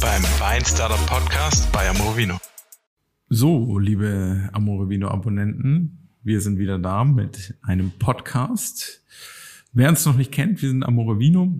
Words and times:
beim 0.00 0.22
Wein 0.40 0.64
Startup 0.64 1.04
Podcast 1.06 1.70
bei 1.72 1.88
Amorovino. 1.88 2.38
So, 3.28 3.78
liebe 3.78 4.48
Amorovino 4.52 5.08
Abonnenten, 5.08 6.08
wir 6.22 6.40
sind 6.40 6.58
wieder 6.58 6.78
da 6.78 7.04
mit 7.04 7.54
einem 7.60 7.90
Podcast. 7.98 9.04
Wer 9.72 9.90
uns 9.90 10.06
noch 10.06 10.16
nicht 10.16 10.32
kennt, 10.32 10.62
wir 10.62 10.70
sind 10.70 10.84
Amorovino 10.84 11.54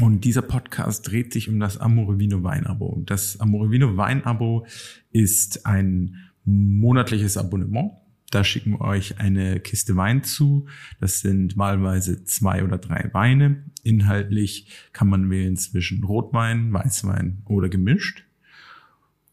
und 0.00 0.24
dieser 0.24 0.42
Podcast 0.42 1.06
dreht 1.08 1.32
sich 1.32 1.48
um 1.48 1.60
das 1.60 1.78
Amorovino 1.78 2.42
Weinabo. 2.42 3.00
Das 3.06 3.38
Amorovino 3.38 3.96
Weinabo 3.96 4.66
ist 5.12 5.66
ein 5.66 6.16
monatliches 6.44 7.36
Abonnement 7.36 7.92
da 8.30 8.44
schicken 8.44 8.72
wir 8.72 8.80
euch 8.80 9.18
eine 9.18 9.60
Kiste 9.60 9.96
Wein 9.96 10.24
zu. 10.24 10.66
Das 11.00 11.20
sind 11.20 11.56
wahlweise 11.56 12.24
zwei 12.24 12.64
oder 12.64 12.78
drei 12.78 13.08
Weine. 13.12 13.64
Inhaltlich 13.82 14.68
kann 14.92 15.08
man 15.08 15.30
wählen 15.30 15.56
zwischen 15.56 16.02
Rotwein, 16.02 16.72
Weißwein 16.72 17.42
oder 17.46 17.68
gemischt. 17.68 18.24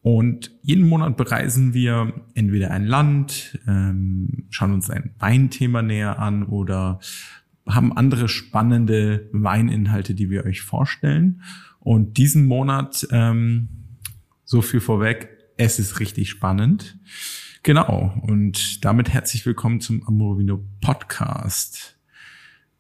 Und 0.02 0.52
jeden 0.62 0.88
Monat 0.88 1.16
bereisen 1.16 1.74
wir 1.74 2.26
entweder 2.36 2.72
ein 2.72 2.86
Land, 2.86 3.58
ähm, 3.68 4.48
schauen 4.50 4.74
uns 4.74 4.90
ein 4.90 5.16
Weinthema 5.18 5.82
näher 5.82 6.20
an 6.20 6.44
oder 6.44 7.00
haben 7.66 7.96
andere 7.96 8.28
spannende 8.28 9.30
Weininhalte, 9.32 10.14
die 10.14 10.30
wir 10.30 10.46
euch 10.46 10.62
vorstellen. 10.62 11.42
Und 11.80 12.18
diesen 12.18 12.48
Monat, 12.48 13.08
ähm, 13.12 13.70
so 14.44 14.62
viel 14.62 14.82
vorweg, 14.82 15.30
es 15.56 15.80
ist 15.80 16.02
richtig 16.02 16.30
spannend. 16.30 16.98
Genau, 17.66 18.14
und 18.24 18.84
damit 18.84 19.14
herzlich 19.14 19.46
willkommen 19.46 19.80
zum 19.80 20.06
Amorovino 20.06 20.62
Podcast. 20.82 21.98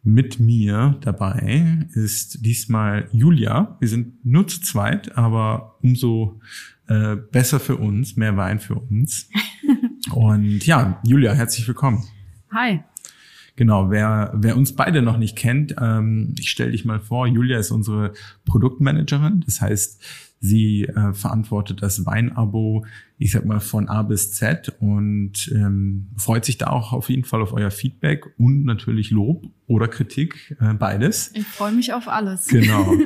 Mit 0.04 0.42
mir 0.42 0.98
dabei 1.00 1.88
ist 1.94 2.46
diesmal 2.46 3.08
Julia. 3.14 3.78
Wir 3.80 3.88
sind 3.88 4.26
nur 4.26 4.46
zu 4.46 4.60
zweit, 4.60 5.18
aber 5.18 5.78
umso 5.82 6.42
äh, 6.88 7.16
besser 7.16 7.62
für 7.62 7.78
uns, 7.78 8.18
mehr 8.18 8.36
Wein 8.36 8.60
für 8.60 8.76
uns. 8.76 9.30
und 10.12 10.66
ja, 10.66 11.00
Julia, 11.08 11.32
herzlich 11.32 11.66
willkommen. 11.66 12.04
Hi. 12.52 12.82
Genau, 13.56 13.90
wer, 13.90 14.34
wer 14.36 14.58
uns 14.58 14.76
beide 14.76 15.02
noch 15.02 15.18
nicht 15.18 15.38
kennt, 15.38 15.76
ähm, 15.80 16.36
ich 16.38 16.50
stelle 16.50 16.72
dich 16.72 16.84
mal 16.84 17.00
vor, 17.00 17.26
Julia 17.26 17.58
ist 17.58 17.72
unsere 17.72 18.12
Produktmanagerin. 18.44 19.46
Das 19.46 19.62
heißt, 19.62 20.04
Sie 20.46 20.84
äh, 20.84 21.14
verantwortet 21.14 21.82
das 21.82 22.06
Weinabo, 22.06 22.86
ich 23.18 23.32
sag 23.32 23.46
mal, 23.46 23.62
von 23.62 23.88
A 23.88 24.04
bis 24.04 24.34
Z 24.34 24.76
und 24.82 25.50
ähm, 25.56 26.08
freut 26.18 26.44
sich 26.44 26.58
da 26.58 26.68
auch 26.68 26.92
auf 26.92 27.10
jeden 27.10 27.24
Fall 27.24 27.42
auf 27.42 27.54
euer 27.54 27.72
Feedback 27.72 28.26
und 28.38 28.66
natürlich 28.66 29.10
Lob 29.10 29.46
oder 29.68 29.88
Kritik, 29.88 30.58
äh, 30.60 30.74
beides. 30.74 31.32
Ich 31.34 31.48
freue 31.48 31.72
mich 31.72 31.94
auf 31.94 32.10
alles. 32.10 32.48
Genau. 32.48 32.94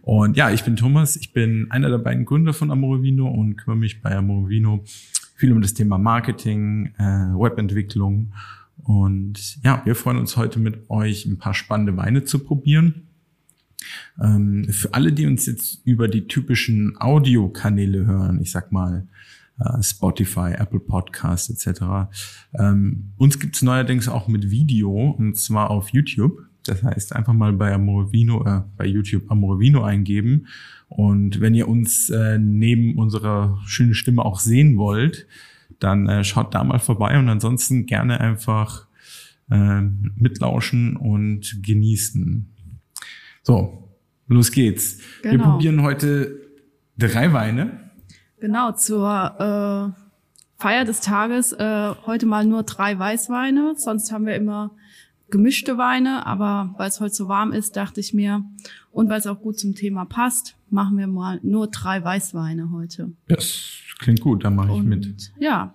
Und 0.00 0.38
ja, 0.38 0.50
ich 0.50 0.64
bin 0.64 0.76
Thomas, 0.76 1.16
ich 1.16 1.34
bin 1.34 1.70
einer 1.70 1.90
der 1.90 1.98
beiden 1.98 2.24
Gründer 2.24 2.54
von 2.54 2.70
Amorovino 2.70 3.28
und 3.28 3.56
kümmere 3.56 3.78
mich 3.78 4.00
bei 4.00 4.16
Amorovino 4.16 4.82
viel 5.36 5.52
um 5.52 5.60
das 5.60 5.74
Thema 5.74 5.98
Marketing, 5.98 6.94
äh, 6.96 7.02
Webentwicklung. 7.02 8.32
Und 8.84 9.62
ja, 9.62 9.82
wir 9.84 9.94
freuen 9.94 10.16
uns 10.16 10.38
heute 10.38 10.60
mit 10.60 10.88
euch 10.88 11.26
ein 11.26 11.36
paar 11.36 11.52
spannende 11.52 11.94
Weine 11.98 12.24
zu 12.24 12.38
probieren. 12.38 13.07
Ähm, 14.22 14.66
für 14.70 14.94
alle, 14.94 15.12
die 15.12 15.26
uns 15.26 15.46
jetzt 15.46 15.80
über 15.84 16.08
die 16.08 16.26
typischen 16.26 16.96
Audiokanäle 17.00 18.06
hören, 18.06 18.40
ich 18.40 18.50
sag 18.50 18.72
mal 18.72 19.06
äh, 19.60 19.82
Spotify, 19.82 20.52
Apple 20.56 20.80
Podcast 20.80 21.50
etc. 21.50 22.10
Ähm, 22.54 23.12
uns 23.16 23.38
gibt's 23.38 23.62
neuerdings 23.62 24.08
auch 24.08 24.28
mit 24.28 24.50
Video 24.50 25.10
und 25.10 25.36
zwar 25.36 25.70
auf 25.70 25.90
YouTube. 25.90 26.42
Das 26.64 26.82
heißt, 26.82 27.16
einfach 27.16 27.32
mal 27.32 27.52
bei 27.52 27.72
Amorovino, 27.72 28.44
äh, 28.44 28.62
bei 28.76 28.86
YouTube 28.86 29.30
Amorovino 29.30 29.82
eingeben. 29.82 30.46
Und 30.88 31.40
wenn 31.40 31.54
ihr 31.54 31.68
uns 31.68 32.10
äh, 32.10 32.38
neben 32.38 32.96
unserer 32.96 33.60
schönen 33.66 33.94
Stimme 33.94 34.24
auch 34.24 34.38
sehen 34.38 34.76
wollt, 34.76 35.26
dann 35.80 36.08
äh, 36.08 36.24
schaut 36.24 36.54
da 36.54 36.64
mal 36.64 36.78
vorbei 36.78 37.18
und 37.18 37.28
ansonsten 37.28 37.86
gerne 37.86 38.20
einfach 38.20 38.86
äh, 39.50 39.80
mitlauschen 39.80 40.96
und 40.96 41.62
genießen. 41.62 42.46
So, 43.42 43.88
los 44.26 44.52
geht's. 44.52 44.98
Genau. 45.22 45.32
Wir 45.32 45.38
probieren 45.38 45.82
heute 45.82 46.40
drei 46.96 47.32
Weine. 47.32 47.90
Genau, 48.40 48.72
zur 48.72 49.94
äh, 49.96 50.02
Feier 50.60 50.84
des 50.84 51.00
Tages 51.00 51.52
äh, 51.52 51.94
heute 52.06 52.26
mal 52.26 52.44
nur 52.44 52.62
drei 52.62 52.98
Weißweine. 52.98 53.74
Sonst 53.76 54.12
haben 54.12 54.26
wir 54.26 54.34
immer 54.34 54.72
gemischte 55.30 55.78
Weine, 55.78 56.26
aber 56.26 56.74
weil 56.78 56.88
es 56.88 57.00
heute 57.00 57.14
so 57.14 57.28
warm 57.28 57.52
ist, 57.52 57.76
dachte 57.76 58.00
ich 58.00 58.14
mir, 58.14 58.44
und 58.90 59.08
weil 59.08 59.18
es 59.18 59.26
auch 59.26 59.40
gut 59.40 59.58
zum 59.58 59.74
Thema 59.74 60.04
passt, 60.04 60.56
machen 60.70 60.98
wir 60.98 61.06
mal 61.06 61.38
nur 61.42 61.68
drei 61.68 62.02
Weißweine 62.02 62.70
heute. 62.72 63.12
Das 63.28 63.70
klingt 63.98 64.20
gut, 64.20 64.44
da 64.44 64.50
mache 64.50 64.72
ich 64.76 64.82
mit. 64.82 65.32
Ja, 65.38 65.74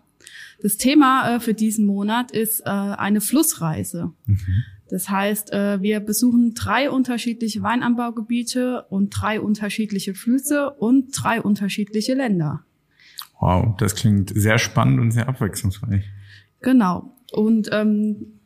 das 0.61 0.77
Thema 0.77 1.35
äh, 1.35 1.39
für 1.39 1.53
diesen 1.53 1.85
Monat 1.85 2.31
ist 2.31 2.61
äh, 2.61 2.69
eine 2.69 3.21
Flussreise. 3.21 4.11
Mhm. 4.25 4.63
Das 4.89 5.09
heißt, 5.09 5.53
äh, 5.53 5.81
wir 5.81 5.99
besuchen 5.99 6.53
drei 6.53 6.89
unterschiedliche 6.89 7.61
Weinanbaugebiete 7.63 8.85
und 8.89 9.09
drei 9.09 9.39
unterschiedliche 9.39 10.13
Flüsse 10.13 10.71
und 10.71 11.11
drei 11.11 11.41
unterschiedliche 11.41 12.13
Länder. 12.13 12.63
Wow, 13.39 13.75
das 13.77 13.95
klingt 13.95 14.31
sehr 14.35 14.57
spannend 14.57 14.99
und 14.99 15.11
sehr 15.11 15.27
abwechslungsreich. 15.27 16.03
Genau. 16.61 17.15
Und 17.31 17.69
ähm, 17.71 18.39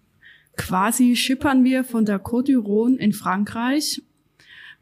quasi 0.55 1.15
schippern 1.15 1.63
wir 1.63 1.83
von 1.83 2.05
der 2.05 2.23
Côte 2.23 2.53
d'Iron 2.53 2.95
in 2.97 3.13
Frankreich 3.13 4.01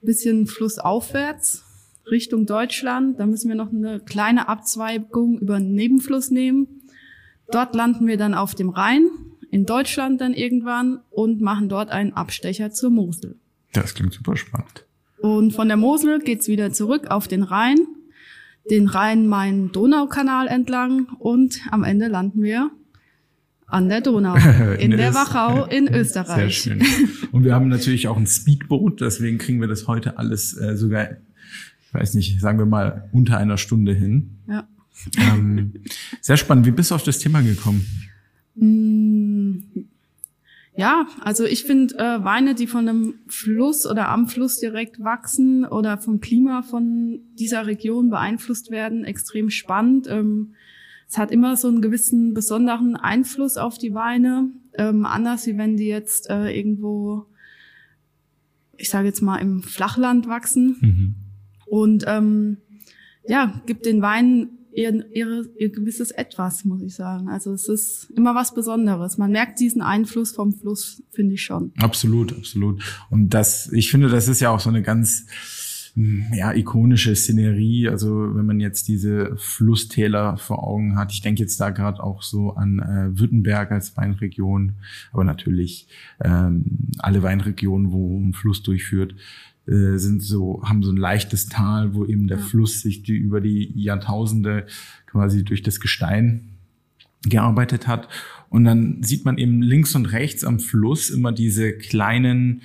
bisschen 0.06 0.48
flussaufwärts 0.48 1.64
Richtung 2.10 2.46
Deutschland. 2.46 3.20
Da 3.20 3.26
müssen 3.26 3.50
wir 3.50 3.56
noch 3.56 3.74
eine 3.74 4.00
kleine 4.00 4.48
Abzweigung 4.48 5.40
über 5.40 5.56
einen 5.56 5.74
Nebenfluss 5.74 6.32
nehmen. 6.32 6.68
Dort 7.52 7.76
landen 7.76 8.08
wir 8.08 8.18
dann 8.18 8.34
auf 8.34 8.56
dem 8.56 8.70
Rhein 8.70 9.08
in 9.52 9.66
Deutschland 9.66 10.22
dann 10.22 10.34
irgendwann 10.34 11.00
und 11.10 11.42
machen 11.42 11.70
dort 11.70 11.90
einen 11.90 12.14
Abstecher 12.14 12.72
zur 12.72 12.90
Mosel. 12.90 13.36
Das 13.74 13.94
klingt 13.94 14.14
super 14.14 14.36
spannend. 14.38 14.86
Und 15.18 15.54
von 15.54 15.68
der 15.68 15.78
Mosel 15.78 16.20
geht's 16.20 16.48
wieder 16.48 16.72
zurück 16.72 17.08
auf 17.08 17.28
den 17.28 17.44
Rhein, 17.44 17.78
den 18.70 18.88
Rhein-Main-Donau-Kanal 18.88 20.48
entlang 20.48 21.08
und 21.20 21.62
am 21.72 21.84
Ende 21.84 22.08
landen 22.08 22.42
wir 22.44 22.72
an 23.68 23.90
der 23.90 24.02
Donau, 24.02 24.36
in 24.80 24.92
der 24.92 25.14
Wachau 25.14 25.66
in 25.66 25.88
Österreich. 25.94 26.62
Sehr 26.62 26.78
schön. 26.78 26.84
Und 27.32 27.44
wir 27.44 27.54
haben 27.54 27.68
natürlich 27.68 28.08
auch 28.08 28.18
ein 28.18 28.28
Speedboot, 28.28 29.02
deswegen 29.02 29.38
kriegen 29.38 29.60
wir 29.60 29.68
das 29.68 29.88
heute 29.88 30.18
alles 30.18 30.56
äh, 30.56 30.78
sogar, 30.78 31.10
ich 31.12 31.94
weiß 31.94 32.14
nicht, 32.14 32.40
sagen 32.40 32.60
wir 32.60 32.66
mal 32.66 33.10
unter 33.12 33.38
einer 33.38 33.58
Stunde 33.58 33.94
hin. 33.94 34.38
Ja. 34.48 34.68
Ähm, 35.18 35.74
sehr 36.22 36.38
spannend. 36.38 36.66
Wie 36.66 36.72
bist 36.72 36.92
du 36.92 36.96
auf 36.96 37.04
das 37.04 37.20
Thema 37.20 37.42
gekommen? 37.42 37.86
Mm, 38.56 39.25
ja, 40.78 41.08
also 41.22 41.46
ich 41.46 41.64
finde 41.64 41.98
äh, 41.98 42.24
Weine, 42.24 42.54
die 42.54 42.68
von 42.68 42.88
einem 42.90 43.16
Fluss 43.28 43.86
oder 43.86 44.10
am 44.10 44.28
Fluss 44.28 44.60
direkt 44.60 45.02
wachsen 45.02 45.66
oder 45.66 45.98
vom 45.98 46.20
Klima 46.20 46.64
von 46.64 47.20
dieser 47.40 47.66
Region 47.66 48.10
beeinflusst 48.10 48.72
werden, 48.72 49.06
extrem 49.06 49.50
spannend. 49.50 50.08
Ähm, 50.10 50.54
es 51.08 51.18
hat 51.18 51.32
immer 51.32 51.56
so 51.56 51.70
einen 51.70 51.82
gewissen 51.82 52.34
besonderen 52.34 52.98
Einfluss 52.98 53.58
auf 53.58 53.78
die 53.78 53.94
Weine, 53.94 54.50
ähm, 54.74 55.06
anders 55.06 55.48
wie 55.48 55.58
wenn 55.58 55.78
die 55.78 55.88
jetzt 55.88 56.30
äh, 56.30 56.50
irgendwo, 56.50 57.26
ich 58.76 58.90
sage 58.90 59.08
jetzt 59.08 59.22
mal, 59.22 59.38
im 59.38 59.64
Flachland 59.64 60.28
wachsen. 60.28 60.78
Mhm. 60.82 61.16
Und 61.68 62.04
ähm, 62.08 62.58
ja, 63.28 63.62
gibt 63.66 63.86
den 63.86 64.02
Weinen 64.02 64.55
ihr, 64.76 65.06
ihr, 65.12 65.46
ihr 65.58 65.72
gewisses 65.72 66.12
Etwas, 66.12 66.66
muss 66.66 66.82
ich 66.82 66.96
sagen. 66.96 67.30
Also 67.30 67.54
es 67.54 67.68
ist 67.68 68.12
immer 68.16 68.36
was 68.36 68.54
Besonderes. 68.54 69.18
Man 69.18 69.32
merkt 69.32 69.60
diesen 69.60 69.82
Einfluss 69.82 70.34
vom 70.34 70.54
Fluss, 70.54 71.02
finde 71.12 71.36
ich 71.36 71.44
schon. 71.44 71.72
Absolut, 71.78 72.38
absolut. 72.38 72.84
Und 73.10 73.30
das, 73.30 73.72
ich 73.72 73.90
finde, 73.90 74.10
das 74.10 74.28
ist 74.28 74.42
ja 74.42 74.50
auch 74.50 74.60
so 74.60 74.70
eine 74.70 74.82
ganz 74.82 75.26
hm, 75.96 76.26
ja, 76.34 76.52
ikonische 76.54 77.16
Szenerie. 77.16 77.88
Also 77.88 78.36
wenn 78.36 78.46
man 78.46 78.60
jetzt 78.60 78.88
diese 78.90 79.36
Flusstäler 79.38 80.38
vor 80.38 80.68
Augen 80.68 80.98
hat, 80.98 81.14
ich 81.14 81.22
denke 81.22 81.42
jetzt 81.42 81.60
da 81.60 81.70
gerade 81.70 82.04
auch 82.04 82.22
so 82.22 82.52
an 82.52 82.80
äh, 82.80 83.18
Württemberg 83.18 83.72
als 83.72 83.96
Weinregion, 83.96 84.74
aber 85.14 85.24
natürlich 85.24 85.88
ähm, 86.22 86.66
alle 87.00 87.24
Weinregionen, 87.24 87.92
wo 87.92 88.20
ein 88.20 88.34
Fluss 88.34 88.62
durchführt, 88.62 89.16
äh, 89.68 89.98
sind 89.98 90.22
so, 90.22 90.62
haben 90.64 90.84
so 90.84 90.92
ein 90.92 90.98
leichtes 90.98 91.48
Tal, 91.48 91.94
wo 91.94 92.06
eben 92.06 92.28
der 92.28 92.38
ja. 92.38 92.44
Fluss 92.44 92.82
sich 92.82 93.04
die, 93.04 93.16
über 93.16 93.42
die 93.42 93.72
Jahrtausende 93.76 94.68
quasi 95.08 95.44
durch 95.44 95.64
das 95.64 95.80
Gestein 95.80 96.58
gearbeitet 97.24 97.88
hat. 97.88 98.08
Und 98.50 98.66
dann 98.66 99.02
sieht 99.02 99.26
man 99.26 99.38
eben 99.38 99.62
links 99.62 99.96
und 99.96 100.06
rechts 100.06 100.44
am 100.44 100.60
Fluss 100.60 101.10
immer 101.10 101.32
diese 101.32 101.74
kleinen, 101.74 102.62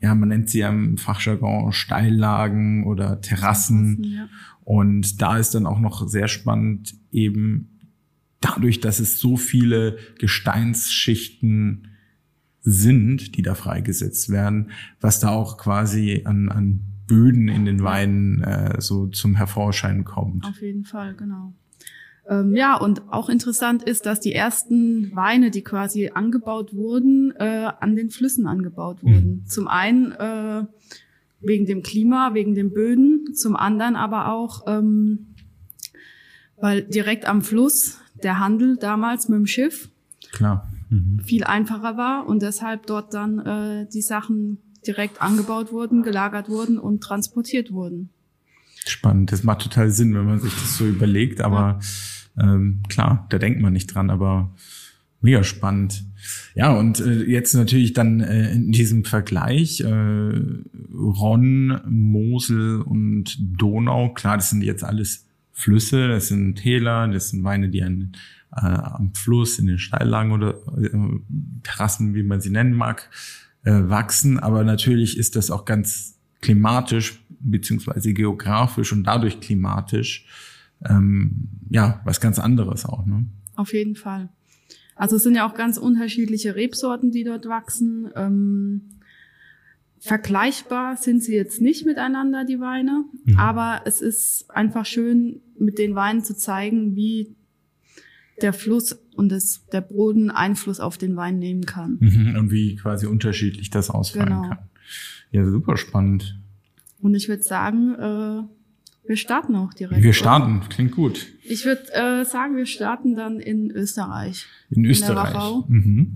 ja, 0.00 0.14
man 0.14 0.28
nennt 0.28 0.50
sie 0.50 0.58
ja 0.58 0.68
im 0.68 0.98
Fachjargon 0.98 1.72
Steillagen 1.72 2.84
oder 2.84 3.20
Terrassen. 3.20 4.04
Ja. 4.04 4.28
Und 4.64 5.22
da 5.22 5.38
ist 5.38 5.54
dann 5.54 5.66
auch 5.66 5.80
noch 5.80 6.06
sehr 6.08 6.28
spannend 6.28 6.94
eben 7.10 7.72
dadurch, 8.40 8.80
dass 8.80 9.00
es 9.00 9.18
so 9.18 9.36
viele 9.36 9.96
Gesteinsschichten 10.18 11.88
sind, 12.62 13.36
die 13.36 13.42
da 13.42 13.54
freigesetzt 13.54 14.30
werden, 14.30 14.70
was 15.00 15.20
da 15.20 15.30
auch 15.30 15.58
quasi 15.58 16.22
an, 16.24 16.48
an 16.48 16.80
Böden 17.06 17.48
in 17.48 17.64
den 17.64 17.82
Weinen 17.82 18.42
äh, 18.42 18.80
so 18.80 19.08
zum 19.08 19.34
Hervorschein 19.34 20.04
kommt. 20.04 20.44
Auf 20.44 20.62
jeden 20.62 20.84
Fall, 20.84 21.14
genau. 21.14 21.52
Ähm, 22.28 22.54
ja, 22.54 22.76
und 22.76 23.02
auch 23.12 23.28
interessant 23.28 23.82
ist, 23.82 24.06
dass 24.06 24.20
die 24.20 24.32
ersten 24.32 25.14
Weine, 25.14 25.50
die 25.50 25.62
quasi 25.62 26.10
angebaut 26.14 26.72
wurden, 26.72 27.34
äh, 27.36 27.70
an 27.80 27.96
den 27.96 28.10
Flüssen 28.10 28.46
angebaut 28.46 29.02
wurden. 29.02 29.42
Mhm. 29.42 29.46
Zum 29.46 29.66
einen 29.66 30.12
äh, 30.12 30.64
wegen 31.40 31.66
dem 31.66 31.82
Klima, 31.82 32.34
wegen 32.34 32.54
den 32.54 32.72
Böden, 32.72 33.34
zum 33.34 33.56
anderen 33.56 33.96
aber 33.96 34.32
auch, 34.32 34.64
ähm, 34.68 35.34
weil 36.60 36.82
direkt 36.82 37.26
am 37.26 37.42
Fluss 37.42 37.98
der 38.22 38.38
Handel 38.38 38.76
damals 38.76 39.28
mit 39.28 39.38
dem 39.38 39.46
Schiff 39.46 39.88
Klar. 40.32 40.71
Mhm. 40.92 41.20
viel 41.24 41.44
einfacher 41.44 41.96
war 41.96 42.26
und 42.26 42.42
deshalb 42.42 42.86
dort 42.86 43.14
dann 43.14 43.38
äh, 43.38 43.86
die 43.92 44.02
Sachen 44.02 44.58
direkt 44.86 45.22
angebaut 45.22 45.72
wurden, 45.72 46.02
gelagert 46.02 46.50
wurden 46.50 46.78
und 46.78 47.02
transportiert 47.02 47.72
wurden. 47.72 48.10
Spannend, 48.86 49.32
das 49.32 49.42
macht 49.42 49.62
total 49.62 49.90
Sinn, 49.90 50.14
wenn 50.14 50.26
man 50.26 50.40
sich 50.40 50.52
das 50.52 50.76
so 50.76 50.86
überlegt, 50.86 51.40
aber 51.40 51.80
ja. 52.36 52.54
ähm, 52.54 52.82
klar, 52.88 53.26
da 53.30 53.38
denkt 53.38 53.62
man 53.62 53.72
nicht 53.72 53.86
dran, 53.86 54.10
aber 54.10 54.54
mega 55.22 55.42
spannend. 55.44 56.04
Ja, 56.54 56.76
und 56.76 57.00
äh, 57.00 57.22
jetzt 57.24 57.54
natürlich 57.54 57.94
dann 57.94 58.20
äh, 58.20 58.52
in 58.52 58.72
diesem 58.72 59.04
Vergleich 59.04 59.80
äh, 59.80 60.40
Ron, 60.92 61.80
Mosel 61.88 62.82
und 62.82 63.38
Donau, 63.40 64.12
klar, 64.12 64.36
das 64.36 64.50
sind 64.50 64.62
jetzt 64.62 64.84
alles 64.84 65.26
Flüsse, 65.62 66.08
das 66.08 66.28
sind 66.28 66.56
Täler, 66.56 67.08
das 67.08 67.30
sind 67.30 67.44
Weine, 67.44 67.68
die 67.68 67.82
an, 67.82 68.12
äh, 68.54 68.60
am 68.60 69.14
Fluss, 69.14 69.58
in 69.58 69.66
den 69.66 69.78
Steillagen 69.78 70.32
oder 70.32 70.56
äh, 70.76 70.90
Terrassen, 71.62 72.14
wie 72.14 72.22
man 72.22 72.40
sie 72.40 72.50
nennen 72.50 72.74
mag, 72.74 73.08
äh, 73.64 73.72
wachsen. 73.72 74.38
Aber 74.38 74.64
natürlich 74.64 75.16
ist 75.16 75.36
das 75.36 75.50
auch 75.50 75.64
ganz 75.64 76.18
klimatisch 76.40 77.22
beziehungsweise 77.40 78.12
geografisch 78.12 78.92
und 78.92 79.04
dadurch 79.04 79.40
klimatisch 79.40 80.26
ähm, 80.88 81.48
ja 81.70 82.00
was 82.04 82.20
ganz 82.20 82.38
anderes 82.38 82.84
auch. 82.84 83.06
Ne? 83.06 83.26
Auf 83.56 83.72
jeden 83.72 83.94
Fall. 83.94 84.28
Also 84.96 85.16
es 85.16 85.22
sind 85.22 85.34
ja 85.34 85.48
auch 85.48 85.54
ganz 85.54 85.78
unterschiedliche 85.78 86.54
Rebsorten, 86.54 87.10
die 87.10 87.24
dort 87.24 87.46
wachsen. 87.46 88.10
Ähm, 88.14 88.82
vergleichbar 90.02 90.96
sind 90.96 91.22
sie 91.22 91.34
jetzt 91.34 91.60
nicht 91.60 91.86
miteinander, 91.86 92.44
die 92.44 92.58
Weine, 92.58 93.04
mhm. 93.24 93.38
aber 93.38 93.82
es 93.84 94.00
ist 94.00 94.50
einfach 94.50 94.84
schön, 94.84 95.40
mit 95.58 95.78
den 95.78 95.94
Weinen 95.94 96.24
zu 96.24 96.36
zeigen, 96.36 96.96
wie 96.96 97.36
der 98.40 98.52
Fluss 98.52 98.98
und 99.14 99.30
das, 99.30 99.64
der 99.72 99.80
Boden 99.80 100.30
Einfluss 100.30 100.80
auf 100.80 100.98
den 100.98 101.14
Wein 101.14 101.38
nehmen 101.38 101.66
kann. 101.66 101.98
Mhm. 102.00 102.34
Und 102.36 102.50
wie 102.50 102.74
quasi 102.74 103.06
unterschiedlich 103.06 103.70
das 103.70 103.90
ausfallen 103.90 104.28
genau. 104.28 104.48
kann. 104.48 104.58
Ja, 105.30 105.44
super 105.44 105.76
spannend. 105.76 106.36
Und 107.00 107.14
ich 107.14 107.28
würde 107.28 107.44
sagen, 107.44 107.94
äh, 107.94 109.08
wir 109.08 109.16
starten 109.16 109.54
auch 109.54 109.72
direkt. 109.72 110.02
Wir 110.02 110.12
starten, 110.12 110.58
oder? 110.58 110.68
klingt 110.68 110.92
gut. 110.92 111.28
Ich 111.44 111.64
würde 111.64 111.82
äh, 111.92 112.24
sagen, 112.24 112.56
wir 112.56 112.66
starten 112.66 113.14
dann 113.14 113.38
in 113.38 113.70
Österreich. 113.70 114.46
In 114.70 114.84
Österreich. 114.84 115.64
In 115.68 115.74
mhm. 115.76 116.14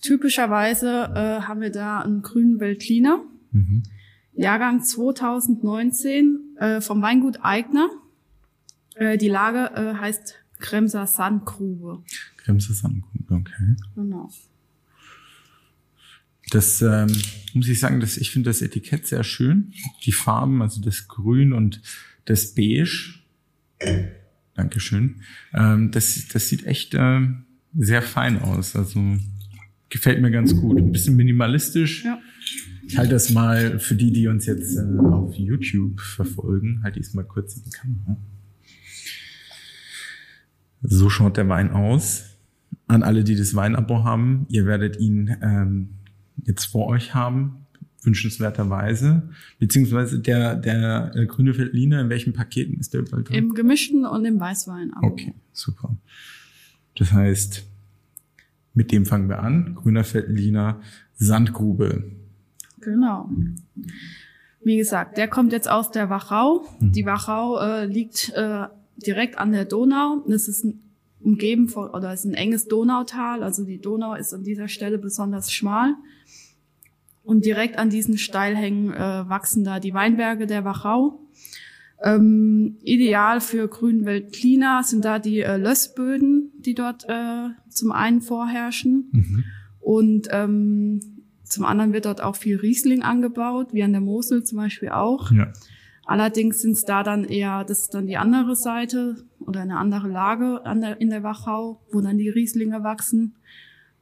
Typischerweise 0.00 1.12
äh, 1.14 1.42
haben 1.42 1.60
wir 1.60 1.70
da 1.70 2.00
einen 2.00 2.22
grünen 2.22 2.60
Veltliner. 2.60 3.20
Mhm. 3.50 3.82
Jahrgang 4.34 4.82
2019 4.82 6.56
äh, 6.58 6.80
vom 6.80 7.02
Weingut 7.02 7.38
Eigner. 7.42 7.90
Äh, 8.94 9.18
die 9.18 9.28
Lage 9.28 9.72
äh, 9.74 9.94
heißt 9.94 10.36
Kremser 10.58 11.06
Sandgrube. 11.06 12.02
Kremser 12.36 12.74
Sandgrube, 12.74 13.34
okay. 13.34 13.76
Genau. 13.96 14.30
Das 16.50 16.80
ähm, 16.82 17.08
muss 17.54 17.68
ich 17.68 17.78
sagen, 17.78 18.00
dass 18.00 18.16
ich 18.16 18.30
finde 18.30 18.50
das 18.50 18.62
Etikett 18.62 19.06
sehr 19.06 19.24
schön. 19.24 19.72
Die 20.04 20.12
Farben, 20.12 20.62
also 20.62 20.80
das 20.80 21.08
Grün 21.08 21.52
und 21.52 21.82
das 22.24 22.54
Beige. 22.54 23.14
Dankeschön. 24.54 25.22
Ähm, 25.52 25.90
das, 25.90 26.28
das 26.32 26.48
sieht 26.48 26.64
echt 26.64 26.94
äh, 26.94 27.20
sehr 27.76 28.02
fein 28.02 28.40
aus. 28.40 28.76
Also 28.76 29.18
gefällt 29.88 30.20
mir 30.20 30.30
ganz 30.30 30.54
gut. 30.54 30.78
Ein 30.78 30.92
bisschen 30.92 31.16
minimalistisch. 31.16 32.04
Ja. 32.04 32.18
Ich 32.86 32.96
halte 32.96 33.12
das 33.12 33.30
mal 33.30 33.78
für 33.78 33.94
die, 33.94 34.12
die 34.12 34.28
uns 34.28 34.46
jetzt 34.46 34.76
äh, 34.76 34.98
auf 34.98 35.34
YouTube 35.34 36.00
verfolgen, 36.00 36.80
halte 36.82 36.98
ich 36.98 37.06
es 37.06 37.14
mal 37.14 37.24
kurz 37.24 37.56
in 37.56 37.64
die 37.64 37.70
Kamera. 37.70 38.16
So 40.82 41.10
schaut 41.10 41.36
der 41.36 41.48
Wein 41.48 41.70
aus. 41.70 42.24
An 42.86 43.02
alle, 43.02 43.24
die 43.24 43.36
das 43.36 43.54
Weinabo 43.54 44.04
haben, 44.04 44.46
ihr 44.48 44.64
werdet 44.64 44.98
ihn 44.98 45.36
ähm, 45.42 45.90
jetzt 46.44 46.64
vor 46.64 46.86
euch 46.86 47.14
haben, 47.14 47.66
wünschenswerterweise. 48.02 49.28
Beziehungsweise 49.58 50.20
der, 50.20 50.54
der 50.54 51.12
äh, 51.14 51.26
grüne 51.26 51.58
Veltliner, 51.58 52.00
in 52.00 52.08
welchen 52.08 52.32
Paketen 52.32 52.80
ist 52.80 52.94
der 52.94 53.00
überall 53.00 53.24
drin? 53.24 53.36
Im 53.36 53.54
gemischten 53.54 54.06
und 54.06 54.24
im 54.24 54.40
Weißwein. 54.40 54.92
Okay, 55.02 55.34
super. 55.52 55.98
Das 56.96 57.12
heißt, 57.12 57.66
mit 58.78 58.92
dem 58.92 59.06
fangen 59.06 59.28
wir 59.28 59.40
an. 59.40 59.74
Grüner 59.74 60.04
Veltliner, 60.04 60.80
Sandgrube. 61.16 62.04
Genau. 62.80 63.28
Wie 64.62 64.76
gesagt, 64.76 65.18
der 65.18 65.26
kommt 65.26 65.52
jetzt 65.52 65.68
aus 65.68 65.90
der 65.90 66.10
Wachau. 66.10 66.64
Mhm. 66.78 66.92
Die 66.92 67.04
Wachau 67.04 67.58
äh, 67.58 67.86
liegt 67.86 68.32
äh, 68.36 68.68
direkt 68.96 69.36
an 69.36 69.50
der 69.50 69.64
Donau. 69.64 70.24
Das 70.28 70.46
ist 70.46 70.64
ein 70.64 70.80
umgeben 71.20 71.66
von, 71.68 71.90
oder 71.90 72.14
ist 72.14 72.24
ein 72.24 72.34
enges 72.34 72.68
Donautal. 72.68 73.42
Also 73.42 73.64
die 73.64 73.80
Donau 73.80 74.14
ist 74.14 74.32
an 74.32 74.44
dieser 74.44 74.68
Stelle 74.68 74.98
besonders 74.98 75.50
schmal. 75.50 75.96
Und 77.24 77.44
direkt 77.44 77.78
an 77.78 77.90
diesen 77.90 78.16
Steilhängen 78.16 78.92
äh, 78.92 79.28
wachsen 79.28 79.64
da 79.64 79.80
die 79.80 79.92
Weinberge 79.92 80.46
der 80.46 80.64
Wachau. 80.64 81.18
Ähm, 82.02 82.76
ideal 82.82 83.40
für 83.40 83.66
Grünweltklina 83.66 84.82
sind 84.84 85.04
da 85.04 85.18
die 85.18 85.40
äh, 85.40 85.56
Lössböden, 85.56 86.52
die 86.58 86.74
dort 86.74 87.04
äh, 87.08 87.48
zum 87.68 87.90
einen 87.92 88.20
vorherrschen. 88.20 89.08
Mhm. 89.12 89.44
Und 89.80 90.28
ähm, 90.30 91.00
zum 91.42 91.64
anderen 91.64 91.92
wird 91.92 92.04
dort 92.04 92.22
auch 92.22 92.36
viel 92.36 92.56
Riesling 92.56 93.02
angebaut, 93.02 93.68
wie 93.72 93.82
an 93.82 93.92
der 93.92 94.00
Mosel 94.00 94.44
zum 94.44 94.58
Beispiel 94.58 94.90
auch. 94.90 95.32
Ja. 95.32 95.52
Allerdings 96.04 96.62
sind 96.62 96.72
es 96.72 96.84
da 96.84 97.02
dann 97.02 97.24
eher, 97.24 97.64
das 97.64 97.82
ist 97.82 97.94
dann 97.94 98.06
die 98.06 98.16
andere 98.16 98.54
Seite 98.56 99.16
oder 99.40 99.60
eine 99.60 99.76
andere 99.76 100.08
Lage 100.08 100.64
an 100.64 100.80
der, 100.80 101.00
in 101.00 101.10
der 101.10 101.22
Wachau, 101.22 101.80
wo 101.90 102.00
dann 102.00 102.16
die 102.16 102.28
Rieslinge 102.28 102.82
wachsen. 102.82 103.34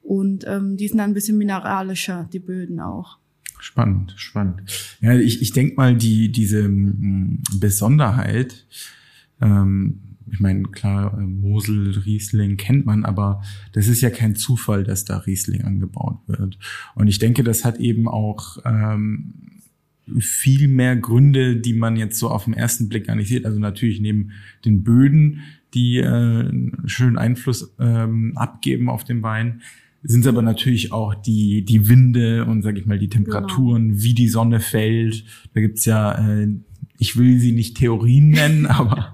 Und 0.02 0.46
ähm, 0.46 0.76
die 0.76 0.86
sind 0.86 0.98
dann 0.98 1.10
ein 1.10 1.14
bisschen 1.14 1.36
mineralischer, 1.38 2.28
die 2.32 2.38
Böden 2.38 2.78
auch. 2.78 3.18
Spannend, 3.66 4.14
spannend. 4.16 4.62
Ja, 5.00 5.18
ich, 5.18 5.42
ich 5.42 5.50
denke 5.50 5.74
mal, 5.74 5.96
die, 5.96 6.30
diese 6.30 6.66
m, 6.66 7.42
Besonderheit, 7.58 8.64
ähm, 9.40 10.02
ich 10.30 10.38
meine, 10.38 10.62
klar, 10.68 11.18
Mosel, 11.18 11.98
Riesling 11.98 12.58
kennt 12.58 12.86
man, 12.86 13.04
aber 13.04 13.42
das 13.72 13.88
ist 13.88 14.02
ja 14.02 14.10
kein 14.10 14.36
Zufall, 14.36 14.84
dass 14.84 15.04
da 15.04 15.18
Riesling 15.18 15.62
angebaut 15.62 16.20
wird. 16.28 16.60
Und 16.94 17.08
ich 17.08 17.18
denke, 17.18 17.42
das 17.42 17.64
hat 17.64 17.80
eben 17.80 18.06
auch 18.06 18.58
ähm, 18.64 19.34
viel 20.20 20.68
mehr 20.68 20.94
Gründe, 20.94 21.56
die 21.56 21.74
man 21.74 21.96
jetzt 21.96 22.20
so 22.20 22.30
auf 22.30 22.44
den 22.44 22.54
ersten 22.54 22.88
Blick 22.88 23.08
gar 23.08 23.16
nicht 23.16 23.28
sieht. 23.28 23.46
Also 23.46 23.58
natürlich 23.58 24.00
neben 24.00 24.30
den 24.64 24.84
Böden, 24.84 25.40
die 25.74 25.96
äh, 25.96 26.70
schönen 26.84 27.18
Einfluss 27.18 27.74
ähm, 27.80 28.32
abgeben 28.36 28.88
auf 28.88 29.02
den 29.02 29.24
Wein, 29.24 29.62
sind 30.06 30.20
es 30.20 30.26
aber 30.26 30.42
natürlich 30.42 30.92
auch 30.92 31.14
die, 31.14 31.64
die 31.64 31.88
Winde 31.88 32.44
und 32.44 32.62
sage 32.62 32.78
ich 32.78 32.86
mal 32.86 32.98
die 32.98 33.08
Temperaturen, 33.08 33.88
genau. 33.88 34.02
wie 34.02 34.14
die 34.14 34.28
Sonne 34.28 34.60
fällt. 34.60 35.24
Da 35.54 35.60
gibt's 35.60 35.84
ja, 35.84 36.12
äh, 36.12 36.48
ich 36.98 37.16
will 37.16 37.38
sie 37.38 37.52
nicht 37.52 37.76
Theorien 37.76 38.30
nennen, 38.30 38.66
aber 38.66 39.12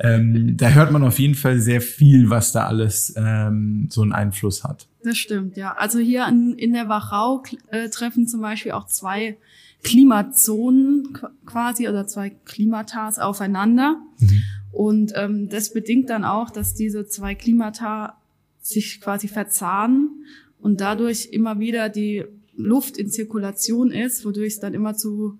ähm, 0.00 0.56
da 0.56 0.70
hört 0.70 0.92
man 0.92 1.02
auf 1.04 1.18
jeden 1.18 1.34
Fall 1.34 1.58
sehr 1.60 1.80
viel, 1.80 2.30
was 2.30 2.52
da 2.52 2.66
alles 2.66 3.14
ähm, 3.16 3.88
so 3.90 4.02
einen 4.02 4.12
Einfluss 4.12 4.64
hat. 4.64 4.88
Das 5.02 5.16
stimmt, 5.16 5.56
ja. 5.56 5.72
Also 5.72 5.98
hier 5.98 6.26
in, 6.28 6.54
in 6.54 6.72
der 6.72 6.88
Wachau 6.88 7.42
äh, 7.68 7.88
treffen 7.88 8.26
zum 8.26 8.40
Beispiel 8.40 8.72
auch 8.72 8.86
zwei 8.86 9.36
Klimazonen 9.82 11.16
quasi 11.46 11.88
oder 11.88 12.06
zwei 12.06 12.30
Klimatas 12.30 13.18
aufeinander. 13.18 13.96
Mhm. 14.18 14.42
Und 14.72 15.12
ähm, 15.16 15.48
das 15.48 15.72
bedingt 15.72 16.10
dann 16.10 16.24
auch, 16.24 16.50
dass 16.50 16.74
diese 16.74 17.06
zwei 17.06 17.34
Klimata 17.34 18.19
sich 18.60 19.00
quasi 19.00 19.28
verzahnen 19.28 20.24
und 20.58 20.80
dadurch 20.80 21.28
immer 21.32 21.58
wieder 21.58 21.88
die 21.88 22.24
Luft 22.54 22.96
in 22.96 23.10
Zirkulation 23.10 23.90
ist, 23.90 24.24
wodurch 24.24 24.54
es 24.54 24.60
dann 24.60 24.74
immer 24.74 24.94
zu 24.94 25.38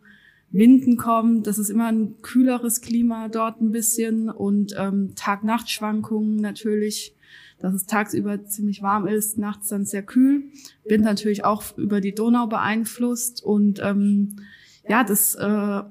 Winden 0.51 0.97
kommt. 0.97 1.47
Das 1.47 1.59
ist 1.59 1.69
immer 1.69 1.89
ein 1.93 2.21
kühleres 2.23 2.81
Klima 2.81 3.29
dort 3.29 3.61
ein 3.61 3.71
bisschen 3.71 4.31
und 4.31 4.75
ähm, 4.79 5.13
Tag-Nacht-Schwankungen 5.15 6.37
natürlich 6.37 7.15
dass 7.61 7.75
es 7.75 7.87
tagsüber 7.87 8.45
ziemlich 8.45 8.83
warm 8.83 9.07
ist, 9.07 9.39
nachts 9.39 9.69
dann 9.69 9.85
sehr 9.85 10.03
kühl. 10.03 10.45
Bin 10.89 11.03
natürlich 11.03 11.45
auch 11.45 11.77
über 11.77 12.01
die 12.01 12.15
Donau 12.15 12.47
beeinflusst 12.47 13.43
und 13.43 13.81
ähm, 13.83 14.37
ja, 14.89 15.05
das 15.05 15.35
äh, 15.35 15.47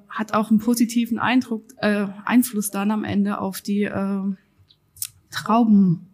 hat 0.10 0.34
auch 0.34 0.50
einen 0.50 0.60
positiven 0.60 1.20
Eindruck, 1.20 1.64
äh, 1.78 2.08
Einfluss 2.26 2.72
dann 2.72 2.92
am 2.92 3.04
Ende 3.04 3.40
auf 3.40 3.62
die 3.62 3.84
äh, 3.84 4.22
Trauben 5.32 6.09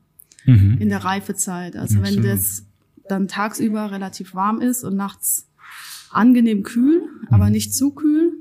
mhm. 0.45 0.77
in 0.79 0.89
der 0.89 1.03
Reifezeit. 1.03 1.75
Also 1.75 1.99
Absolut. 1.99 2.23
wenn 2.23 2.29
das 2.29 2.65
dann 3.07 3.27
tagsüber 3.27 3.91
relativ 3.91 4.33
warm 4.33 4.61
ist 4.61 4.83
und 4.83 4.95
nachts 4.95 5.47
angenehm 6.11 6.63
kühl, 6.63 7.01
mhm. 7.01 7.27
aber 7.29 7.49
nicht 7.49 7.73
zu 7.73 7.91
kühl, 7.91 8.33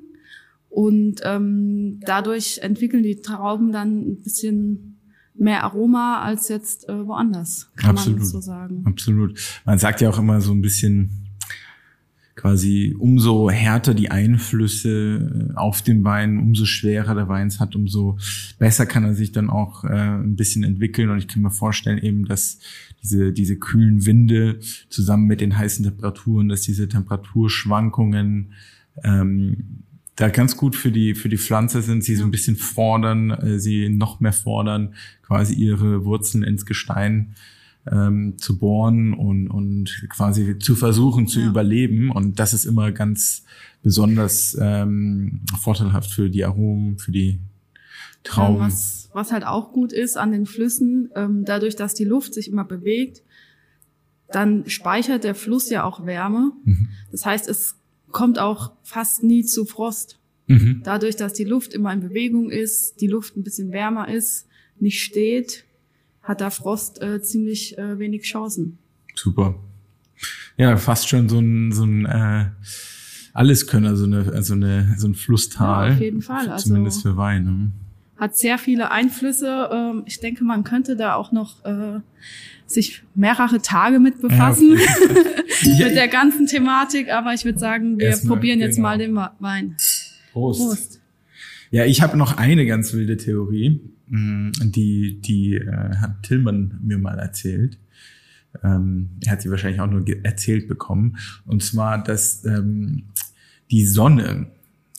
Und 0.74 1.20
ähm, 1.22 2.00
dadurch 2.04 2.58
entwickeln 2.58 3.04
die 3.04 3.20
Trauben 3.20 3.70
dann 3.70 4.08
ein 4.08 4.20
bisschen 4.22 4.98
mehr 5.34 5.62
Aroma 5.62 6.20
als 6.20 6.48
jetzt 6.48 6.88
äh, 6.88 7.06
woanders, 7.06 7.70
kann 7.76 7.90
Absolut. 7.90 8.18
man 8.18 8.28
so 8.28 8.40
sagen. 8.40 8.82
Absolut. 8.84 9.38
Man 9.64 9.78
sagt 9.78 10.00
ja 10.00 10.10
auch 10.10 10.18
immer 10.18 10.40
so 10.40 10.52
ein 10.52 10.62
bisschen 10.62 11.23
quasi, 12.36 12.94
umso 12.98 13.48
härter 13.50 13.94
die 13.94 14.10
Einflüsse 14.10 15.50
äh, 15.52 15.54
auf 15.56 15.82
den 15.82 16.02
Wein, 16.04 16.38
umso 16.38 16.64
schwerer 16.64 17.14
der 17.14 17.28
Wein 17.28 17.46
es 17.46 17.60
hat, 17.60 17.76
umso 17.76 18.18
besser 18.58 18.86
kann 18.86 19.04
er 19.04 19.14
sich 19.14 19.32
dann 19.32 19.50
auch 19.50 19.84
äh, 19.84 19.88
ein 19.88 20.36
bisschen 20.36 20.64
entwickeln. 20.64 21.10
Und 21.10 21.18
ich 21.18 21.28
kann 21.28 21.42
mir 21.42 21.50
vorstellen 21.50 21.98
eben, 21.98 22.24
dass 22.24 22.58
diese, 23.02 23.32
diese 23.32 23.56
kühlen 23.56 24.04
Winde 24.06 24.58
zusammen 24.88 25.26
mit 25.26 25.40
den 25.40 25.56
heißen 25.56 25.84
Temperaturen, 25.84 26.48
dass 26.48 26.62
diese 26.62 26.88
Temperaturschwankungen 26.88 28.52
ähm, 29.02 29.84
da 30.16 30.28
ganz 30.28 30.56
gut 30.56 30.76
für 30.76 30.92
die 30.92 31.14
für 31.14 31.28
die 31.28 31.38
Pflanze 31.38 31.82
sind, 31.82 32.04
sie 32.04 32.14
so 32.14 32.24
ein 32.24 32.30
bisschen 32.30 32.56
fordern, 32.56 33.30
äh, 33.30 33.58
sie 33.58 33.88
noch 33.88 34.20
mehr 34.20 34.32
fordern, 34.32 34.94
quasi 35.22 35.54
ihre 35.54 36.04
Wurzeln 36.04 36.42
ins 36.42 36.66
Gestein 36.66 37.34
ähm, 37.90 38.34
zu 38.38 38.58
bohren 38.58 39.12
und 39.14 39.48
und 39.48 40.06
quasi 40.08 40.58
zu 40.58 40.74
versuchen 40.74 41.26
zu 41.26 41.40
Ja. 41.40 41.48
überleben 41.48 42.10
und 42.10 42.38
das 42.38 42.54
ist 42.54 42.64
immer 42.64 42.92
ganz 42.92 43.44
besonders 43.82 44.56
ähm, 44.60 45.40
vorteilhaft 45.60 46.10
für 46.10 46.30
die 46.30 46.44
Aromen, 46.44 46.98
für 46.98 47.12
die 47.12 47.32
Ja, 47.32 47.38
Trauben. 48.22 48.60
was, 48.60 49.10
was 49.12 49.32
halt 49.32 49.44
auch 49.44 49.72
gut 49.72 49.92
ist 49.92 50.16
an 50.16 50.32
den 50.32 50.46
Flüssen, 50.46 51.10
ähm, 51.14 51.44
dadurch, 51.44 51.76
dass 51.76 51.92
die 51.92 52.04
Luft 52.06 52.32
sich 52.32 52.48
immer 52.48 52.64
bewegt, 52.64 53.22
dann 54.32 54.68
speichert 54.68 55.24
der 55.24 55.34
Fluss 55.34 55.68
ja 55.70 55.84
auch 55.84 56.06
Wärme. 56.06 56.52
Mhm. 56.64 56.88
Das 57.12 57.26
heißt, 57.26 57.48
es 57.48 57.76
kommt 58.10 58.38
auch 58.38 58.72
fast 58.82 59.22
nie 59.22 59.44
zu 59.44 59.66
Frost. 59.66 60.18
Mhm. 60.46 60.80
Dadurch, 60.84 61.16
dass 61.16 61.34
die 61.34 61.44
Luft 61.44 61.74
immer 61.74 61.92
in 61.92 62.00
Bewegung 62.00 62.50
ist, 62.50 63.00
die 63.00 63.06
Luft 63.06 63.36
ein 63.36 63.42
bisschen 63.44 63.70
wärmer 63.72 64.08
ist, 64.08 64.46
nicht 64.80 65.02
steht, 65.02 65.64
hat 66.24 66.40
da 66.40 66.50
Frost 66.50 67.00
äh, 67.00 67.22
ziemlich 67.22 67.78
äh, 67.78 67.98
wenig 67.98 68.22
Chancen. 68.22 68.78
Super. 69.14 69.54
Ja, 70.56 70.76
fast 70.76 71.08
schon 71.08 71.28
so 71.28 71.38
ein, 71.38 71.70
so 71.72 71.84
ein 71.84 72.06
äh, 72.06 72.46
Alleskönner, 73.32 73.96
so 73.96 74.04
eine, 74.04 74.42
so 74.42 74.54
eine, 74.54 74.94
so 74.98 75.06
ein 75.08 75.14
Flusstal. 75.14 75.88
Ja, 75.90 75.94
auf 75.94 76.00
jeden 76.00 76.22
Fall. 76.22 76.48
Also- 76.48 76.68
Zumindest 76.68 77.02
für 77.02 77.16
Wein. 77.16 77.44
Ne? 77.44 77.70
Hat 78.16 78.36
sehr 78.36 78.58
viele 78.58 78.90
Einflüsse. 78.90 79.68
Ähm, 79.72 80.02
ich 80.06 80.20
denke, 80.20 80.44
man 80.44 80.64
könnte 80.64 80.96
da 80.96 81.14
auch 81.14 81.32
noch 81.32 81.64
äh, 81.64 82.00
sich 82.66 83.02
mehrere 83.14 83.60
Tage 83.60 84.00
mit 84.00 84.20
befassen. 84.20 84.78
Ja, 85.62 85.86
mit 85.86 85.94
der 85.96 86.08
ganzen 86.08 86.46
Thematik, 86.46 87.10
aber 87.10 87.32
ich 87.32 87.44
würde 87.44 87.58
sagen, 87.58 87.98
wir 87.98 88.08
Erstmal, 88.08 88.36
probieren 88.36 88.60
jetzt 88.60 88.76
genau. 88.76 88.88
mal 88.88 88.98
den 88.98 89.14
Wein. 89.14 89.76
Prost. 90.32 90.60
Prost. 90.60 91.00
Ja, 91.70 91.84
ich 91.86 92.02
habe 92.02 92.16
noch 92.18 92.36
eine 92.36 92.66
ganz 92.66 92.92
wilde 92.92 93.16
Theorie, 93.16 93.80
die, 94.06 95.20
die 95.20 95.54
äh, 95.54 95.96
hat 95.96 96.22
Tillmann 96.22 96.78
mir 96.82 96.98
mal 96.98 97.18
erzählt. 97.18 97.78
Ähm, 98.62 99.10
er 99.24 99.32
hat 99.32 99.42
sie 99.42 99.50
wahrscheinlich 99.50 99.80
auch 99.80 99.90
nur 99.90 100.04
erzählt 100.24 100.68
bekommen. 100.68 101.16
Und 101.46 101.62
zwar, 101.62 102.02
dass 102.02 102.44
ähm, 102.44 103.04
die 103.70 103.86
Sonne 103.86 104.48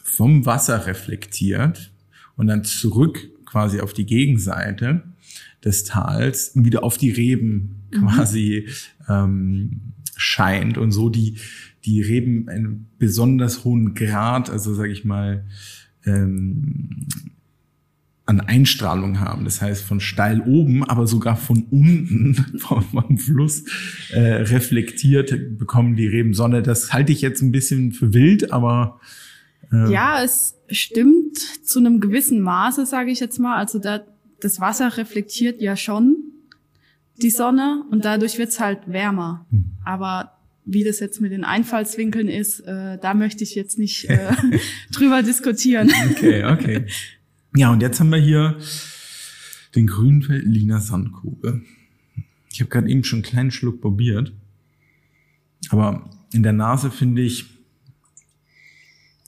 vom 0.04 0.46
Wasser 0.46 0.88
reflektiert 0.88 1.92
und 2.36 2.48
dann 2.48 2.64
zurück 2.64 3.30
quasi 3.46 3.80
auf 3.80 3.94
die 3.94 4.06
Gegenseite 4.06 5.04
des 5.64 5.84
Tals 5.84 6.52
wieder 6.56 6.84
auf 6.84 6.98
die 6.98 7.12
Reben 7.12 7.84
quasi 7.92 8.68
ähm, 9.08 9.94
scheint 10.16 10.78
und 10.78 10.92
so 10.92 11.10
die, 11.10 11.38
die 11.86 12.02
Reben 12.02 12.50
einen 12.50 12.88
besonders 12.98 13.64
hohen 13.64 13.94
Grad, 13.94 14.50
also 14.50 14.74
sage 14.74 14.92
ich 14.92 15.06
mal, 15.06 15.46
ähm, 16.06 17.08
an 18.26 18.42
Einstrahlung 18.42 19.20
haben. 19.20 19.46
Das 19.46 19.62
heißt, 19.62 19.84
von 19.84 20.00
steil 20.00 20.42
oben, 20.42 20.84
aber 20.84 21.06
sogar 21.06 21.38
von 21.38 21.64
unten 21.70 22.36
vom, 22.58 23.18
Fluss 23.18 23.66
äh, 24.12 24.20
reflektiert 24.20 25.58
bekommen 25.58 25.96
die 25.96 26.08
Reben 26.08 26.34
Sonne. 26.34 26.64
Das 26.64 26.92
halte 26.92 27.12
ich 27.12 27.22
jetzt 27.22 27.42
ein 27.42 27.52
bisschen 27.52 27.92
für 27.92 28.14
wild, 28.14 28.52
aber 28.52 29.00
äh, 29.72 29.92
Ja, 29.92 30.24
es 30.24 30.56
stimmt 30.70 31.38
zu 31.64 31.80
einem 31.80 32.00
gewissen 32.00 32.42
Maße, 32.42 32.86
sage 32.86 33.12
ich 33.12 33.20
jetzt 33.20 33.40
mal. 33.40 33.58
Also 33.58 33.78
da, 33.78 34.02
das 34.42 34.60
Wasser 34.60 34.98
reflektiert 34.98 35.62
ja 35.62 35.76
schon 35.76 36.16
die 37.22 37.30
Sonne 37.30 37.84
und 37.92 38.06
dadurch 38.06 38.40
wird's 38.40 38.60
halt 38.60 38.80
wärmer. 38.88 39.46
Hm. 39.52 39.66
Aber 39.86 40.32
wie 40.66 40.84
das 40.84 41.00
jetzt 41.00 41.22
mit 41.22 41.32
den 41.32 41.44
Einfallswinkeln 41.44 42.28
ist, 42.28 42.62
äh, 42.62 42.98
da 42.98 43.14
möchte 43.14 43.44
ich 43.44 43.54
jetzt 43.56 43.78
nicht 43.78 44.10
äh, 44.10 44.32
drüber 44.92 45.22
diskutieren. 45.22 45.92
Okay, 46.12 46.44
okay. 46.44 46.86
Ja, 47.56 47.72
und 47.72 47.82
jetzt 47.82 48.00
haben 48.00 48.12
wir 48.12 48.20
hier 48.20 48.58
den 49.76 49.88
Grünfeldliner 49.88 50.82
Sandkugel. 50.82 51.64
Ich 52.52 52.60
habe 52.60 52.70
gerade 52.70 52.90
eben 52.90 53.04
schon 53.04 53.18
einen 53.18 53.24
kleinen 53.24 53.52
Schluck 53.52 53.82
probiert. 53.82 54.34
Aber 55.70 56.10
in 56.34 56.44
der 56.44 56.54
Nase 56.54 56.92
finde 56.92 57.22
ich, 57.22 57.46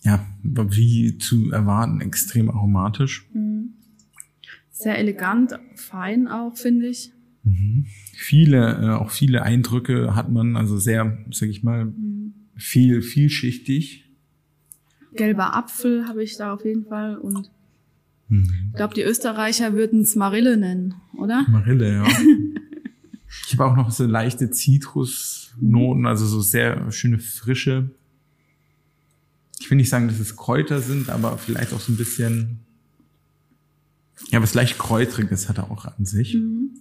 ja, 0.04 0.26
wie 0.44 1.18
zu 1.18 1.52
erwarten, 1.52 2.02
extrem 2.02 2.50
aromatisch. 2.50 3.28
Sehr 4.72 4.98
elegant, 4.98 5.58
fein 5.76 6.28
auch, 6.28 6.56
finde 6.56 6.88
ich. 6.88 7.12
Viele, 8.14 8.74
äh, 8.82 8.90
auch 8.96 9.10
viele 9.10 9.44
Eindrücke 9.44 10.16
hat 10.16 10.30
man, 10.30 10.58
also 10.58 10.78
sehr, 10.78 11.18
sag 11.32 11.50
ich 11.50 11.64
mal, 11.64 11.94
viel, 12.56 13.02
vielschichtig. 13.02 14.06
Gelber 15.14 15.56
Apfel 15.56 16.08
habe 16.08 16.24
ich 16.24 16.38
da 16.38 16.54
auf 16.54 16.66
jeden 16.66 16.86
Fall 16.86 17.18
und 17.18 17.50
Mhm. 18.30 18.70
ich 18.72 18.76
glaube, 18.76 18.94
die 18.94 19.04
Österreicher 19.04 19.74
würden 19.74 20.02
es 20.02 20.16
Marille 20.16 20.58
nennen, 20.58 20.96
oder? 21.18 21.46
Marille, 21.50 21.94
ja. 21.94 22.08
Ich 23.46 23.54
habe 23.54 23.66
auch 23.66 23.76
noch 23.76 23.92
so 23.92 24.06
leichte 24.06 24.52
Zitrusnoten, 24.52 26.06
also 26.06 26.26
so 26.26 26.42
sehr 26.42 26.92
schöne 26.92 27.20
frische. 27.20 27.92
Ich 29.60 29.70
will 29.70 29.78
nicht 29.78 29.90
sagen, 29.90 30.08
dass 30.08 30.20
es 30.20 30.36
Kräuter 30.36 30.82
sind, 30.82 31.10
aber 31.10 31.38
vielleicht 31.38 31.74
auch 31.74 31.80
so 31.80 31.92
ein 31.92 31.98
bisschen, 31.98 32.60
ja, 34.32 34.42
was 34.42 34.54
leicht 34.54 34.78
kräutriges 34.78 35.50
hat 35.50 35.58
er 35.58 35.72
auch 35.72 35.86
an 35.86 36.06
sich. 36.06 36.36
Mhm. 36.36 36.72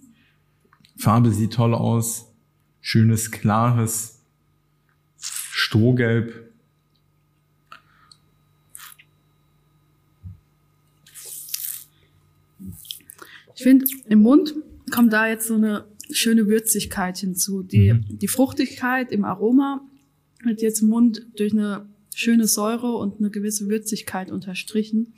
Farbe 0.97 1.31
sieht 1.31 1.53
toll 1.53 1.73
aus, 1.73 2.33
schönes 2.81 3.31
klares 3.31 4.19
Strohgelb. 5.19 6.46
Ich 13.57 13.63
finde, 13.63 13.85
im 14.07 14.21
Mund 14.21 14.53
kommt 14.91 15.11
da 15.11 15.27
jetzt 15.27 15.47
so 15.47 15.55
eine 15.55 15.85
schöne 16.11 16.45
Würzigkeit 16.47 17.17
hinzu. 17.17 17.63
Die, 17.63 17.93
Mhm. 17.93 18.19
die 18.19 18.27
Fruchtigkeit 18.27 19.11
im 19.11 19.25
Aroma 19.25 19.81
wird 20.43 20.61
jetzt 20.61 20.81
im 20.83 20.89
Mund 20.89 21.25
durch 21.35 21.51
eine 21.53 21.87
schöne 22.15 22.47
Säure 22.47 22.95
und 22.97 23.17
eine 23.19 23.31
gewisse 23.31 23.67
Würzigkeit 23.67 24.31
unterstrichen. 24.31 25.13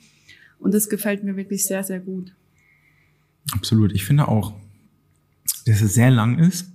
Und 0.58 0.72
das 0.74 0.88
gefällt 0.88 1.22
mir 1.22 1.36
wirklich 1.36 1.64
sehr, 1.64 1.84
sehr 1.84 2.00
gut. 2.00 2.34
Absolut. 3.52 3.92
Ich 3.92 4.04
finde 4.04 4.26
auch, 4.26 4.54
dass 5.66 5.82
es 5.82 5.92
sehr 5.94 6.10
lang 6.10 6.38
ist 6.38 6.66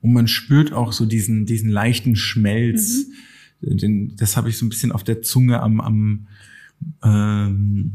und 0.00 0.12
man 0.12 0.28
spürt 0.28 0.72
auch 0.72 0.92
so 0.92 1.06
diesen, 1.06 1.44
diesen 1.44 1.70
leichten 1.70 2.14
Schmelz. 2.14 3.06
Den, 3.60 4.14
das 4.16 4.36
habe 4.36 4.48
ich 4.48 4.56
so 4.58 4.64
ein 4.64 4.68
bisschen 4.68 4.92
auf 4.92 5.02
der 5.04 5.22
Zunge 5.22 5.60
am, 5.60 5.80
am, 5.80 6.26
ähm, 7.02 7.92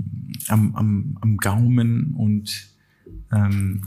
am, 0.48 0.76
am, 0.76 1.18
am 1.22 1.38
Gaumen 1.38 2.14
und 2.14 2.68
ähm, 3.36 3.82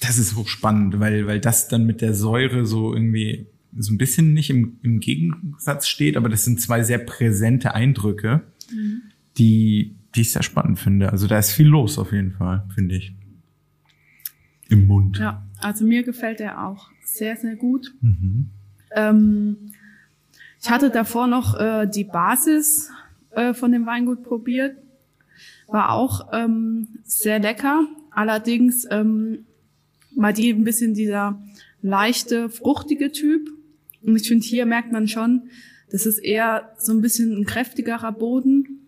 das 0.00 0.18
ist 0.18 0.36
hochspannend, 0.36 1.00
weil, 1.00 1.26
weil 1.26 1.40
das 1.40 1.68
dann 1.68 1.86
mit 1.86 2.00
der 2.00 2.14
Säure 2.14 2.66
so 2.66 2.92
irgendwie 2.92 3.46
so 3.76 3.92
ein 3.92 3.98
bisschen 3.98 4.34
nicht 4.34 4.50
im, 4.50 4.78
im 4.82 5.00
Gegensatz 5.00 5.88
steht, 5.88 6.16
aber 6.16 6.28
das 6.28 6.44
sind 6.44 6.60
zwei 6.60 6.82
sehr 6.82 6.98
präsente 6.98 7.74
Eindrücke, 7.74 8.42
die, 9.36 9.96
die 10.14 10.20
ich 10.20 10.32
sehr 10.32 10.42
spannend 10.42 10.78
finde. 10.78 11.10
Also 11.10 11.26
da 11.26 11.38
ist 11.38 11.52
viel 11.52 11.66
los 11.66 11.98
auf 11.98 12.12
jeden 12.12 12.32
Fall, 12.32 12.66
finde 12.74 12.96
ich. 12.96 13.14
Im 14.68 14.86
Mund. 14.86 15.18
Ja, 15.18 15.44
also 15.60 15.84
mir 15.84 16.02
gefällt 16.02 16.40
er 16.40 16.66
auch 16.66 16.90
sehr, 17.04 17.36
sehr 17.36 17.56
gut. 17.56 17.94
Mhm. 18.00 18.50
Ähm, 18.94 19.56
ich 20.60 20.70
hatte 20.70 20.90
davor 20.90 21.26
noch 21.26 21.58
äh, 21.58 21.86
die 21.86 22.04
Basis 22.04 22.90
äh, 23.32 23.54
von 23.54 23.72
dem 23.72 23.86
Weingut 23.86 24.22
probiert. 24.22 24.76
War 25.66 25.92
auch 25.92 26.28
ähm, 26.32 26.88
sehr 27.02 27.38
lecker. 27.38 27.86
Allerdings 28.14 28.86
ähm, 28.90 29.46
war 30.14 30.32
die 30.32 30.50
ein 30.50 30.64
bisschen 30.64 30.94
dieser 30.94 31.42
leichte, 31.82 32.48
fruchtige 32.48 33.12
Typ. 33.12 33.50
Und 34.02 34.16
ich 34.16 34.28
finde, 34.28 34.46
hier 34.46 34.66
merkt 34.66 34.92
man 34.92 35.08
schon, 35.08 35.48
das 35.90 36.06
ist 36.06 36.18
eher 36.18 36.70
so 36.78 36.92
ein 36.92 37.00
bisschen 37.00 37.36
ein 37.36 37.44
kräftigerer 37.44 38.12
Boden. 38.12 38.80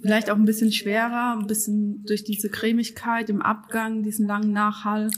Vielleicht 0.00 0.30
auch 0.30 0.36
ein 0.36 0.44
bisschen 0.44 0.72
schwerer, 0.72 1.38
ein 1.38 1.46
bisschen 1.46 2.04
durch 2.04 2.24
diese 2.24 2.48
Cremigkeit 2.48 3.30
im 3.30 3.40
Abgang, 3.40 4.02
diesen 4.02 4.26
langen 4.26 4.52
Nachhall. 4.52 5.10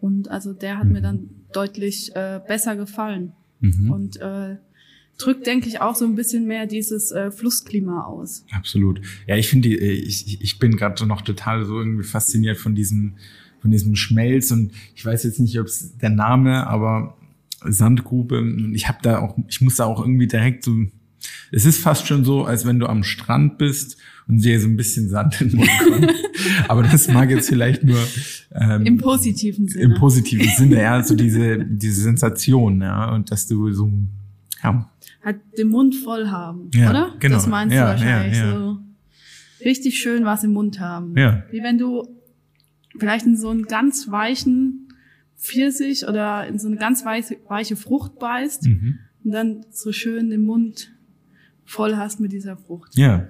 Und 0.00 0.28
also 0.28 0.52
der 0.52 0.78
hat 0.78 0.86
mir 0.86 1.00
dann 1.00 1.30
deutlich 1.52 2.14
äh, 2.16 2.40
besser 2.46 2.76
gefallen. 2.76 3.32
Mhm. 3.60 3.90
Und 3.90 4.16
äh, 4.20 4.56
drückt, 5.24 5.46
denke 5.46 5.68
ich, 5.68 5.80
auch 5.80 5.94
so 5.94 6.04
ein 6.04 6.14
bisschen 6.14 6.46
mehr 6.46 6.66
dieses 6.66 7.10
äh, 7.12 7.30
Flussklima 7.30 8.04
aus. 8.04 8.44
Absolut. 8.52 9.00
Ja, 9.26 9.36
ich 9.36 9.48
finde, 9.48 9.68
äh, 9.68 9.92
ich, 9.92 10.40
ich 10.40 10.58
bin 10.58 10.76
gerade 10.76 11.06
noch 11.06 11.22
total 11.22 11.64
so 11.64 11.78
irgendwie 11.78 12.04
fasziniert 12.04 12.58
von 12.58 12.74
diesem, 12.74 13.14
von 13.60 13.70
diesem 13.70 13.96
Schmelz 13.96 14.50
und 14.50 14.72
ich 14.94 15.04
weiß 15.04 15.24
jetzt 15.24 15.40
nicht, 15.40 15.58
ob 15.60 15.66
es 15.66 15.96
der 15.98 16.10
Name, 16.10 16.66
aber 16.66 17.16
Sandgrube. 17.64 18.42
Ich 18.72 18.88
habe 18.88 18.98
da 19.02 19.20
auch, 19.20 19.36
ich 19.48 19.60
muss 19.60 19.76
da 19.76 19.84
auch 19.84 20.00
irgendwie 20.00 20.26
direkt 20.26 20.64
so. 20.64 20.72
Es 21.52 21.66
ist 21.66 21.78
fast 21.78 22.06
schon 22.06 22.24
so, 22.24 22.44
als 22.44 22.64
wenn 22.64 22.78
du 22.78 22.86
am 22.86 23.02
Strand 23.02 23.58
bist 23.58 23.98
und 24.26 24.42
dir 24.42 24.58
so 24.58 24.68
ein 24.68 24.76
bisschen 24.76 25.10
Sand 25.10 25.40
in 25.40 25.50
den 25.50 25.58
Mund 25.58 25.70
kommt. 25.86 26.14
Aber 26.68 26.82
das 26.82 27.08
mag 27.08 27.30
jetzt 27.30 27.48
vielleicht 27.48 27.84
nur 27.84 27.98
ähm, 28.54 28.86
im 28.86 28.96
positiven 28.98 29.68
Sinne. 29.68 29.84
Im 29.84 29.94
positiven 29.94 30.48
Sinne, 30.56 30.80
ja, 30.80 31.02
so 31.02 31.14
diese 31.14 31.58
diese 31.64 32.02
Sensation, 32.02 32.80
ja, 32.80 33.12
und 33.12 33.30
dass 33.30 33.46
du 33.46 33.70
so 33.72 33.92
ja, 34.62 34.90
halt 35.22 35.40
den 35.58 35.68
Mund 35.68 35.94
voll 35.94 36.28
haben, 36.28 36.70
ja, 36.74 36.90
oder? 36.90 37.14
Genau. 37.18 37.34
Das 37.34 37.46
meinst 37.46 37.74
ja, 37.74 37.82
du 37.82 37.88
wahrscheinlich 37.90 38.38
ja, 38.38 38.46
ja. 38.46 38.52
so. 38.58 38.78
Richtig 39.64 39.98
schön 40.00 40.24
was 40.24 40.42
im 40.44 40.52
Mund 40.52 40.80
haben. 40.80 41.16
Ja. 41.18 41.42
Wie 41.50 41.62
wenn 41.62 41.76
du 41.78 42.08
vielleicht 42.98 43.26
in 43.26 43.36
so 43.36 43.50
einen 43.50 43.64
ganz 43.64 44.10
weichen 44.10 44.88
Pfirsich 45.36 46.06
oder 46.08 46.46
in 46.46 46.58
so 46.58 46.66
eine 46.68 46.76
ganz 46.76 47.04
weiche, 47.04 47.36
weiche 47.48 47.76
Frucht 47.76 48.18
beißt 48.18 48.64
Mhm. 48.66 48.98
und 49.24 49.30
dann 49.32 49.64
so 49.70 49.92
schön 49.92 50.30
den 50.30 50.42
Mund 50.42 50.90
voll 51.64 51.96
hast 51.96 52.20
mit 52.20 52.32
dieser 52.32 52.56
Frucht. 52.56 52.96
Ja, 52.96 53.28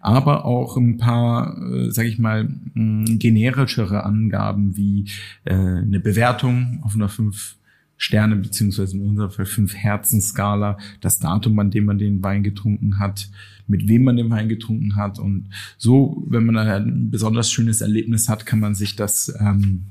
aber 0.00 0.44
auch 0.44 0.76
ein 0.76 0.98
paar, 0.98 1.58
äh, 1.72 1.90
sag 1.90 2.06
ich 2.06 2.20
mal, 2.20 2.48
generischere 2.76 4.04
Angaben 4.04 4.76
wie 4.76 5.06
äh, 5.44 5.54
eine 5.54 5.98
Bewertung 5.98 6.78
auf 6.82 6.94
einer 6.94 7.08
5 7.08 7.56
Sterne, 7.96 8.36
beziehungsweise 8.36 8.96
in 8.96 9.02
unserem 9.02 9.30
Fall 9.30 9.46
5 9.46 9.74
Herzen-Skala, 9.74 10.78
das 11.00 11.18
Datum, 11.18 11.58
an 11.58 11.70
dem 11.70 11.84
man 11.84 11.98
den 11.98 12.22
Wein 12.22 12.42
getrunken 12.42 12.98
hat, 12.98 13.30
mit 13.66 13.88
wem 13.88 14.04
man 14.04 14.16
den 14.16 14.30
Wein 14.30 14.48
getrunken 14.48 14.96
hat. 14.96 15.18
Und 15.18 15.50
so, 15.78 16.24
wenn 16.28 16.44
man 16.44 16.56
ein 16.56 17.10
besonders 17.10 17.50
schönes 17.50 17.80
Erlebnis 17.80 18.28
hat, 18.28 18.46
kann 18.46 18.60
man 18.60 18.74
sich 18.74 18.96
das 18.96 19.34
ähm, 19.40 19.84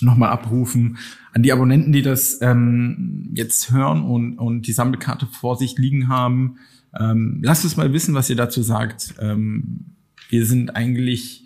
nochmal 0.00 0.30
abrufen. 0.30 0.98
An 1.32 1.42
die 1.42 1.52
Abonnenten, 1.52 1.92
die 1.92 2.02
das 2.02 2.40
ähm, 2.40 3.30
jetzt 3.34 3.70
hören 3.70 4.02
und, 4.02 4.38
und 4.38 4.66
die 4.66 4.72
Sammelkarte 4.72 5.26
vor 5.26 5.56
sich 5.56 5.76
liegen 5.78 6.08
haben, 6.08 6.56
ähm, 6.98 7.40
lasst 7.42 7.64
uns 7.64 7.76
mal 7.76 7.92
wissen, 7.92 8.14
was 8.14 8.30
ihr 8.30 8.36
dazu 8.36 8.62
sagt. 8.62 9.14
Ähm, 9.20 9.84
wir 10.30 10.46
sind 10.46 10.74
eigentlich 10.74 11.44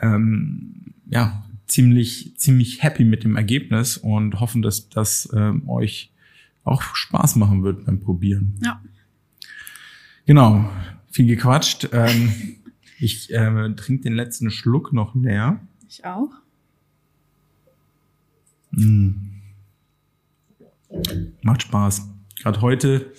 ähm, 0.00 0.94
ja 1.10 1.44
ziemlich 1.72 2.34
ziemlich 2.36 2.82
happy 2.82 3.04
mit 3.04 3.24
dem 3.24 3.36
Ergebnis 3.36 3.96
und 3.96 4.40
hoffen, 4.40 4.60
dass 4.60 4.90
das 4.90 5.28
ähm, 5.34 5.68
euch 5.68 6.12
auch 6.64 6.82
Spaß 6.82 7.36
machen 7.36 7.62
wird 7.62 7.86
beim 7.86 7.98
Probieren. 7.98 8.54
Ja. 8.62 8.80
Genau, 10.26 10.70
viel 11.10 11.26
gequatscht. 11.26 11.88
Ähm, 11.92 12.56
ich 12.98 13.32
äh, 13.32 13.74
trinke 13.74 14.02
den 14.02 14.12
letzten 14.12 14.50
Schluck 14.50 14.92
noch 14.92 15.14
leer. 15.14 15.60
Ich 15.88 16.04
auch. 16.04 16.30
Mm. 18.72 19.12
Macht 21.40 21.62
Spaß. 21.62 22.06
Gerade 22.40 22.60
heute, 22.60 23.12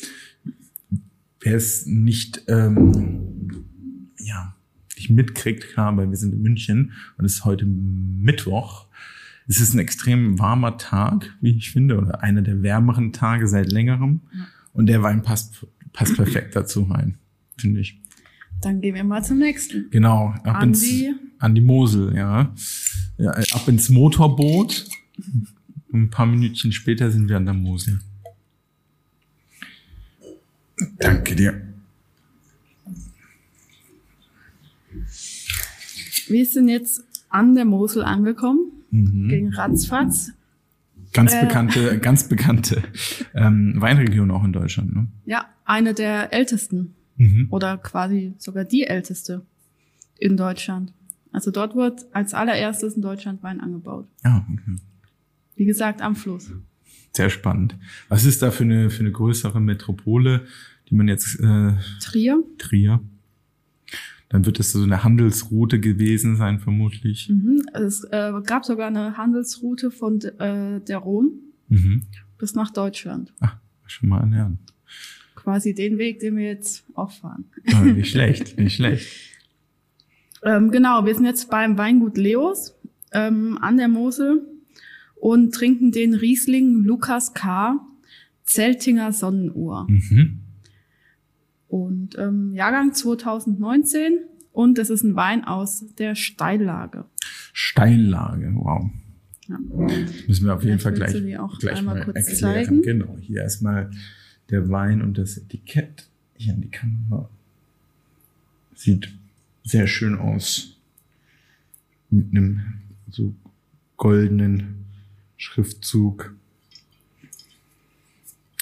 wer 1.39 1.55
es 1.55 1.87
nicht, 1.87 2.43
ähm, 2.47 3.62
nicht 5.03 5.15
mitkriegt, 5.15 5.69
klar, 5.73 5.95
weil 5.97 6.09
wir 6.09 6.17
sind 6.17 6.33
in 6.33 6.41
München 6.41 6.93
und 7.17 7.25
es 7.25 7.35
ist 7.35 7.45
heute 7.45 7.65
Mittwoch. 7.65 8.87
Es 9.47 9.59
ist 9.59 9.73
ein 9.73 9.79
extrem 9.79 10.39
warmer 10.39 10.77
Tag, 10.77 11.35
wie 11.41 11.51
ich 11.57 11.71
finde, 11.71 11.97
oder 11.97 12.23
einer 12.23 12.41
der 12.41 12.63
wärmeren 12.63 13.11
Tage 13.11 13.47
seit 13.47 13.71
längerem. 13.71 14.21
Und 14.71 14.85
der 14.87 15.03
Wein 15.03 15.21
passt, 15.21 15.65
passt 15.91 16.15
perfekt 16.15 16.55
dazu 16.55 16.83
rein, 16.83 17.17
finde 17.57 17.81
ich. 17.81 17.99
Dann 18.61 18.79
gehen 18.79 18.95
wir 18.95 19.03
mal 19.03 19.23
zum 19.23 19.39
nächsten. 19.39 19.89
Genau, 19.91 20.27
ab 20.43 20.55
An 20.61 20.69
ins, 20.69 20.81
die- 20.81 21.13
an 21.39 21.53
die 21.53 21.61
Mosel, 21.61 22.15
ja. 22.15 22.53
ja. 23.17 23.31
Ab 23.31 23.67
ins 23.67 23.89
Motorboot. 23.89 24.87
Ein 25.93 26.09
paar 26.09 26.25
Minütchen 26.25 26.71
später 26.71 27.11
sind 27.11 27.27
wir 27.27 27.35
an 27.37 27.45
der 27.45 27.53
Mosel. 27.53 27.99
Danke 30.99 31.35
dir. 31.35 31.61
Wir 36.33 36.45
sind 36.47 36.67
jetzt 36.67 37.03
an 37.29 37.53
der 37.53 37.63
Mosel 37.65 38.03
angekommen, 38.03 38.71
Mhm. 38.89 39.29
gegen 39.29 39.53
Ratzfatz. 39.53 40.31
Ganz 41.13 41.31
Äh. 41.33 41.41
bekannte, 41.45 41.99
ganz 41.99 42.27
bekannte 42.27 42.81
ähm, 43.35 43.75
Weinregion 43.77 44.31
auch 44.31 44.43
in 44.43 44.51
Deutschland. 44.51 44.95
Ne? 44.95 45.07
Ja, 45.25 45.45
eine 45.63 45.93
der 45.93 46.33
ältesten 46.33 46.95
Mhm. 47.17 47.47
oder 47.51 47.77
quasi 47.77 48.33
sogar 48.39 48.65
die 48.65 48.83
älteste 48.85 49.45
in 50.17 50.35
Deutschland. 50.37 50.91
Also 51.31 51.51
dort 51.51 51.75
wird 51.75 52.05
als 52.13 52.33
allererstes 52.33 52.95
in 52.95 53.03
Deutschland 53.03 53.43
Wein 53.43 53.59
angebaut. 53.59 54.07
Ja, 54.23 54.45
okay. 54.51 54.75
Wie 55.55 55.65
gesagt, 55.65 56.01
am 56.01 56.15
Fluss. 56.15 56.51
sehr 57.15 57.29
spannend. 57.29 57.77
Was 58.09 58.25
ist 58.25 58.41
da 58.41 58.49
für 58.49 58.63
eine 58.63 58.89
für 58.89 59.01
eine 59.01 59.11
größere 59.11 59.61
Metropole, 59.61 60.45
die 60.89 60.95
man 60.95 61.07
jetzt 61.07 61.39
äh, 61.39 61.73
Trier. 61.99 62.41
Trier? 62.57 63.01
Dann 64.33 64.47
wird 64.47 64.59
es 64.59 64.71
so 64.71 64.81
eine 64.81 65.03
Handelsroute 65.03 65.79
gewesen 65.79 66.35
sein, 66.37 66.59
vermutlich. 66.59 67.29
Mhm. 67.29 67.61
Es 67.73 68.03
äh, 68.05 68.33
gab 68.43 68.65
sogar 68.65 68.87
eine 68.87 69.15
Handelsroute 69.15 69.91
von 69.91 70.19
äh, 70.21 70.81
der 70.81 70.97
Rhone 70.97 71.29
Mhm. 71.69 72.01
bis 72.39 72.55
nach 72.55 72.71
Deutschland. 72.71 73.31
Ah, 73.39 73.53
schon 73.85 74.09
mal 74.09 74.21
ernähren. 74.21 74.57
Quasi 75.35 75.75
den 75.75 75.99
Weg, 75.99 76.19
den 76.19 76.35
wir 76.35 76.45
jetzt 76.47 76.83
auch 76.95 77.11
fahren. 77.11 77.45
Ja, 77.67 77.81
nicht 77.81 78.09
schlecht, 78.09 78.57
nicht 78.59 78.75
schlecht. 78.75 79.07
Ähm, 80.41 80.71
genau, 80.71 81.05
wir 81.05 81.13
sind 81.13 81.25
jetzt 81.25 81.51
beim 81.51 81.77
Weingut 81.77 82.17
Leos 82.17 82.75
ähm, 83.11 83.59
an 83.61 83.77
der 83.77 83.87
Mosel 83.87 84.41
und 85.15 85.53
trinken 85.53 85.91
den 85.91 86.15
Riesling 86.15 86.83
Lukas 86.83 87.33
K. 87.35 87.79
Zeltinger 88.45 89.13
Sonnenuhr. 89.13 89.85
Mhm. 89.89 90.39
Und 91.73 92.19
ähm, 92.19 92.53
Jahrgang 92.53 92.93
2019 92.93 94.19
und 94.51 94.77
es 94.77 94.91
ist 94.91 95.01
ein 95.01 95.15
Wein 95.15 95.43
aus 95.43 95.83
der 95.97 96.13
Steillage. 96.13 97.05
Steillage, 97.51 98.53
wow. 98.53 98.91
Ja. 99.47 99.57
Das 99.87 100.27
müssen 100.27 100.45
wir 100.45 100.53
auf 100.53 100.63
jeden 100.63 100.77
Fall 100.77 100.93
gleich, 100.93 101.13
gleich 101.13 101.79
einmal 101.79 101.95
mal 101.95 102.03
kurz 102.05 102.17
erklären. 102.17 102.37
zeigen? 102.37 102.81
Genau, 102.83 103.17
hier 103.19 103.41
erstmal 103.41 103.89
der 104.51 104.69
Wein 104.69 105.01
und 105.01 105.17
das 105.17 105.35
Etikett. 105.35 106.07
Hier 106.35 106.53
an 106.53 106.61
die 106.61 106.69
Kamera. 106.69 107.27
Sieht 108.75 109.11
sehr 109.63 109.87
schön 109.87 110.15
aus. 110.15 110.77
Mit 112.11 112.27
einem 112.29 112.61
so 113.09 113.33
goldenen 113.97 114.85
Schriftzug. 115.37 116.35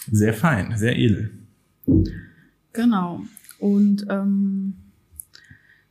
Sehr 0.10 0.34
fein, 0.34 0.78
sehr 0.78 0.97
edel. 0.97 1.32
Genau. 2.73 3.21
Und 3.60 4.05
ähm, 4.10 4.75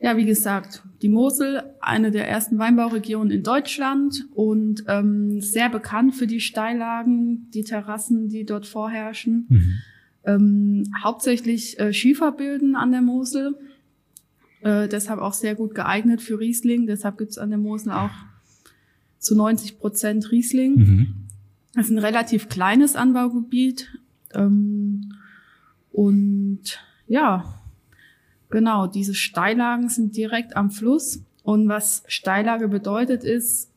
ja, 0.00 0.16
wie 0.16 0.24
gesagt, 0.24 0.82
die 1.02 1.08
Mosel, 1.08 1.62
eine 1.80 2.10
der 2.10 2.28
ersten 2.28 2.58
Weinbauregionen 2.58 3.30
in 3.30 3.42
Deutschland 3.42 4.26
und 4.34 4.84
ähm, 4.88 5.40
sehr 5.40 5.68
bekannt 5.68 6.14
für 6.14 6.26
die 6.26 6.40
Steillagen, 6.40 7.50
die 7.52 7.64
Terrassen, 7.64 8.28
die 8.28 8.44
dort 8.44 8.66
vorherrschen. 8.66 9.46
Mhm. 9.48 9.78
Ähm, 10.24 10.92
hauptsächlich 11.02 11.78
äh, 11.78 11.92
Schieferböden 11.92 12.76
an 12.76 12.92
der 12.92 13.02
Mosel, 13.02 13.54
äh, 14.62 14.88
deshalb 14.88 15.20
auch 15.20 15.32
sehr 15.32 15.54
gut 15.54 15.74
geeignet 15.74 16.20
für 16.20 16.38
Riesling. 16.38 16.86
Deshalb 16.86 17.18
gibt's 17.18 17.38
an 17.38 17.50
der 17.50 17.58
Mosel 17.58 17.92
auch 17.92 18.10
zu 19.18 19.34
90 19.34 19.78
Prozent 19.78 20.30
Riesling. 20.30 20.74
Mhm. 20.74 21.14
Das 21.74 21.86
ist 21.86 21.92
ein 21.92 21.98
relativ 21.98 22.48
kleines 22.48 22.96
Anbaugebiet. 22.96 23.88
Ähm, 24.34 24.89
und 25.92 26.60
ja, 27.06 27.44
genau, 28.50 28.86
diese 28.86 29.14
Steillagen 29.14 29.88
sind 29.88 30.16
direkt 30.16 30.56
am 30.56 30.70
Fluss. 30.70 31.22
Und 31.42 31.68
was 31.68 32.02
Steillage 32.06 32.68
bedeutet 32.68 33.24
ist, 33.24 33.70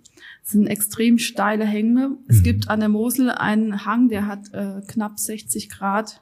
es 0.43 0.51
sind 0.51 0.67
extrem 0.67 1.17
steile 1.17 1.65
Hänge. 1.65 2.17
Es 2.27 2.39
Mhm. 2.39 2.43
gibt 2.43 2.69
an 2.69 2.79
der 2.81 2.89
Mosel 2.89 3.29
einen 3.31 3.85
Hang, 3.85 4.09
der 4.09 4.27
hat 4.27 4.53
äh, 4.53 4.81
knapp 4.87 5.17
60 5.19 5.69
Grad 5.69 6.21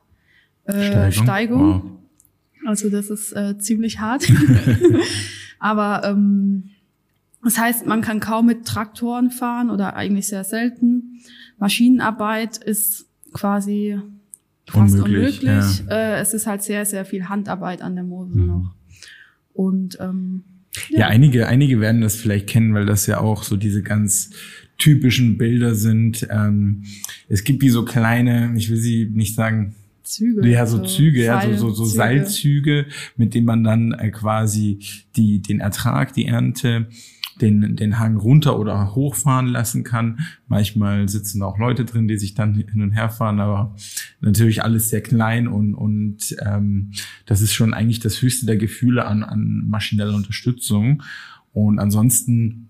äh, 0.66 1.12
Steigung. 1.12 1.12
Steigung. 1.12 1.72
Wow. 1.72 2.68
Also 2.68 2.90
das 2.90 3.10
ist 3.10 3.32
äh, 3.34 3.58
ziemlich 3.58 4.00
hart. 4.00 4.28
Aber 5.60 6.04
ähm, 6.06 6.70
das 7.44 7.58
heißt, 7.58 7.88
man 7.88 8.02
kann 8.02 8.20
kaum 8.20 8.46
mit 8.46 8.66
Traktoren 8.68 9.32
fahren 9.32 9.72
oder 9.72 9.96
eigentlich 9.96 10.28
sehr 10.28 10.44
selten. 10.44 11.20
Maschinenarbeit 11.58 12.58
ist 12.58 13.08
quasi 13.34 14.00
fast 14.68 14.96
Unmöglich, 14.96 15.42
unmöglich. 15.42 15.84
Äh, 15.90 16.20
es 16.20 16.34
ist 16.34 16.48
halt 16.48 16.62
sehr, 16.64 16.86
sehr 16.86 17.06
viel 17.06 17.30
Handarbeit 17.30 17.82
an 17.82 17.96
der 17.96 18.04
Mosel 18.04 18.42
Mhm. 18.42 18.48
noch. 18.48 18.76
Und 19.54 19.98
ähm, 20.00 20.44
Ja, 20.90 21.08
einige, 21.08 21.48
einige 21.48 21.80
werden 21.82 22.02
das 22.02 22.16
vielleicht 22.16 22.48
kennen, 22.48 22.74
weil 22.74 22.86
das 22.86 23.06
ja 23.06 23.20
auch 23.20 23.44
so 23.44 23.58
diese 23.58 23.84
ganz 23.84 24.30
typischen 24.78 25.38
Bilder 25.38 25.76
sind. 25.76 26.26
Ähm, 26.32 26.84
es 27.28 27.44
gibt 27.44 27.62
wie 27.62 27.70
so 27.70 27.84
kleine, 27.86 28.54
ich 28.56 28.70
will 28.70 28.78
sie 28.78 29.06
nicht 29.14 29.36
sagen, 29.36 29.76
Züge. 30.04 30.48
ja, 30.48 30.66
so 30.66 30.80
Züge, 30.84 31.24
ja, 31.24 31.42
so, 31.42 31.54
so, 31.56 31.70
so 31.72 31.86
Seilzüge. 31.86 32.86
Seilzüge, 32.86 32.86
mit 33.18 33.34
denen 33.34 33.46
man 33.46 33.64
dann 33.64 33.92
äh, 33.94 34.10
quasi 34.10 34.80
die, 35.16 35.42
den 35.42 35.60
Ertrag, 35.60 36.14
die 36.14 36.26
Ernte, 36.26 36.88
den, 37.42 37.76
den 37.76 38.00
Hang 38.00 38.18
runter 38.18 38.60
oder 38.60 38.94
hochfahren 38.96 39.48
lassen 39.48 39.84
kann. 39.84 40.20
Manchmal 40.48 41.10
sitzen 41.10 41.42
auch 41.42 41.58
Leute 41.58 41.86
drin, 41.86 42.08
die 42.08 42.18
sich 42.18 42.34
dann 42.34 42.54
hin 42.56 42.82
und 42.82 42.92
her 42.92 43.10
fahren, 43.10 43.40
aber 43.40 43.76
natürlich 44.20 44.64
alles 44.64 44.90
sehr 44.90 45.02
klein 45.02 45.48
und, 45.48 45.74
und 45.74 46.36
ähm, 46.46 46.92
das 47.26 47.42
ist 47.42 47.54
schon 47.54 47.74
eigentlich 47.74 48.00
das 48.00 48.22
höchste 48.22 48.46
der 48.46 48.58
Gefühle 48.58 49.06
an, 49.06 49.24
an 49.24 49.68
maschineller 49.68 50.16
Unterstützung. 50.16 51.04
Und 51.54 51.80
ansonsten 51.80 52.70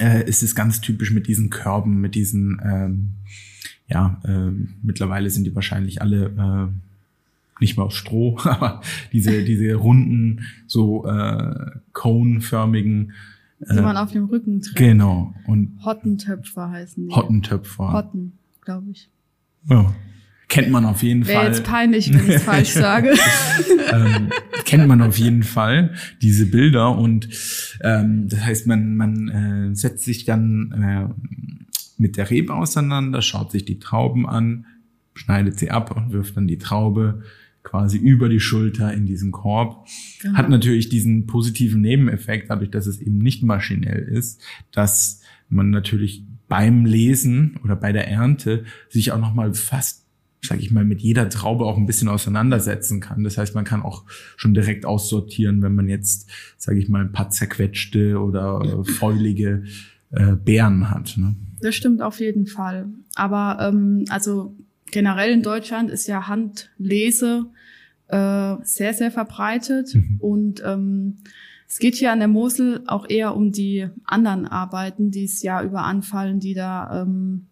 äh, 0.00 0.28
ist 0.28 0.42
es 0.42 0.54
ganz 0.54 0.80
typisch 0.80 1.10
mit 1.10 1.26
diesen 1.28 1.50
Körben, 1.50 2.00
mit 2.00 2.14
diesen, 2.14 2.60
ähm, 2.64 3.08
ja, 3.88 4.20
äh, 4.24 4.50
mittlerweile 4.82 5.30
sind 5.30 5.44
die 5.44 5.54
wahrscheinlich 5.54 6.02
alle 6.02 6.26
äh, 6.26 7.60
nicht 7.60 7.76
mehr 7.76 7.86
aus 7.86 7.94
Stroh, 7.94 8.38
aber 8.44 8.82
diese, 9.12 9.44
diese 9.44 9.74
runden, 9.74 10.46
so 10.66 11.06
äh, 11.06 11.70
cone-förmigen, 11.92 13.12
die 13.70 13.80
man 13.80 13.96
auf 13.96 14.12
dem 14.12 14.24
Rücken 14.26 14.60
trägt. 14.60 14.76
genau, 14.76 15.34
und 15.46 15.78
Hottentöpfer 15.84 16.70
heißen 16.70 17.08
die. 17.08 17.14
Hottentöpfer. 17.14 17.92
Hotten, 17.92 18.38
glaube 18.60 18.90
ich. 18.90 19.10
Ja. 19.68 19.94
Kennt 20.48 20.70
man 20.70 20.84
auf 20.84 21.02
jeden 21.02 21.26
Wäre 21.26 21.40
Fall. 21.40 21.48
jetzt 21.48 21.64
peinlich, 21.64 22.12
wenn 22.12 22.24
ich 22.24 22.36
es 22.36 22.42
falsch 22.42 22.68
sage. 22.74 23.14
ähm, 23.92 24.28
kennt 24.64 24.86
man 24.86 25.00
auf 25.02 25.18
jeden 25.18 25.42
Fall 25.42 25.94
diese 26.22 26.46
Bilder 26.46 26.96
und 26.96 27.28
ähm, 27.82 28.28
das 28.28 28.44
heißt, 28.44 28.66
man 28.66 28.94
man 28.96 29.28
äh, 29.70 29.74
setzt 29.74 30.04
sich 30.04 30.24
dann 30.26 30.72
äh, 30.72 31.08
mit 31.96 32.16
der 32.16 32.30
Rebe 32.30 32.54
auseinander, 32.54 33.22
schaut 33.22 33.52
sich 33.52 33.64
die 33.64 33.78
Trauben 33.78 34.28
an, 34.28 34.66
schneidet 35.14 35.58
sie 35.58 35.70
ab 35.70 35.96
und 35.96 36.12
wirft 36.12 36.36
dann 36.36 36.46
die 36.46 36.58
Traube 36.58 37.22
quasi 37.64 37.98
über 37.98 38.28
die 38.28 38.38
Schulter 38.38 38.94
in 38.94 39.06
diesen 39.06 39.32
Korb. 39.32 39.88
Genau. 40.20 40.38
Hat 40.38 40.48
natürlich 40.48 40.88
diesen 40.88 41.26
positiven 41.26 41.80
Nebeneffekt, 41.80 42.50
dadurch, 42.50 42.70
dass 42.70 42.86
es 42.86 43.00
eben 43.00 43.18
nicht 43.18 43.42
maschinell 43.42 44.02
ist, 44.02 44.40
dass 44.70 45.22
man 45.48 45.70
natürlich 45.70 46.24
beim 46.46 46.84
Lesen 46.84 47.58
oder 47.64 47.74
bei 47.74 47.90
der 47.92 48.06
Ernte 48.06 48.64
sich 48.88 49.10
auch 49.12 49.18
noch 49.18 49.34
mal 49.34 49.54
fast, 49.54 50.04
sage 50.42 50.60
ich 50.60 50.70
mal, 50.70 50.84
mit 50.84 51.00
jeder 51.00 51.28
Traube 51.30 51.64
auch 51.64 51.78
ein 51.78 51.86
bisschen 51.86 52.08
auseinandersetzen 52.08 53.00
kann. 53.00 53.24
Das 53.24 53.38
heißt, 53.38 53.54
man 53.54 53.64
kann 53.64 53.82
auch 53.82 54.04
schon 54.36 54.54
direkt 54.54 54.84
aussortieren, 54.84 55.62
wenn 55.62 55.74
man 55.74 55.88
jetzt, 55.88 56.30
sage 56.58 56.78
ich 56.78 56.88
mal, 56.88 57.00
ein 57.00 57.12
paar 57.12 57.30
zerquetschte 57.30 58.20
oder 58.20 58.84
fäulige 58.84 59.64
äh, 60.10 60.36
Beeren 60.36 60.90
hat. 60.90 61.16
Ne? 61.16 61.34
Das 61.60 61.74
stimmt 61.74 62.02
auf 62.02 62.20
jeden 62.20 62.46
Fall. 62.46 62.86
Aber 63.14 63.58
ähm, 63.60 64.04
also 64.10 64.54
generell 64.90 65.32
in 65.32 65.42
Deutschland 65.42 65.90
ist 65.90 66.06
ja 66.06 66.28
Handlese 66.28 67.46
äh, 68.08 68.54
sehr, 68.62 68.94
sehr 68.94 69.10
verbreitet. 69.10 69.94
Mhm. 69.94 70.16
Und 70.20 70.62
ähm, 70.64 71.18
es 71.68 71.78
geht 71.78 71.94
hier 71.96 72.12
an 72.12 72.18
der 72.20 72.28
Mosel 72.28 72.82
auch 72.86 73.08
eher 73.08 73.34
um 73.34 73.50
die 73.50 73.88
anderen 74.04 74.46
Arbeiten, 74.46 75.10
die 75.10 75.24
es 75.24 75.42
Jahr 75.42 75.62
über 75.64 75.82
anfallen, 75.84 76.38
die 76.38 76.54
da, 76.54 77.02
ähm, 77.02 77.46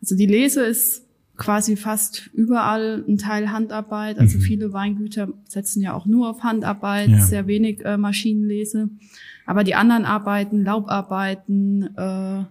also 0.00 0.14
die 0.16 0.26
Lese 0.26 0.62
ist 0.64 1.04
quasi 1.36 1.76
fast 1.76 2.28
überall 2.34 3.04
ein 3.08 3.16
Teil 3.16 3.50
Handarbeit. 3.50 4.18
Also 4.18 4.38
Mhm. 4.38 4.42
viele 4.42 4.72
Weingüter 4.72 5.28
setzen 5.48 5.80
ja 5.82 5.94
auch 5.94 6.04
nur 6.06 6.28
auf 6.30 6.42
Handarbeit, 6.42 7.08
Ja. 7.08 7.20
sehr 7.20 7.46
wenig 7.46 7.84
äh, 7.84 7.96
Maschinenlese. 7.96 8.90
Aber 9.46 9.64
die 9.64 9.74
anderen 9.76 10.04
Arbeiten, 10.04 10.64
Laubarbeiten, 10.64 11.96
äh, 11.96 12.44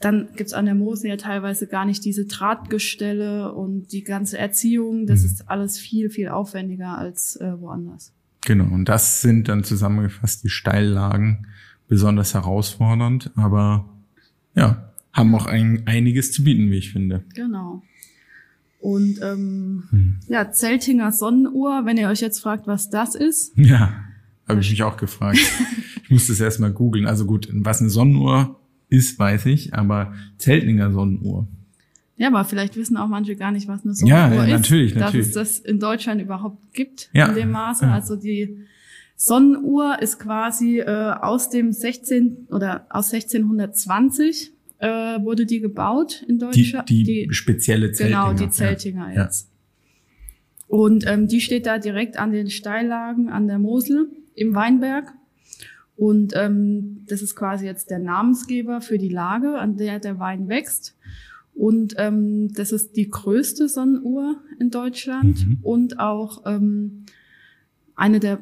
dann 0.00 0.28
gibt's 0.36 0.52
an 0.52 0.64
der 0.66 0.74
Mosel 0.74 1.10
ja 1.10 1.16
teilweise 1.16 1.66
gar 1.66 1.84
nicht 1.84 2.04
diese 2.04 2.26
Drahtgestelle 2.26 3.52
und 3.52 3.92
die 3.92 4.04
ganze 4.04 4.38
Erziehung. 4.38 5.06
Das 5.06 5.20
Mhm. 5.20 5.26
ist 5.26 5.48
alles 5.50 5.78
viel, 5.78 6.10
viel 6.10 6.28
aufwendiger 6.28 6.96
als 6.98 7.36
äh, 7.36 7.60
woanders. 7.60 8.12
Genau, 8.42 8.72
und 8.72 8.84
das 8.88 9.20
sind 9.20 9.48
dann 9.48 9.64
zusammengefasst 9.64 10.44
die 10.44 10.48
Steillagen 10.48 11.46
besonders 11.88 12.34
herausfordernd, 12.34 13.30
aber 13.34 13.88
ja, 14.54 14.92
haben 15.12 15.34
auch 15.34 15.46
ein, 15.46 15.82
einiges 15.86 16.32
zu 16.32 16.44
bieten, 16.44 16.70
wie 16.70 16.76
ich 16.76 16.92
finde. 16.92 17.24
Genau. 17.34 17.82
Und 18.80 19.18
ähm, 19.22 19.84
Hm. 19.90 20.16
ja, 20.28 20.52
Zeltinger 20.52 21.10
Sonnenuhr, 21.10 21.82
wenn 21.84 21.96
ihr 21.96 22.08
euch 22.08 22.20
jetzt 22.20 22.38
fragt, 22.40 22.66
was 22.68 22.90
das 22.90 23.14
ist. 23.16 23.52
Ja, 23.56 23.92
habe 24.46 24.60
ich 24.60 24.70
mich 24.70 24.82
auch 24.84 24.96
gefragt. 24.96 25.38
ich 26.04 26.10
musste 26.10 26.32
es 26.32 26.40
erstmal 26.40 26.70
googeln. 26.72 27.06
Also 27.06 27.24
gut, 27.26 27.48
was 27.52 27.80
eine 27.80 27.90
Sonnenuhr 27.90 28.60
ist, 28.88 29.18
weiß 29.18 29.46
ich, 29.46 29.74
aber 29.74 30.14
Zeltninger 30.38 30.90
Sonnenuhr. 30.92 31.46
Ja, 32.16 32.28
aber 32.28 32.44
vielleicht 32.44 32.76
wissen 32.76 32.96
auch 32.96 33.06
manche 33.08 33.36
gar 33.36 33.52
nicht, 33.52 33.68
was 33.68 33.84
eine 33.84 33.92
Ja, 34.08 34.28
Sonnenuhr 34.28 34.46
ja, 34.48 34.54
ist. 34.56 34.60
natürlich, 34.62 34.92
dass 34.94 35.02
natürlich. 35.02 35.26
es 35.28 35.32
das 35.34 35.58
in 35.60 35.78
Deutschland 35.78 36.20
überhaupt 36.20 36.72
gibt 36.72 37.10
Ja, 37.12 37.26
in 37.28 37.34
dem 37.34 37.50
Maße. 37.52 37.84
ja. 37.84 37.92
Also 37.94 38.16
die 38.16 38.64
Sonnenuhr 39.16 40.00
ist 40.00 40.18
quasi 40.18 40.78
äh, 40.80 40.86
aus 41.20 41.50
dem 41.50 41.72
16 41.72 42.48
oder 42.50 42.86
aus 42.90 43.12
1620 43.12 44.52
äh, 44.78 44.88
wurde 45.22 45.44
die 45.46 45.60
gebaut 45.60 46.22
in 46.28 46.38
Die, 46.38 46.44
Deutschland. 46.44 46.88
die, 46.88 47.28
spezielle 47.30 47.92
Zeltinger. 47.92 48.22
Genau, 48.26 48.32
die 48.36 48.44
ja. 48.44 48.50
Zeltinger 48.50 49.12
Ja. 49.14 49.24
jetzt. 49.24 49.50
Und 50.68 51.06
ähm, 51.06 51.28
die 51.28 51.40
steht 51.40 51.66
da 51.66 51.78
direkt 51.78 52.18
an 52.18 52.30
den 52.32 52.50
Steillagen 52.50 53.28
an 53.30 53.46
der 53.48 53.58
Mosel 53.58 54.08
im 54.34 54.54
Weinberg. 54.54 55.12
Und 55.98 56.32
ähm, 56.36 57.04
das 57.08 57.22
ist 57.22 57.34
quasi 57.34 57.66
jetzt 57.66 57.90
der 57.90 57.98
Namensgeber 57.98 58.80
für 58.80 58.98
die 58.98 59.08
Lage, 59.08 59.58
an 59.58 59.76
der 59.76 59.98
der 59.98 60.18
Wein 60.20 60.48
wächst. 60.48 60.96
Und 61.54 61.94
ähm, 61.98 62.52
das 62.54 62.70
ist 62.70 62.96
die 62.96 63.10
größte 63.10 63.68
Sonnenuhr 63.68 64.36
in 64.60 64.70
Deutschland 64.70 65.44
Mhm. 65.44 65.58
und 65.62 65.98
auch 65.98 66.42
ähm, 66.46 67.04
eine 67.96 68.20
der, 68.20 68.38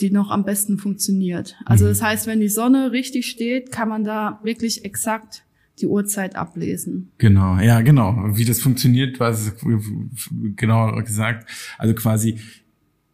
die 0.00 0.10
noch 0.10 0.30
am 0.30 0.44
besten 0.46 0.78
funktioniert. 0.78 1.56
Also 1.66 1.84
Mhm. 1.84 1.88
das 1.90 2.02
heißt, 2.02 2.26
wenn 2.26 2.40
die 2.40 2.48
Sonne 2.48 2.90
richtig 2.92 3.26
steht, 3.26 3.70
kann 3.70 3.90
man 3.90 4.02
da 4.04 4.40
wirklich 4.42 4.82
exakt 4.86 5.42
die 5.80 5.86
Uhrzeit 5.86 6.36
ablesen. 6.36 7.10
Genau, 7.18 7.58
ja, 7.58 7.82
genau. 7.82 8.16
Wie 8.32 8.46
das 8.46 8.60
funktioniert, 8.62 9.20
was 9.20 9.52
genauer 10.56 11.02
gesagt. 11.04 11.50
Also 11.76 11.92
quasi 11.94 12.38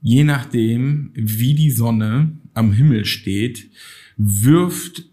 je 0.03 0.25
nachdem, 0.25 1.11
wie 1.15 1.55
die 1.55 1.71
Sonne 1.71 2.33
am 2.55 2.73
Himmel 2.73 3.05
steht, 3.05 3.71
wirft 4.17 5.05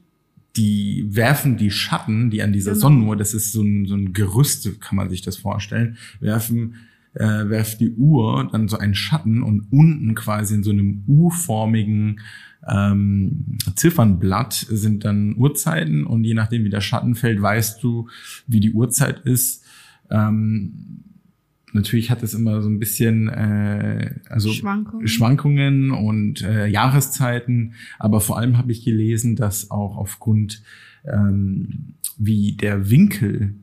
die 0.56 1.06
werfen 1.08 1.58
die 1.58 1.72
Schatten, 1.72 2.32
die 2.32 2.42
an 2.42 2.52
dieser 2.52 2.72
Genau. 2.72 2.82
Sonnenuhr, 2.82 3.16
das 3.16 3.34
ist 3.34 3.54
so 3.54 3.62
ein, 3.62 3.86
so 3.86 3.96
ein 3.96 4.14
Gerüst, 4.14 4.82
kann 4.82 4.98
man 4.98 5.10
sich 5.10 5.22
das 5.22 5.38
vorstellen, 5.38 5.98
werfen 6.20 6.76
äh, 7.14 7.50
werft 7.50 7.80
die 7.80 7.92
Uhr 7.92 8.48
dann 8.52 8.68
so 8.68 8.78
einen 8.78 8.94
Schatten 8.96 9.42
und 9.42 9.68
unten 9.72 10.16
quasi 10.16 10.56
in 10.56 10.64
so 10.64 10.72
einem 10.72 11.04
U-formigen 11.08 12.20
ähm, 12.68 13.58
Ziffernblatt 13.76 14.54
sind 14.54 15.06
dann 15.06 15.36
Uhrzeiten 15.38 16.06
und 16.06 16.24
je 16.24 16.34
nachdem 16.34 16.66
wie 16.66 16.70
der 16.70 16.82
Schatten 16.82 17.16
fällt, 17.16 17.42
weißt 17.42 17.82
du, 17.84 18.10
wie 18.48 18.60
die 18.60 18.74
Uhrzeit 18.74 19.20
ist. 19.22 19.64
Ähm, 20.12 21.04
natürlich 21.74 22.10
hat 22.10 22.24
es 22.24 22.34
immer 22.34 22.62
so 22.62 22.70
ein 22.70 22.80
bisschen 22.80 23.28
äh, 23.28 24.16
also 24.30 24.52
Schwankungen. 24.52 25.08
Schwankungen 25.08 25.92
und 25.92 26.42
äh, 26.42 26.68
Jahreszeiten, 26.68 27.74
aber 27.98 28.22
vor 28.22 28.38
allem 28.38 28.58
habe 28.58 28.72
ich 28.72 28.84
gelesen, 28.84 29.36
dass 29.36 29.72
auch 29.72 29.98
aufgrund 29.98 30.64
ähm, 31.06 31.96
wie 32.18 32.54
der 32.54 32.90
Winkel 32.90 33.56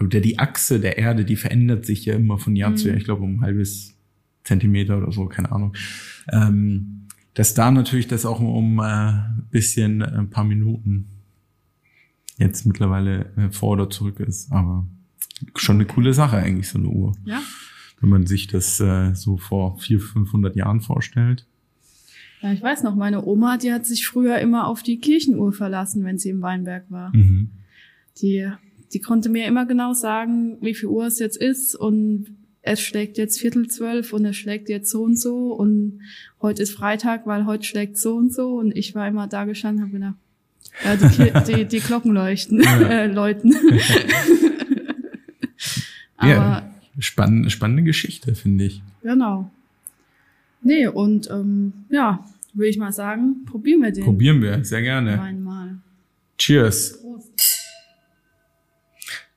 oder 0.00 0.20
die 0.20 0.38
Achse 0.38 0.80
der 0.80 0.98
Erde, 0.98 1.24
die 1.24 1.36
verändert 1.36 1.86
sich 1.86 2.04
ja 2.04 2.14
immer 2.14 2.38
von 2.38 2.56
Jahr 2.56 2.70
Mhm. 2.70 2.76
zu 2.76 2.88
Jahr, 2.88 2.96
ich 2.96 3.04
glaube 3.04 3.22
um 3.22 3.36
ein 3.36 3.40
halbes 3.42 3.96
Zentimeter 4.44 4.98
oder 4.98 5.12
so, 5.12 5.26
keine 5.26 5.52
Ahnung. 5.52 5.74
Ähm, 6.32 7.06
dass 7.34 7.54
da 7.54 7.70
natürlich 7.70 8.06
das 8.06 8.26
auch 8.26 8.40
um 8.40 8.78
äh, 8.78 8.82
ein 8.82 9.48
bisschen 9.50 10.00
äh, 10.00 10.06
ein 10.06 10.30
paar 10.30 10.44
Minuten 10.44 11.08
jetzt 12.38 12.66
mittlerweile 12.66 13.26
äh, 13.36 13.50
vor 13.50 13.70
oder 13.70 13.90
zurück 13.90 14.20
ist, 14.20 14.52
aber 14.52 14.86
schon 15.56 15.76
eine 15.76 15.86
coole 15.86 16.14
Sache 16.14 16.36
eigentlich 16.36 16.68
so 16.68 16.78
eine 16.78 16.88
Uhr 16.88 17.12
Ja. 17.24 17.40
wenn 18.00 18.08
man 18.10 18.26
sich 18.26 18.46
das 18.46 18.80
äh, 18.80 19.14
so 19.14 19.36
vor 19.36 19.78
400, 19.78 20.12
500 20.12 20.56
Jahren 20.56 20.80
vorstellt. 20.80 21.46
ja, 22.42 22.52
ich 22.52 22.62
weiß 22.62 22.82
noch, 22.82 22.94
meine 22.94 23.24
Oma, 23.24 23.56
die 23.56 23.72
hat 23.72 23.86
sich 23.86 24.06
früher 24.06 24.38
immer 24.38 24.66
auf 24.68 24.82
die 24.82 24.98
Kirchenuhr 24.98 25.52
verlassen, 25.52 26.04
wenn 26.04 26.18
sie 26.18 26.30
im 26.30 26.42
Weinberg 26.42 26.84
war. 26.90 27.14
Mhm. 27.14 27.50
Die, 28.20 28.48
die 28.92 29.00
konnte 29.00 29.28
mir 29.28 29.46
immer 29.46 29.66
genau 29.66 29.92
sagen, 29.92 30.58
wie 30.60 30.74
viel 30.74 30.88
Uhr 30.88 31.06
es 31.06 31.18
jetzt 31.18 31.36
ist 31.36 31.74
und 31.74 32.26
es 32.62 32.80
schlägt 32.80 33.18
jetzt 33.18 33.40
Viertel 33.40 33.68
zwölf 33.68 34.12
und 34.12 34.24
es 34.24 34.36
schlägt 34.36 34.68
jetzt 34.68 34.90
so 34.90 35.02
und 35.02 35.18
so 35.18 35.52
und 35.52 36.00
heute 36.40 36.62
ist 36.62 36.72
Freitag, 36.72 37.26
weil 37.26 37.44
heute 37.44 37.64
schlägt 37.64 37.98
so 37.98 38.16
und 38.16 38.32
so 38.32 38.54
und 38.54 38.74
ich 38.76 38.94
war 38.94 39.06
immer 39.08 39.26
da 39.26 39.44
gestanden 39.44 39.84
und 39.84 40.04
habe 40.04 40.16
gedacht, 40.84 41.12
ja, 41.18 41.42
die, 41.46 41.54
die, 41.56 41.64
die 41.66 41.80
Glocken 41.80 42.12
leuchten, 42.12 42.60
äh, 42.64 43.06
läuten. 43.06 43.54
Aber 46.24 46.34
Ja, 46.34 46.74
spann 46.98 47.48
spannende 47.50 47.82
Geschichte, 47.82 48.34
finde 48.34 48.64
ich. 48.64 48.82
genau. 49.02 49.50
Nee, 50.66 50.86
und 50.86 51.28
ähm, 51.30 51.72
ja, 51.90 52.24
würde 52.54 52.68
ich 52.70 52.78
mal 52.78 52.92
sagen, 52.92 53.44
probieren 53.44 53.82
wir 53.82 53.92
den 53.92 54.04
Probieren 54.04 54.40
wir, 54.40 54.64
sehr 54.64 54.80
gerne. 54.80 55.18
Wein 55.18 55.42
mal. 55.42 55.78
Cheers. 56.38 57.00
Prost. 57.02 57.64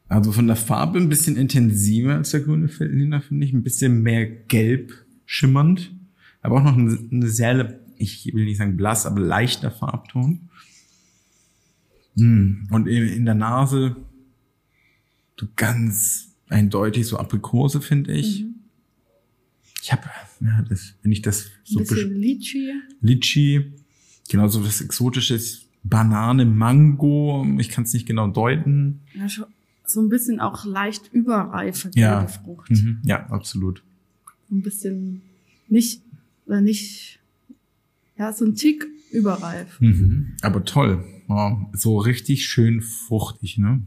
Also 0.08 0.32
von 0.32 0.48
der 0.48 0.56
Farbe 0.56 1.00
ein 1.00 1.10
bisschen 1.10 1.36
intensiver 1.36 2.16
als 2.16 2.32
der 2.32 2.40
grüne 2.40 2.70
Feldliner, 2.70 3.22
finde 3.22 3.46
ich. 3.46 3.54
Ein 3.54 3.64
bisschen 3.64 4.02
mehr 4.04 4.26
gelb 4.26 4.94
schimmernd. 5.26 5.92
Aber 6.42 6.58
auch 6.58 6.64
noch 6.64 6.78
eine, 6.78 7.28
sehr, 7.28 7.78
ich 7.98 8.32
will 8.34 8.46
nicht 8.46 8.58
sagen 8.58 8.78
blass, 8.78 9.06
aber 9.06 9.20
leichter 9.20 9.70
Farbton. 9.70 10.48
Mm. 12.16 12.68
Und 12.72 12.88
in, 12.88 13.10
in 13.10 13.26
der 13.26 13.36
Nase 13.36 13.98
so 15.38 15.46
ganz 15.58 16.34
eindeutig 16.50 17.08
so 17.08 17.18
Aprikose, 17.18 17.82
finde 17.82 18.14
ich. 18.14 18.44
Mhm. 18.44 18.56
Ich 19.82 19.92
habe, 19.92 20.04
ja, 20.42 20.62
das, 20.64 20.96
wenn 21.02 21.12
ich 21.12 21.22
das 21.22 21.50
so 21.64 21.80
bisschen 21.80 22.16
Litchi. 22.16 22.74
Litchi, 23.02 23.74
genauso 24.30 24.66
was 24.66 24.82
Exotisches, 24.82 25.68
Banane, 25.84 26.46
Mango, 26.46 27.46
ich 27.60 27.70
kann 27.70 27.86
es 27.86 27.94
nicht 27.94 28.06
genau 28.06 28.28
deuten. 28.28 29.02
Ja, 29.14 29.30
schon 29.30 29.46
so 29.86 30.02
ein 30.02 30.10
bisschen 30.10 30.40
auch 30.40 30.66
leicht 30.66 31.10
überreife 31.14 31.92
Ja. 31.96 32.28
Frucht. 32.28 32.72
Mhm. 32.72 33.00
Ja, 33.04 33.26
absolut. 33.28 33.84
Ein 34.52 34.62
bisschen 34.62 35.22
nicht, 35.70 36.02
oder 36.46 36.62
nicht, 36.62 37.20
ja, 38.18 38.34
so 38.34 38.46
ein 38.46 38.56
Tick 38.56 38.86
überreif. 39.12 39.80
Mhm. 39.80 40.34
Aber 40.42 40.66
toll. 40.66 41.06
Ja, 41.30 41.70
so 41.74 41.98
richtig 41.98 42.46
schön 42.48 42.82
fruchtig, 42.82 43.58
ne? 43.58 43.82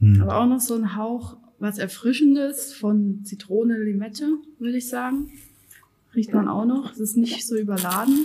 Mhm. 0.00 0.22
Aber 0.22 0.38
auch 0.38 0.46
noch 0.46 0.60
so 0.60 0.74
ein 0.74 0.96
Hauch, 0.96 1.36
was 1.58 1.78
Erfrischendes 1.78 2.72
von 2.74 3.24
Zitrone, 3.24 3.78
Limette, 3.78 4.26
würde 4.58 4.78
ich 4.78 4.88
sagen. 4.88 5.30
Riecht 6.14 6.32
man 6.34 6.48
auch 6.48 6.64
noch. 6.64 6.92
Es 6.92 6.98
ist 7.00 7.16
nicht 7.16 7.46
so 7.46 7.56
überladen. 7.56 8.24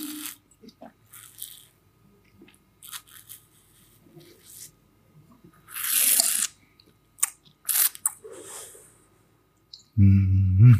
Mhm. 9.95 10.79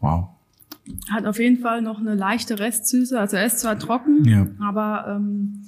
Wow. 0.00 0.28
Hat 1.10 1.26
auf 1.26 1.38
jeden 1.38 1.58
Fall 1.62 1.80
noch 1.82 2.00
eine 2.00 2.14
leichte 2.14 2.58
Restsüße. 2.58 3.18
Also 3.18 3.36
er 3.36 3.46
ist 3.46 3.60
zwar 3.60 3.78
trocken, 3.78 4.24
Ja. 4.24 4.46
aber 4.60 5.16
ähm, 5.16 5.62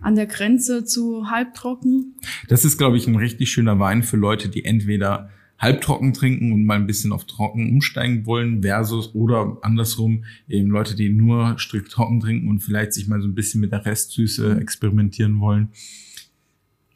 an 0.00 0.14
der 0.14 0.26
Grenze 0.26 0.84
zu 0.84 1.30
halbtrocken. 1.30 2.14
Das 2.48 2.64
ist, 2.64 2.78
glaube 2.78 2.96
ich, 2.96 3.06
ein 3.06 3.16
richtig 3.16 3.50
schöner 3.50 3.78
Wein 3.78 4.02
für 4.02 4.16
Leute, 4.16 4.48
die 4.48 4.64
entweder 4.64 5.30
halbtrocken 5.58 6.12
trinken 6.12 6.52
und 6.52 6.64
mal 6.64 6.76
ein 6.76 6.86
bisschen 6.86 7.12
auf 7.12 7.24
trocken 7.24 7.70
umsteigen 7.70 8.26
wollen, 8.26 8.62
versus 8.62 9.14
oder 9.14 9.58
andersrum 9.62 10.24
eben 10.48 10.70
Leute, 10.70 10.94
die 10.94 11.08
nur 11.08 11.58
strikt 11.58 11.90
trocken 11.90 12.20
trinken 12.20 12.48
und 12.48 12.60
vielleicht 12.60 12.92
sich 12.92 13.08
mal 13.08 13.20
so 13.20 13.26
ein 13.26 13.34
bisschen 13.34 13.60
mit 13.60 13.72
der 13.72 13.84
Restsüße 13.84 14.58
experimentieren 14.60 15.40
wollen. 15.40 15.70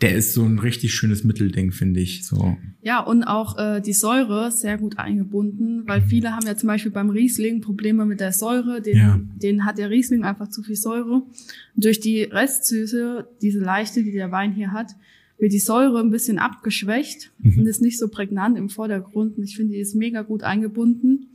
Der 0.03 0.15
ist 0.17 0.35
so 0.35 0.43
ein 0.45 0.59
richtig 0.59 0.93
schönes 0.95 1.23
Mittelding, 1.25 1.71
finde 1.73 2.01
ich. 2.01 2.27
So. 2.27 2.57
Ja, 2.83 3.01
und 3.01 3.23
auch 3.23 3.57
äh, 3.57 3.81
die 3.81 3.93
Säure 3.93 4.51
sehr 4.51 4.77
gut 4.77 4.99
eingebunden, 4.99 5.87
weil 5.87 6.03
viele 6.03 6.35
haben 6.35 6.45
ja 6.47 6.57
zum 6.57 6.67
Beispiel 6.67 6.91
beim 6.91 7.09
Riesling 7.11 7.61
Probleme 7.61 8.05
mit 8.05 8.19
der 8.21 8.33
Säure. 8.33 8.83
Den, 8.83 8.97
Ja. 8.99 9.21
den 9.37 9.65
hat 9.65 9.79
der 9.79 9.91
Riesling 9.91 10.25
einfach 10.25 10.49
zu 10.49 10.63
viel 10.65 10.75
Säure. 10.77 11.23
Und 11.23 11.85
durch 11.85 12.01
die 12.01 12.23
Restsüße, 12.25 13.29
diese 13.41 13.61
leichte, 13.61 14.03
die 14.03 14.11
der 14.13 14.33
Wein 14.33 14.53
hier 14.53 14.73
hat, 14.73 14.91
wird 15.39 15.53
die 15.53 15.61
Säure 15.61 16.01
ein 16.01 16.11
bisschen 16.11 16.39
abgeschwächt 16.39 17.31
Mhm. 17.39 17.61
und 17.61 17.67
ist 17.67 17.81
nicht 17.81 17.99
so 17.99 18.09
prägnant 18.09 18.59
im 18.59 18.69
Vordergrund. 18.69 19.39
Und 19.39 19.45
ich 19.45 19.57
finde, 19.57 19.75
die 19.75 19.81
ist 19.81 19.95
mega 19.95 20.23
gut 20.23 20.43
eingebunden. 20.43 21.29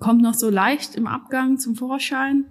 Kommt 0.00 0.22
noch 0.22 0.34
so 0.34 0.50
leicht 0.50 0.94
im 0.96 1.06
Abgang 1.06 1.58
zum 1.58 1.74
Vorschein, 1.76 2.44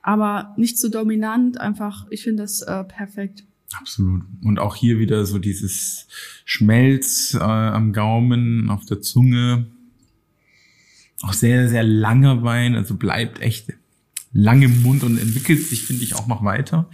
aber 0.00 0.54
nicht 0.56 0.78
so 0.78 0.88
dominant. 0.88 1.60
Einfach, 1.60 2.06
ich 2.10 2.22
finde 2.22 2.42
das 2.44 2.62
äh, 2.62 2.84
perfekt. 2.84 3.44
Absolut. 3.74 4.22
Und 4.42 4.58
auch 4.58 4.76
hier 4.76 4.98
wieder 4.98 5.24
so 5.24 5.38
dieses 5.38 6.06
Schmelz 6.44 7.34
äh, 7.34 7.38
am 7.42 7.92
Gaumen, 7.92 8.68
auf 8.70 8.84
der 8.84 9.00
Zunge. 9.00 9.66
Auch 11.22 11.32
sehr, 11.32 11.68
sehr 11.68 11.84
langer 11.84 12.42
Wein, 12.42 12.74
also 12.74 12.96
bleibt 12.96 13.40
echt 13.40 13.72
lang 14.32 14.62
im 14.62 14.82
Mund 14.82 15.04
und 15.04 15.18
entwickelt 15.18 15.60
sich, 15.62 15.84
finde 15.84 16.02
ich, 16.02 16.14
auch 16.16 16.26
noch 16.26 16.42
weiter. 16.44 16.88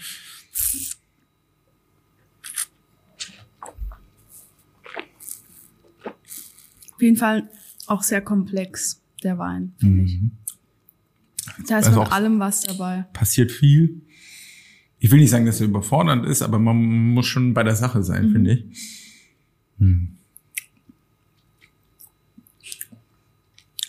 Auf 6.95 7.03
jeden 7.03 7.17
Fall 7.17 7.49
auch 7.87 8.03
sehr 8.03 8.21
komplex, 8.21 9.01
der 9.23 9.39
Wein, 9.39 9.73
finde 9.79 10.03
ich. 10.05 10.21
Mhm. 10.21 10.31
Da 11.69 11.79
ist 11.79 11.87
Also 11.87 11.93
von 11.99 12.07
auch- 12.09 12.13
allem 12.13 12.39
was 12.39 12.63
dabei. 12.63 13.07
Passiert 13.13 13.51
viel. 13.53 14.03
Ich 15.01 15.11
will 15.11 15.21
nicht 15.21 15.31
sagen, 15.31 15.47
dass 15.47 15.61
er 15.61 15.67
überfordernd 15.69 16.27
ist, 16.27 16.43
aber 16.43 16.59
man 16.59 16.77
muss 17.15 17.27
schon 17.27 17.55
bei 17.55 17.63
der 17.63 17.77
Sache 17.77 18.03
sein, 18.03 18.29
Mhm. 18.29 18.33
finde 18.33 18.53
ich. 18.53 18.65
Hm. 19.79 20.09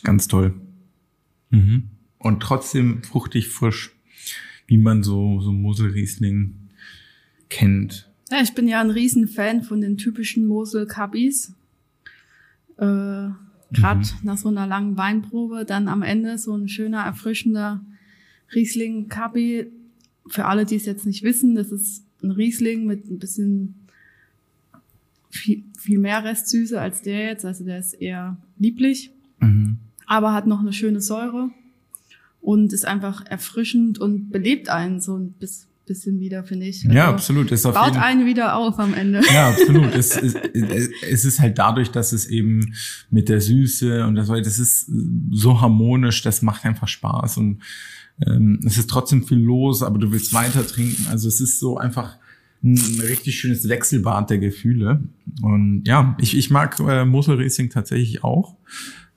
Ganz 0.04 0.28
toll. 0.28 0.54
Mhm. 1.50 1.84
Und 2.20 2.42
trotzdem 2.42 3.04
fruchtig 3.04 3.48
frisch, 3.50 3.92
wie 4.68 4.78
man 4.78 5.04
so, 5.04 5.40
so 5.42 5.52
Moselriesling 5.52 6.54
kennt. 7.50 8.10
Ja, 8.32 8.42
ich 8.42 8.54
bin 8.54 8.68
ja 8.68 8.80
ein 8.82 8.92
Riesenfan 8.92 9.64
von 9.64 9.82
den 9.82 9.98
typischen 9.98 10.48
Mosel-Kabis. 10.48 11.54
Äh, 12.78 13.30
Gerade 13.72 14.00
Mhm. 14.00 14.06
nach 14.24 14.38
so 14.38 14.50
einer 14.50 14.66
langen 14.68 14.98
Weinprobe, 14.98 15.64
dann 15.66 15.88
am 15.88 16.02
Ende 16.02 16.38
so 16.40 16.56
ein 16.56 16.68
schöner, 16.70 17.02
erfrischender 17.04 17.82
Riesling-Kabi. 18.54 19.68
Für 20.30 20.46
alle, 20.46 20.66
die 20.66 20.76
es 20.76 20.86
jetzt 20.86 21.06
nicht 21.06 21.24
wissen, 21.24 21.56
das 21.56 21.72
ist 21.72 22.04
ein 22.24 22.32
Riesling 22.32 22.86
mit 22.86 23.10
ein 23.10 23.20
bisschen 23.20 23.76
viel, 25.30 25.64
viel 25.78 26.00
mehr 26.00 26.24
Restsüße 26.24 26.80
als 26.80 27.02
der 27.02 27.26
jetzt. 27.28 27.46
Also 27.46 27.64
der 27.64 27.80
ist 27.80 27.94
eher 27.94 28.38
lieblich. 28.58 29.12
Mhm. 29.42 29.78
aber 30.06 30.34
hat 30.34 30.48
noch 30.48 30.60
eine 30.60 30.74
schöne 30.74 31.00
Säure 31.00 31.50
und 32.42 32.74
ist 32.74 32.86
einfach 32.86 33.26
erfrischend 33.26 34.00
und 34.00 34.32
belebt 34.32 34.68
einen 34.68 35.00
so 35.00 35.16
ein 35.18 35.32
bis- 35.40 35.68
bisschen 35.86 36.20
wieder, 36.20 36.44
finde 36.44 36.66
ich. 36.66 36.84
Ja, 36.84 37.04
Also 37.06 37.14
absolut. 37.14 37.52
Ist 37.54 37.66
auf 37.66 37.74
Baut 37.74 37.88
jeden 37.94 37.98
einen 38.02 38.26
wieder 38.26 38.58
auf 38.58 38.78
am 38.80 38.94
Ende. 38.94 39.22
Ja, 39.34 39.50
absolut. 39.52 39.96
Es, 39.96 40.18
es, 40.18 40.36
es 41.10 41.24
ist 41.26 41.40
halt 41.40 41.58
dadurch, 41.58 41.90
dass 41.90 42.12
es 42.12 42.28
eben 42.28 42.74
mit 43.10 43.30
der 43.30 43.40
Süße 43.40 44.06
und 44.06 44.16
das, 44.16 44.28
das 44.28 44.60
ist 44.60 44.92
so 45.32 45.62
harmonisch, 45.62 46.22
das 46.22 46.42
macht 46.42 46.66
einfach 46.66 46.88
Spaß 46.90 47.38
und 47.38 47.62
ähm, 48.26 48.60
es 48.66 48.78
ist 48.78 48.90
trotzdem 48.90 49.24
viel 49.24 49.40
los, 49.40 49.84
aber 49.84 50.00
du 50.00 50.12
willst 50.12 50.34
weiter 50.34 50.66
trinken. 50.66 51.08
Also 51.10 51.28
es 51.28 51.40
ist 51.42 51.60
so 51.60 51.78
einfach 51.78 52.18
ein 52.64 52.78
richtig 53.02 53.40
schönes 53.40 53.70
Wechselbad 53.70 54.30
der 54.30 54.40
Gefühle. 54.40 55.04
Und 55.42 55.84
ja, 55.86 56.18
ich, 56.20 56.38
ich 56.38 56.50
mag 56.50 56.80
äh, 56.80 57.06
Mosel 57.06 57.38
Riesling 57.38 57.70
tatsächlich 57.70 58.24
auch. 58.24 58.58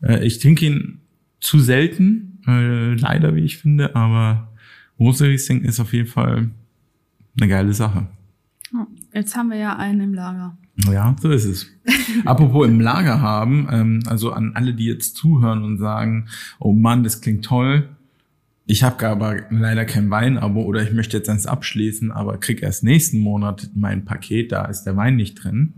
Äh, 0.01 0.25
ich 0.25 0.39
trinke 0.39 0.67
ihn 0.67 1.01
zu 1.41 1.59
selten, 1.59 2.41
äh, 2.47 2.95
leider, 2.95 3.35
wie 3.35 3.41
ich 3.41 3.59
finde, 3.59 3.97
aber 3.97 4.53
Mosel 4.97 5.31
Riesling 5.31 5.63
ist 5.63 5.81
auf 5.81 5.93
jeden 5.93 6.09
Fall 6.09 6.51
eine 7.37 7.49
geile 7.49 7.73
Sache. 7.73 8.07
Jetzt 9.13 9.37
haben 9.37 9.51
wir 9.51 9.59
ja 9.59 9.77
einen 9.77 10.01
im 10.01 10.15
Lager. 10.15 10.57
Ja, 10.91 11.15
so 11.21 11.31
ist 11.31 11.45
es. 11.45 11.67
Apropos 12.25 12.67
im 12.67 12.81
Lager 12.81 13.21
haben, 13.21 13.69
ähm, 13.71 14.01
also 14.07 14.33
an 14.33 14.53
alle, 14.55 14.73
die 14.75 14.87
jetzt 14.87 15.17
zuhören 15.17 15.65
und 15.65 15.79
sagen, 15.79 16.29
oh 16.59 16.73
Mann, 16.73 17.03
das 17.03 17.21
klingt 17.21 17.45
toll. 17.45 17.89
Ich 18.67 18.83
habe 18.83 19.09
aber 19.09 19.43
leider 19.51 19.85
kein 19.85 20.11
Weinabo 20.11 20.63
oder 20.63 20.83
ich 20.83 20.93
möchte 20.93 21.17
jetzt 21.17 21.29
eins 21.29 21.47
abschließen, 21.47 22.13
aber 22.13 22.39
krieg 22.39 22.63
erst 22.63 22.85
nächsten 22.85 23.19
Monat 23.19 23.71
mein 23.75 24.05
Paket, 24.05 24.53
da 24.53 24.67
ist 24.67 24.85
der 24.85 24.97
Wein 24.97 25.17
nicht 25.17 25.43
drin, 25.43 25.75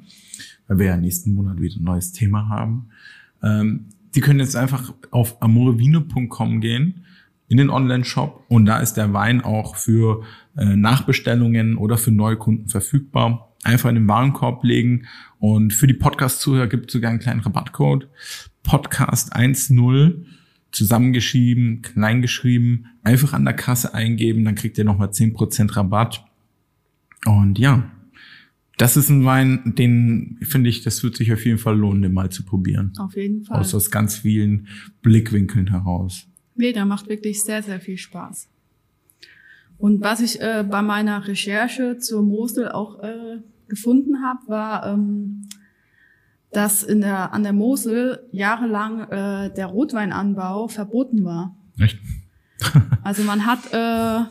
weil 0.69 0.79
wir 0.79 0.87
ja 0.87 0.97
nächsten 0.97 1.35
Monat 1.35 1.61
wieder 1.61 1.77
ein 1.77 1.85
neues 1.85 2.13
Thema 2.13 2.49
haben. 2.49 2.91
Ähm, 3.43 3.87
die 4.15 4.21
können 4.21 4.41
jetzt 4.41 4.55
einfach 4.55 4.93
auf 5.11 5.43
amorevino.com 5.43 6.61
gehen 6.61 7.05
in 7.49 7.57
den 7.57 7.71
Online-Shop 7.71 8.45
und 8.49 8.67
da 8.67 8.79
ist 8.79 8.95
der 8.95 9.13
Wein 9.13 9.43
auch 9.43 9.77
für 9.77 10.23
äh, 10.57 10.77
Nachbestellungen 10.77 11.77
oder 11.77 11.99
für 11.99 12.11
Neukunden 12.11 12.69
verfügbar. 12.69 13.55
Einfach 13.65 13.89
in 13.89 13.95
den 13.95 14.09
Warenkorb 14.09 14.63
legen 14.63 15.07
und 15.39 15.73
für 15.73 15.87
die 15.87 15.95
Podcast-Zuhörer 15.95 16.67
gibt 16.67 16.87
es 16.87 16.93
sogar 16.93 17.11
einen 17.11 17.21
kleinen 17.21 17.41
Rabattcode. 17.41 18.09
Podcast 18.63 19.33
10 19.35 20.27
zusammengeschrieben, 20.75 21.83
kleingeschrieben, 21.83 22.87
einfach 23.03 23.33
an 23.33 23.45
der 23.45 23.55
Kasse 23.55 23.95
eingeben, 23.95 24.45
dann 24.45 24.55
kriegt 24.55 24.77
ihr 24.77 24.85
nochmal 24.85 25.09
10% 25.09 25.77
Rabatt. 25.77 26.25
Und 27.27 27.59
ja, 27.59 27.91
das 28.77 28.97
ist 28.97 29.09
ein 29.09 29.25
Wein, 29.25 29.75
den 29.79 30.39
finde 30.43 30.69
ich, 30.69 30.83
das 30.83 31.03
wird 31.03 31.17
sich 31.17 31.33
auf 31.33 31.45
jeden 31.47 31.59
Fall 31.59 31.79
lohnen, 31.79 32.03
den 32.03 32.13
mal 32.13 32.31
zu 32.31 32.45
probieren. 32.45 32.93
Auf 32.99 33.15
jeden 33.17 33.45
Fall. 33.45 33.61
Aus, 33.61 33.75
aus 33.75 33.91
ganz 33.91 34.17
vielen 34.17 34.67
Blickwinkeln 35.03 35.69
heraus. 35.69 36.27
Nee, 36.57 36.73
der 36.73 36.85
macht 36.85 37.09
wirklich 37.09 37.43
sehr, 37.43 37.63
sehr 37.63 37.81
viel 37.81 37.97
Spaß. 37.97 38.49
Und 39.79 40.03
was 40.03 40.21
ich 40.21 40.41
äh, 40.41 40.65
bei 40.69 40.83
meiner 40.83 41.27
Recherche 41.27 41.99
zur 41.99 42.23
Mosel 42.23 42.71
auch 42.71 43.03
äh, 43.03 43.39
gefunden 43.69 44.23
habe, 44.23 44.41
war, 44.49 44.93
ähm, 44.93 45.43
dass 46.55 46.83
in 46.83 47.01
der, 47.01 47.33
an 47.33 47.43
der 47.43 47.53
Mosel 47.53 48.21
jahrelang 48.31 49.01
äh, 49.11 49.55
der 49.55 49.67
Rotweinanbau 49.67 50.69
verboten 50.69 51.25
war. 51.25 51.57
Echt? 51.79 51.99
also 53.03 53.23
man 53.25 53.45
hat 53.45 53.73
äh, 53.73 54.25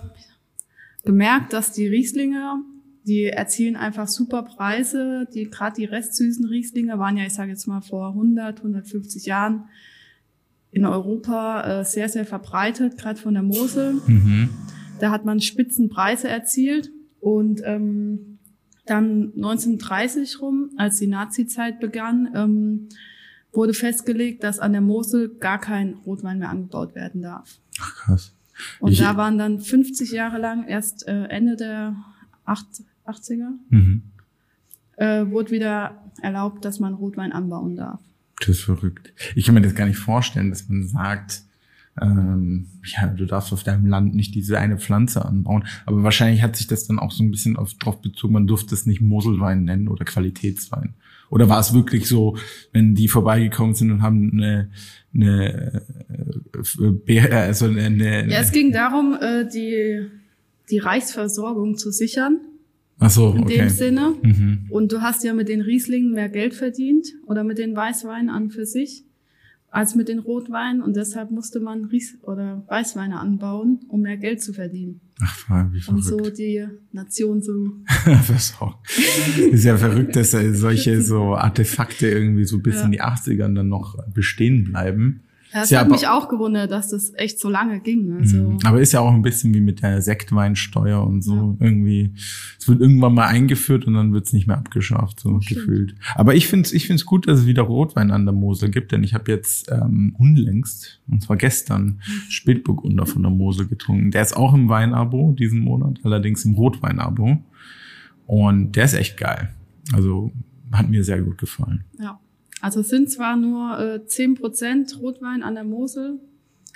gemerkt, 1.04 1.54
dass 1.54 1.74
die 1.74 1.86
Rieslinge, 1.86 2.64
die 3.04 3.26
erzielen 3.26 3.76
einfach 3.76 4.08
super 4.08 4.44
Preise. 4.44 5.28
Die 5.34 5.50
gerade 5.50 5.76
die 5.76 5.86
restsüßen 5.86 6.46
Rieslinge 6.46 6.98
waren 6.98 7.18
ja, 7.18 7.26
ich 7.26 7.34
sage 7.34 7.52
jetzt 7.52 7.68
mal 7.68 7.82
vor 7.82 8.10
100, 8.10 8.60
150 8.60 9.26
Jahren 9.26 9.66
in 10.72 10.86
Europa 10.86 11.82
äh, 11.82 11.86
sehr, 11.86 12.10
sehr 12.10 12.26
verbreitet, 12.26 12.98
gerade 12.98 13.20
von 13.20 13.34
der 13.34 13.44
Mosel. 13.44 14.02
Mhm. 14.08 14.50
Da 15.00 15.12
hat 15.12 15.26
man 15.26 15.42
Spitzenpreise 15.42 16.30
erzielt 16.30 16.90
und 17.20 17.62
ähm, 17.66 18.33
dann 18.86 19.32
1930 19.36 20.41
rum, 20.41 20.72
als 20.78 20.98
die 20.98 21.08
Nazi-Zeit 21.08 21.80
begann, 21.80 22.30
ähm, 22.36 22.89
wurde 23.52 23.74
festgelegt, 23.74 24.43
dass 24.43 24.60
an 24.60 24.72
der 24.72 24.82
Mosel 24.82 25.30
gar 25.39 25.60
kein 25.60 25.93
Rotwein 26.06 26.39
mehr 26.39 26.50
angebaut 26.50 26.96
werden 26.96 27.22
darf. 27.22 27.60
Ach 27.80 27.96
krass. 27.96 28.34
Und 28.80 28.91
ich, 28.91 29.00
da 29.00 29.17
waren 29.17 29.38
dann 29.38 29.60
50 29.60 30.12
Jahre 30.12 30.38
lang, 30.38 30.67
erst 30.67 31.08
äh, 31.08 31.26
Ende 31.26 31.56
der 31.56 31.96
80er, 32.46 33.50
mhm. 33.69 34.04
äh, 34.98 35.26
wurde 35.28 35.52
wieder 35.52 36.04
erlaubt, 36.22 36.65
dass 36.65 36.80
man 36.80 36.93
Rotwein 36.93 37.32
anbauen 37.32 37.76
darf. 37.76 38.00
Das 38.39 38.50
ist 38.50 38.62
verrückt. 38.62 39.13
Ich 39.36 39.46
kann 39.46 39.56
mir 39.56 39.62
das 39.62 39.76
gar 39.76 39.88
nicht 39.88 39.98
vorstellen, 39.98 40.50
dass 40.50 40.67
man 40.67 40.88
sagt, 40.88 41.43
ähm, 42.02 42.68
ja, 42.86 43.08
du 43.08 43.26
darfst 43.26 43.54
auf 43.54 43.64
deinem 43.64 43.86
Land 43.86 44.16
nicht 44.16 44.34
diese 44.34 44.60
eine 44.60 44.78
Pflanze 44.78 45.24
anbauen. 45.24 45.66
Aber 45.86 46.04
wahrscheinlich 46.04 46.42
hat 46.42 46.56
sich 46.56 46.68
das 46.68 46.88
dann 46.88 47.00
auch 47.00 47.12
so 47.12 47.24
ein 47.24 47.32
bisschen 47.32 47.56
auf, 47.56 47.74
drauf 47.76 48.02
bezogen, 48.02 48.34
man 48.34 48.48
durfte 48.48 48.74
es 48.74 48.86
nicht 48.86 49.02
Moselwein 49.02 49.64
nennen 49.64 49.88
oder 49.88 50.06
Qualitätswein. 50.06 50.96
Oder 51.30 51.50
war 51.50 51.60
es 51.60 51.74
wirklich 51.74 52.08
so, 52.08 52.38
wenn 52.74 52.96
die 52.96 53.08
vorbeigekommen 53.08 53.76
sind 53.76 53.92
und 53.92 54.02
haben 54.02 54.32
eine, 54.34 54.70
eine, 55.14 55.84
äh, 57.08 57.30
also 57.32 57.66
eine, 57.66 57.82
eine 57.82 58.30
Ja, 58.30 58.40
es 58.40 58.52
ging 58.52 58.72
darum, 58.72 59.16
äh, 59.20 59.48
die, 59.48 60.08
die 60.70 60.80
Reichsversorgung 60.80 61.78
zu 61.78 61.92
sichern. 61.92 62.40
Ach 63.00 63.10
so, 63.10 63.34
in 63.34 63.44
okay. 63.44 63.58
dem 63.58 63.70
Sinne. 63.70 64.16
Mhm. 64.22 64.68
Und 64.70 64.92
du 64.92 65.02
hast 65.02 65.24
ja 65.24 65.34
mit 65.34 65.50
den 65.50 65.62
Rieslingen 65.62 66.14
mehr 66.14 66.30
Geld 66.30 66.54
verdient 66.54 67.08
oder 67.26 67.44
mit 67.44 67.58
den 67.58 67.76
Weißweinen 67.76 68.30
an 68.30 68.50
für 68.50 68.66
sich 68.66 69.04
als 69.74 69.96
mit 69.96 70.08
den 70.08 70.20
Rotweinen 70.20 70.84
und 70.84 70.96
deshalb 70.96 71.32
musste 71.32 71.60
man 71.60 71.86
Ries 71.86 72.20
oder 72.22 72.64
Weißweine 72.68 73.20
anbauen, 73.20 73.80
um 73.88 74.02
mehr 74.02 74.18
Geld 74.18 74.40
zu 74.40 74.54
verdienen. 74.54 75.02
Ach, 75.20 75.72
wie 75.72 75.82
verrückt. 75.82 75.90
Und 75.90 76.04
so 76.04 76.30
die 76.30 76.68
Nation 76.92 77.42
so. 77.42 77.74
das 78.06 78.54
ist, 79.52 79.64
ja 79.64 79.76
verrückt, 79.76 80.16
dass 80.16 80.32
solche 80.32 81.02
so 81.02 81.36
Artefakte 81.36 82.08
irgendwie 82.08 82.46
so 82.46 82.60
bis 82.60 82.76
ja. 82.76 82.86
in 82.86 82.92
die 82.92 83.02
80ern 83.02 83.56
dann 83.56 83.68
noch 83.68 83.98
bestehen 84.14 84.64
bleiben. 84.64 85.24
Ja, 85.54 85.62
das 85.62 85.72
hat 85.72 85.89
mich 85.89 86.08
auch 86.08 86.30
gewundert, 86.30 86.72
dass 86.72 86.89
das 86.89 87.13
echt 87.16 87.39
so 87.39 87.48
lange 87.48 87.80
ging. 87.80 88.18
Also. 88.18 88.38
Mhm. 88.38 88.58
Aber 88.63 88.82
ist 88.82 88.92
ja 88.92 89.02
auch 89.02 89.13
ein 89.13 89.22
bisschen 89.22 89.54
wie 89.54 89.62
mit 89.62 89.84
der 89.84 90.02
Sektweinsteuer 90.02 91.06
und 91.06 91.22
so. 91.22 91.58
Ja. 91.60 91.66
Irgendwie, 91.68 92.13
es 92.60 92.68
wird 92.68 92.82
irgendwann 92.82 93.13
mal 93.13 93.28
eingeführt 93.28 93.86
und 93.86 93.94
dann 93.94 94.13
wird 94.13 94.26
es 94.26 94.34
nicht 94.34 94.48
mehr 94.48 94.58
abgeschafft, 94.58 95.20
so 95.20 95.39
Stimmt. 95.42 95.60
gefühlt. 95.60 95.96
Aber 96.16 96.34
ich 96.34 96.48
finde 96.48 96.66
es 96.66 96.74
ich 96.74 96.88
find's 96.88 97.06
gut, 97.06 97.28
dass 97.28 97.39
es 97.39 97.46
wieder 97.46 97.62
Rotwein 97.62 98.10
an 98.10 98.26
der 98.26 98.34
Mosel 98.34 98.72
gibt, 98.72 98.92
denn 98.92 99.04
ich 99.04 99.13
habe 99.13 99.32
jetzt 99.32 99.72
ähm, 99.72 100.16
unlängst, 100.18 101.02
und 101.08 101.22
zwar 101.22 101.38
gestern, 101.38 102.02
Spätburgunder 102.30 103.06
von 103.06 103.22
der 103.22 103.32
Mosel 103.32 103.68
getrunken. 103.68 104.10
Der 104.10 104.24
ist 104.24 104.36
auch 104.36 104.54
im 104.54 104.70
Weinabo 104.70 105.34
diesen 105.34 105.60
Monat, 105.60 106.00
allerdings 106.04 106.46
im 106.46 106.56
Rotweinabo. 106.56 107.38
Und 108.26 108.76
der 108.76 108.86
ist 108.86 108.94
echt 108.94 109.18
geil. 109.18 109.50
Also 109.92 110.32
hat 110.72 110.89
mir 110.89 111.04
sehr 111.04 111.22
gut 111.22 111.38
gefallen. 111.38 111.84
Ja. 112.00 112.20
Also 112.63 112.80
es 112.80 112.88
sind 112.88 113.12
zwar 113.12 113.36
nur 113.36 113.78
äh, 113.78 113.99
10% 114.08 114.97
Rotwein 114.99 115.43
an 115.43 115.56
der 115.56 115.65
Mosel 115.65 116.21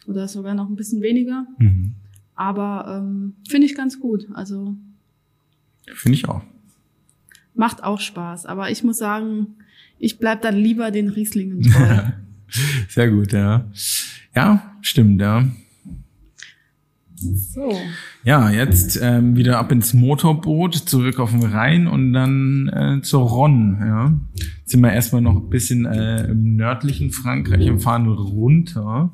oder 0.06 0.28
sogar 0.28 0.54
noch 0.54 0.68
ein 0.68 0.76
bisschen 0.76 1.02
weniger, 1.02 1.48
mhm. 1.60 1.94
aber 2.36 3.00
ähm, 3.00 3.36
finde 3.48 3.68
ich 3.68 3.74
ganz 3.74 3.98
gut. 3.98 4.28
Also 4.34 4.76
finde 5.94 6.18
ich 6.18 6.28
auch. 6.28 6.42
Macht 7.56 7.86
auch 7.86 8.02
Spaß, 8.02 8.48
aber 8.48 8.70
ich 8.70 8.84
muss 8.84 8.98
sagen, 8.98 9.56
ich 9.98 10.20
bleib 10.20 10.42
dann 10.42 10.58
lieber 10.58 10.92
den 10.92 11.08
Rieslingen 11.08 11.62
treu. 11.62 12.04
Sehr 12.90 13.10
gut, 13.10 13.32
ja. 13.32 13.72
Ja, 14.36 14.76
stimmt, 14.82 15.22
ja. 15.22 15.46
So. 17.16 17.74
Ja, 18.26 18.50
jetzt 18.50 19.00
ähm, 19.02 19.38
wieder 19.38 19.58
ab 19.58 19.72
ins 19.72 19.94
Motorboot, 19.94 20.76
zurück 20.76 21.18
auf 21.20 21.32
den 21.32 21.44
Rhein 21.44 21.88
und 21.88 22.12
dann 22.12 22.68
äh, 22.68 23.02
zur 23.04 23.22
Ronne. 23.22 23.78
Ja. 23.80 24.14
Sind 24.68 24.82
wir 24.82 24.92
erstmal 24.92 25.22
noch 25.22 25.38
ein 25.38 25.50
bisschen 25.50 25.86
äh, 25.86 26.26
im 26.30 26.58
nördlichen 26.58 27.12
Frankreich 27.12 27.70
und 27.70 27.80
fahren 27.80 28.06
runter 28.06 29.14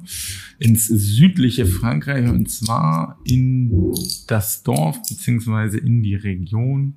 ins 0.58 0.88
südliche 0.88 1.68
Frankreich 1.68 2.28
und 2.28 2.50
zwar 2.50 3.20
in 3.24 3.94
das 4.26 4.64
Dorf 4.64 5.00
beziehungsweise 5.08 5.78
in 5.78 6.02
die 6.02 6.16
Region. 6.16 6.96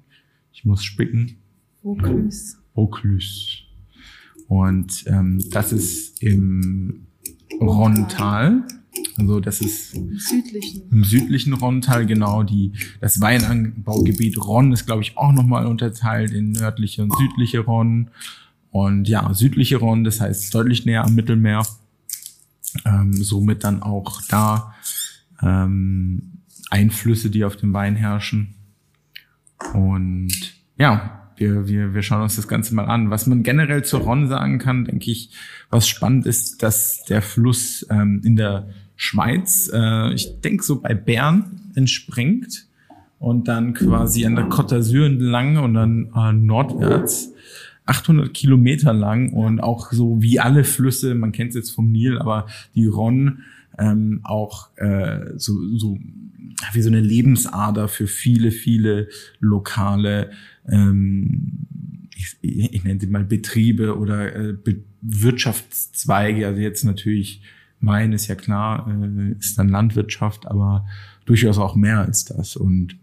Ich 0.55 0.65
muss 0.65 0.83
spicken. 0.83 1.37
Vaucluse. 1.83 2.57
Vaucluse. 2.75 3.59
Und 4.49 5.05
ähm, 5.07 5.45
das 5.51 5.73
ist 5.73 6.23
im 6.23 7.09
Rontal. 7.61 8.63
Also 9.19 9.41
das 9.41 9.61
ist 9.61 9.95
Im 9.95 10.19
südlichen, 10.19 10.83
im 10.91 11.05
südlichen 11.05 11.53
Rontal 11.53 12.07
genau 12.07 12.43
die 12.43 12.73
das 13.03 13.21
Weinanbaugebiet 13.21 14.39
Ron 14.39 14.73
ist 14.73 14.87
glaube 14.87 15.03
ich 15.03 15.19
auch 15.19 15.33
nochmal 15.33 15.67
unterteilt 15.67 16.33
in 16.33 16.53
nördliche 16.53 17.03
und 17.03 17.15
südliche 17.15 17.59
Ron 17.61 18.09
und 18.85 19.09
ja 19.09 19.33
südliche 19.33 19.77
Ron 19.77 20.05
das 20.05 20.21
heißt 20.21 20.55
deutlich 20.55 20.85
näher 20.85 21.05
am 21.05 21.15
Mittelmeer. 21.15 21.67
Ähm, 22.85 23.13
somit 23.15 23.65
dann 23.65 23.83
auch 23.83 24.21
da 24.29 24.75
ähm, 25.43 26.41
Einflüsse 26.71 27.31
die 27.31 27.45
auf 27.45 27.57
dem 27.57 27.73
Wein 27.73 27.97
herrschen. 27.97 28.55
Und 29.73 30.33
ja 30.77 31.23
wir, 31.37 31.69
wir, 31.69 31.95
wir 31.95 32.03
schauen 32.03 32.23
uns 32.23 32.37
das 32.37 32.49
Ganze 32.49 32.75
mal 32.75 32.87
an. 32.87 33.11
Was 33.11 33.27
man 33.27 33.43
generell 33.43 33.85
zur 33.85 34.01
Ron 34.01 34.29
sagen 34.29 34.59
kann, 34.59 34.85
denke 34.85 35.11
ich, 35.11 35.31
was 35.71 35.87
spannend 35.87 36.27
ist, 36.27 36.63
dass 36.63 37.05
der 37.05 37.23
Fluss 37.23 37.87
ähm, 37.91 38.21
in 38.25 38.37
der 38.37 38.69
Schweiz, 38.97 39.71
äh, 39.73 40.13
ich 40.15 40.41
denke 40.41 40.65
so 40.65 40.81
bei 40.81 40.95
Bern 40.95 41.61
entspringt 41.75 42.67
und 43.19 43.49
dann 43.49 43.75
quasi 43.75 44.25
an 44.25 44.37
der 44.37 44.47
Côte 44.47 44.77
d'Azur 44.77 45.07
entlang 45.07 45.59
und 45.59 45.75
dann 45.75 46.11
äh, 46.17 46.33
nordwärts 46.33 47.33
800 47.87 48.35
Kilometer 48.35 48.93
lang 48.93 49.33
und 49.33 49.61
auch 49.61 49.93
so 49.93 50.21
wie 50.21 50.41
alle 50.41 50.65
Flüsse, 50.65 51.15
man 51.15 51.33
kennt 51.33 51.51
es 51.51 51.57
jetzt 51.57 51.71
vom 51.71 51.91
Nil, 51.93 52.19
aber 52.19 52.47
die 52.75 52.87
Ron 52.87 53.39
ähm, 53.79 54.21
auch 54.25 54.77
äh, 54.77 55.33
so, 55.37 55.53
so 55.77 55.99
wie 56.73 56.83
so 56.83 56.89
eine 56.89 57.01
Lebensader 57.01 57.89
für 57.89 58.07
viele, 58.07 58.51
viele 58.51 59.09
lokale, 59.41 60.31
ähm, 60.69 61.67
ich, 62.15 62.37
ich 62.41 62.85
nenne 62.85 63.01
sie 63.01 63.07
mal 63.07 63.25
Betriebe 63.25 63.97
oder 63.99 64.35
äh, 64.35 64.53
Be 64.53 64.83
Wirtschaftszweige. 65.09 66.49
Also 66.49 66.61
jetzt 66.61 66.83
natürlich 66.83 67.43
Wein 67.81 68.13
ist 68.13 68.27
ja 68.27 68.35
klar, 68.35 68.89
äh, 68.89 69.33
ist 69.39 69.59
dann 69.59 69.69
Landwirtschaft, 69.69 70.47
aber 70.49 70.87
durchaus 71.27 71.59
auch 71.59 71.77
mehr 71.77 72.01
als 72.01 72.25
das 72.25 72.57
und 72.57 72.97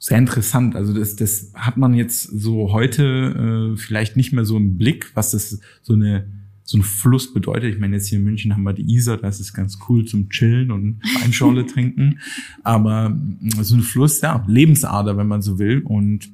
sehr 0.00 0.18
interessant. 0.18 0.74
Also 0.74 0.94
das, 0.94 1.14
das 1.14 1.52
hat 1.54 1.76
man 1.76 1.94
jetzt 1.94 2.22
so 2.22 2.72
heute 2.72 3.74
äh, 3.74 3.76
vielleicht 3.76 4.16
nicht 4.16 4.32
mehr 4.32 4.46
so 4.46 4.56
im 4.56 4.78
Blick, 4.78 5.12
was 5.14 5.30
das 5.30 5.60
so 5.82 5.92
eine 5.92 6.26
so 6.64 6.78
ein 6.78 6.82
Fluss 6.82 7.34
bedeutet. 7.34 7.74
Ich 7.74 7.80
meine, 7.80 7.96
jetzt 7.96 8.06
hier 8.06 8.18
in 8.18 8.24
München 8.24 8.54
haben 8.54 8.62
wir 8.62 8.72
die 8.72 8.88
Isar, 8.94 9.16
das 9.16 9.40
ist 9.40 9.52
ganz 9.54 9.80
cool 9.88 10.04
zum 10.04 10.30
Chillen 10.30 10.70
und 10.70 11.00
Weinschorle 11.20 11.66
trinken. 11.66 12.20
Aber 12.62 13.18
so 13.60 13.74
ein 13.74 13.82
Fluss, 13.82 14.20
ja, 14.20 14.44
Lebensader, 14.46 15.16
wenn 15.16 15.26
man 15.26 15.42
so 15.42 15.58
will. 15.58 15.80
Und 15.80 16.30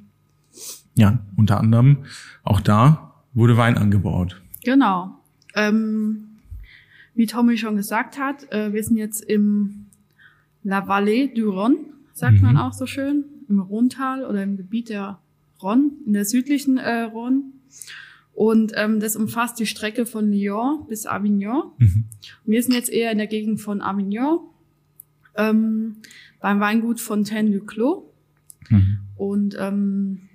ja, 0.94 1.20
unter 1.36 1.58
anderem 1.58 2.04
auch 2.42 2.60
da 2.60 3.14
wurde 3.32 3.56
Wein 3.56 3.78
angebaut. 3.78 4.42
Genau. 4.62 5.18
Ähm, 5.54 6.24
wie 7.14 7.26
Tommy 7.26 7.56
schon 7.56 7.76
gesagt 7.76 8.18
hat, 8.18 8.52
äh, 8.52 8.74
wir 8.74 8.84
sind 8.84 8.98
jetzt 8.98 9.22
im 9.22 9.86
La 10.64 10.86
Vallée 10.86 11.32
du 11.34 11.50
Rhône, 11.50 11.76
sagt 12.12 12.36
mhm. 12.36 12.42
man 12.42 12.56
auch 12.58 12.74
so 12.74 12.84
schön, 12.84 13.24
im 13.48 13.60
Rhontal 13.60 14.24
oder 14.24 14.42
im 14.42 14.56
Gebiet 14.56 14.88
der 14.88 15.18
Rhône, 15.60 15.90
in 16.06 16.12
der 16.12 16.24
südlichen 16.24 16.78
äh, 16.78 17.08
Rhône. 17.12 17.42
Und 18.34 18.72
ähm, 18.76 19.00
das 19.00 19.16
umfasst 19.16 19.58
die 19.58 19.66
Strecke 19.66 20.04
von 20.04 20.30
Lyon 20.30 20.86
bis 20.88 21.06
Avignon. 21.06 21.72
Mhm. 21.78 22.04
wir 22.44 22.62
sind 22.62 22.74
jetzt 22.74 22.90
eher 22.90 23.10
in 23.10 23.18
der 23.18 23.26
Gegend 23.26 23.60
von 23.60 23.80
Avignon, 23.80 24.40
ähm, 25.36 25.96
beim 26.40 26.60
Weingut 26.60 27.00
Fontaine-du-Clos. 27.00 28.02
Mhm. 28.68 28.98
Und 29.16 29.56
ähm, 29.58 30.28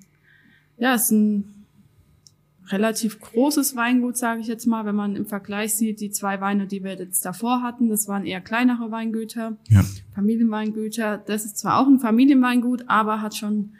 ja, 0.77 0.95
es 0.95 1.03
ist 1.03 1.11
ein 1.11 1.60
relativ 2.71 3.19
großes 3.19 3.75
Weingut, 3.75 4.17
sage 4.17 4.41
ich 4.41 4.47
jetzt 4.47 4.65
mal, 4.65 4.85
wenn 4.85 4.95
man 4.95 5.15
im 5.15 5.25
Vergleich 5.25 5.75
sieht, 5.75 5.99
die 5.99 6.11
zwei 6.11 6.41
Weine, 6.41 6.67
die 6.67 6.83
wir 6.83 6.95
jetzt 6.95 7.25
davor 7.25 7.61
hatten, 7.61 7.89
das 7.89 8.07
waren 8.07 8.25
eher 8.25 8.41
kleinere 8.41 8.91
Weingüter, 8.91 9.57
ja. 9.69 9.83
Familienweingüter. 10.13 11.17
Das 11.17 11.45
ist 11.45 11.57
zwar 11.57 11.79
auch 11.79 11.87
ein 11.87 11.99
Familienweingut, 11.99 12.85
aber 12.87 13.21
hat 13.21 13.35
schon 13.35 13.73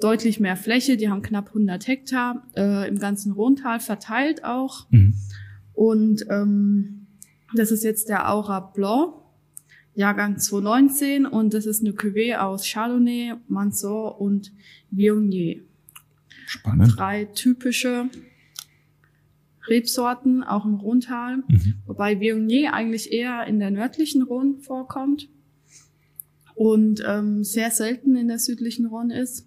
deutlich 0.00 0.40
mehr 0.40 0.56
Fläche. 0.56 0.96
Die 0.96 1.08
haben 1.08 1.22
knapp 1.22 1.48
100 1.48 1.86
Hektar 1.86 2.46
äh, 2.56 2.88
im 2.88 2.98
ganzen 2.98 3.32
Rhontal 3.32 3.80
verteilt 3.80 4.44
auch. 4.44 4.86
Mhm. 4.90 5.14
Und 5.74 6.24
ähm, 6.30 7.06
das 7.54 7.70
ist 7.70 7.84
jetzt 7.84 8.08
der 8.08 8.30
Aura 8.30 8.60
Blanc, 8.60 9.14
Jahrgang 9.94 10.38
2019 10.38 11.26
und 11.26 11.52
das 11.52 11.66
ist 11.66 11.82
eine 11.82 11.92
Cuvée 11.92 12.36
aus 12.36 12.64
Chardonnay, 12.64 13.34
Mansour 13.48 14.20
und 14.20 14.52
Viognier. 14.90 15.62
Spannend. 16.46 16.94
Drei 16.96 17.26
typische 17.26 18.08
Rebsorten, 19.70 20.42
auch 20.42 20.64
im 20.64 20.74
Rhontal, 20.74 21.38
mhm. 21.48 21.74
wobei 21.86 22.20
Viognier 22.20 22.74
eigentlich 22.74 23.12
eher 23.12 23.46
in 23.46 23.58
der 23.58 23.70
nördlichen 23.70 24.22
Rhone 24.22 24.56
vorkommt 24.58 25.28
und 26.54 27.02
ähm, 27.06 27.44
sehr 27.44 27.70
selten 27.70 28.16
in 28.16 28.28
der 28.28 28.38
südlichen 28.38 28.86
Rhone 28.86 29.18
ist. 29.18 29.46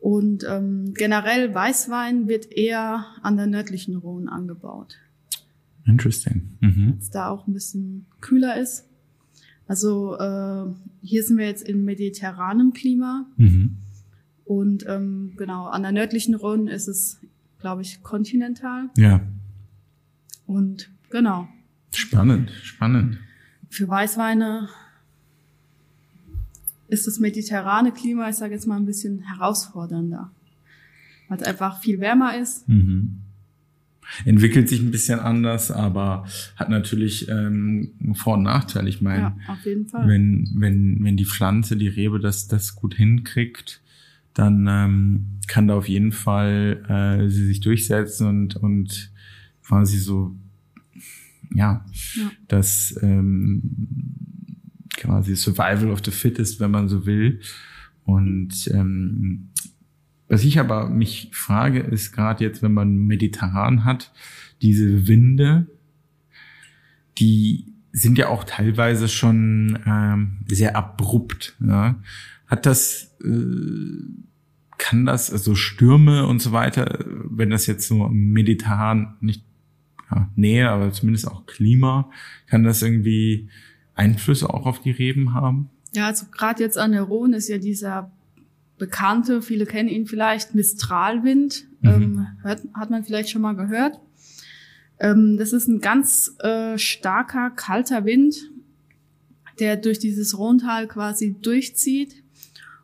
Und 0.00 0.44
ähm, 0.48 0.94
generell 0.94 1.54
Weißwein 1.54 2.28
wird 2.28 2.50
eher 2.52 3.04
an 3.22 3.36
der 3.36 3.46
nördlichen 3.46 3.96
Rhone 3.96 4.30
angebaut. 4.30 4.96
Interesting. 5.86 6.56
Mhm. 6.60 6.92
Weil 6.92 6.98
es 6.98 7.10
da 7.10 7.28
auch 7.30 7.46
ein 7.46 7.52
bisschen 7.52 8.06
kühler 8.20 8.60
ist. 8.60 8.88
Also 9.66 10.16
äh, 10.16 10.64
hier 11.02 11.22
sind 11.22 11.38
wir 11.38 11.46
jetzt 11.46 11.68
in 11.68 11.84
mediterranem 11.84 12.72
Klima. 12.72 13.26
Mhm. 13.36 13.76
Und 14.44 14.86
ähm, 14.88 15.34
genau, 15.36 15.66
an 15.66 15.82
der 15.82 15.92
nördlichen 15.92 16.34
Rhone 16.34 16.70
ist 16.72 16.88
es, 16.88 17.20
glaube 17.60 17.82
ich, 17.82 18.02
kontinental. 18.02 18.90
Ja. 18.96 19.20
Und 20.46 20.90
genau. 21.10 21.48
Spannend, 21.92 22.50
spannend. 22.62 23.18
Für 23.70 23.88
Weißweine 23.88 24.68
ist 26.88 27.06
das 27.06 27.18
mediterrane 27.18 27.92
Klima, 27.92 28.28
ich 28.28 28.36
sage 28.36 28.54
jetzt 28.54 28.66
mal, 28.66 28.76
ein 28.76 28.86
bisschen 28.86 29.20
herausfordernder, 29.20 30.30
weil 31.28 31.38
es 31.38 31.44
einfach 31.46 31.80
viel 31.80 32.00
wärmer 32.00 32.36
ist. 32.38 32.68
Mhm. 32.68 33.20
Entwickelt 34.24 34.70
sich 34.70 34.80
ein 34.80 34.90
bisschen 34.90 35.20
anders, 35.20 35.70
aber 35.70 36.26
hat 36.56 36.70
natürlich 36.70 37.28
ähm, 37.28 37.92
Vor- 38.14 38.34
und 38.34 38.42
Nachteil. 38.44 38.88
Ich 38.88 39.02
meine, 39.02 39.20
ja, 39.20 39.36
auf 39.48 39.64
jeden 39.66 39.86
Fall. 39.86 40.08
wenn 40.08 40.48
wenn 40.54 41.04
wenn 41.04 41.18
die 41.18 41.26
Pflanze, 41.26 41.76
die 41.76 41.88
Rebe, 41.88 42.18
das 42.18 42.48
das 42.48 42.74
gut 42.74 42.94
hinkriegt, 42.94 43.82
dann 44.38 44.66
ähm, 44.68 45.26
kann 45.46 45.66
da 45.66 45.74
auf 45.74 45.88
jeden 45.88 46.12
Fall 46.12 46.84
äh, 46.88 47.28
sie 47.28 47.46
sich 47.46 47.60
durchsetzen 47.60 48.26
und 48.26 48.56
und 48.56 49.12
quasi 49.62 49.98
so 49.98 50.36
ja, 51.54 51.84
ja. 52.14 52.30
das 52.46 52.98
ähm, 53.02 53.62
quasi 54.96 55.36
Survival 55.36 55.90
of 55.90 56.02
the 56.04 56.10
Fittest, 56.10 56.60
wenn 56.60 56.70
man 56.70 56.88
so 56.88 57.06
will. 57.06 57.40
Und 58.04 58.68
ähm, 58.72 59.50
was 60.28 60.44
ich 60.44 60.58
aber 60.58 60.88
mich 60.88 61.30
frage, 61.32 61.80
ist 61.80 62.12
gerade 62.12 62.44
jetzt, 62.44 62.62
wenn 62.62 62.74
man 62.74 62.96
mediterran 62.96 63.84
hat, 63.84 64.12
diese 64.60 65.08
Winde, 65.08 65.66
die 67.18 67.72
sind 67.92 68.18
ja 68.18 68.28
auch 68.28 68.44
teilweise 68.44 69.08
schon 69.08 69.78
ähm, 69.86 70.38
sehr 70.46 70.76
abrupt. 70.76 71.56
Ja? 71.60 72.00
Hat 72.46 72.66
das, 72.66 73.16
äh, 73.24 74.27
kann 74.78 75.04
das, 75.04 75.30
also 75.30 75.54
Stürme 75.54 76.26
und 76.26 76.40
so 76.40 76.52
weiter, 76.52 77.04
wenn 77.06 77.50
das 77.50 77.66
jetzt 77.66 77.86
so 77.88 78.08
mediterran 78.08 79.16
nicht 79.20 79.44
ja, 80.10 80.30
Nähe, 80.36 80.70
aber 80.70 80.92
zumindest 80.92 81.28
auch 81.28 81.46
Klima, 81.46 82.10
kann 82.46 82.64
das 82.64 82.82
irgendwie 82.82 83.50
Einflüsse 83.94 84.48
auch 84.48 84.64
auf 84.64 84.80
die 84.80 84.92
Reben 84.92 85.34
haben? 85.34 85.68
Ja, 85.92 86.06
also 86.06 86.26
gerade 86.30 86.62
jetzt 86.62 86.78
an 86.78 86.92
der 86.92 87.02
Rhone 87.02 87.36
ist 87.36 87.48
ja 87.48 87.58
dieser 87.58 88.10
bekannte, 88.78 89.42
viele 89.42 89.66
kennen 89.66 89.88
ihn 89.88 90.06
vielleicht, 90.06 90.54
Mistralwind, 90.54 91.66
mhm. 91.80 91.88
ähm, 91.88 92.26
hört, 92.42 92.62
hat 92.74 92.90
man 92.90 93.04
vielleicht 93.04 93.30
schon 93.30 93.42
mal 93.42 93.56
gehört. 93.56 93.98
Ähm, 95.00 95.36
das 95.36 95.52
ist 95.52 95.66
ein 95.68 95.80
ganz 95.80 96.36
äh, 96.38 96.78
starker, 96.78 97.50
kalter 97.50 98.04
Wind, 98.04 98.36
der 99.58 99.76
durch 99.76 99.98
dieses 99.98 100.38
Rhontal 100.38 100.86
quasi 100.86 101.36
durchzieht 101.40 102.22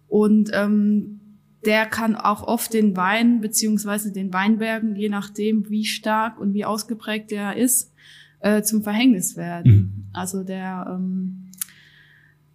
und 0.09 0.51
ähm, 0.53 1.20
der 1.67 1.87
kann 1.87 2.17
auch 2.17 2.43
oft 2.47 2.73
den 2.73 2.97
Wein 2.97 3.41
beziehungsweise 3.41 4.12
den 4.12 4.33
Weinbergen, 4.33 4.97
je 4.97 5.09
nachdem 5.09 5.69
wie 5.71 5.85
stark 5.85 6.39
und 6.39 6.55
wie 6.55 6.65
ausgeprägt 6.65 7.31
der 7.31 7.57
ist, 7.57 7.93
äh, 8.41 8.62
zum 8.62 8.83
Verhängnis 8.83 9.37
werden. 9.37 9.73
Mhm. 9.73 10.05
Also 10.12 10.45
der 10.45 10.87
ähm, 10.91 11.51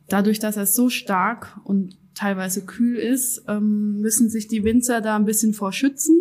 dadurch, 0.07 0.39
dass 0.39 0.57
er 0.57 0.65
so 0.65 0.89
stark 0.89 1.59
und 1.63 1.97
teilweise 2.13 2.65
kühl 2.65 2.97
ist, 2.97 3.43
ähm, 3.47 4.01
müssen 4.01 4.29
sich 4.29 4.47
die 4.47 4.63
Winzer 4.63 5.01
da 5.01 5.15
ein 5.15 5.25
bisschen 5.25 5.53
vor 5.53 5.71
schützen. 5.71 6.15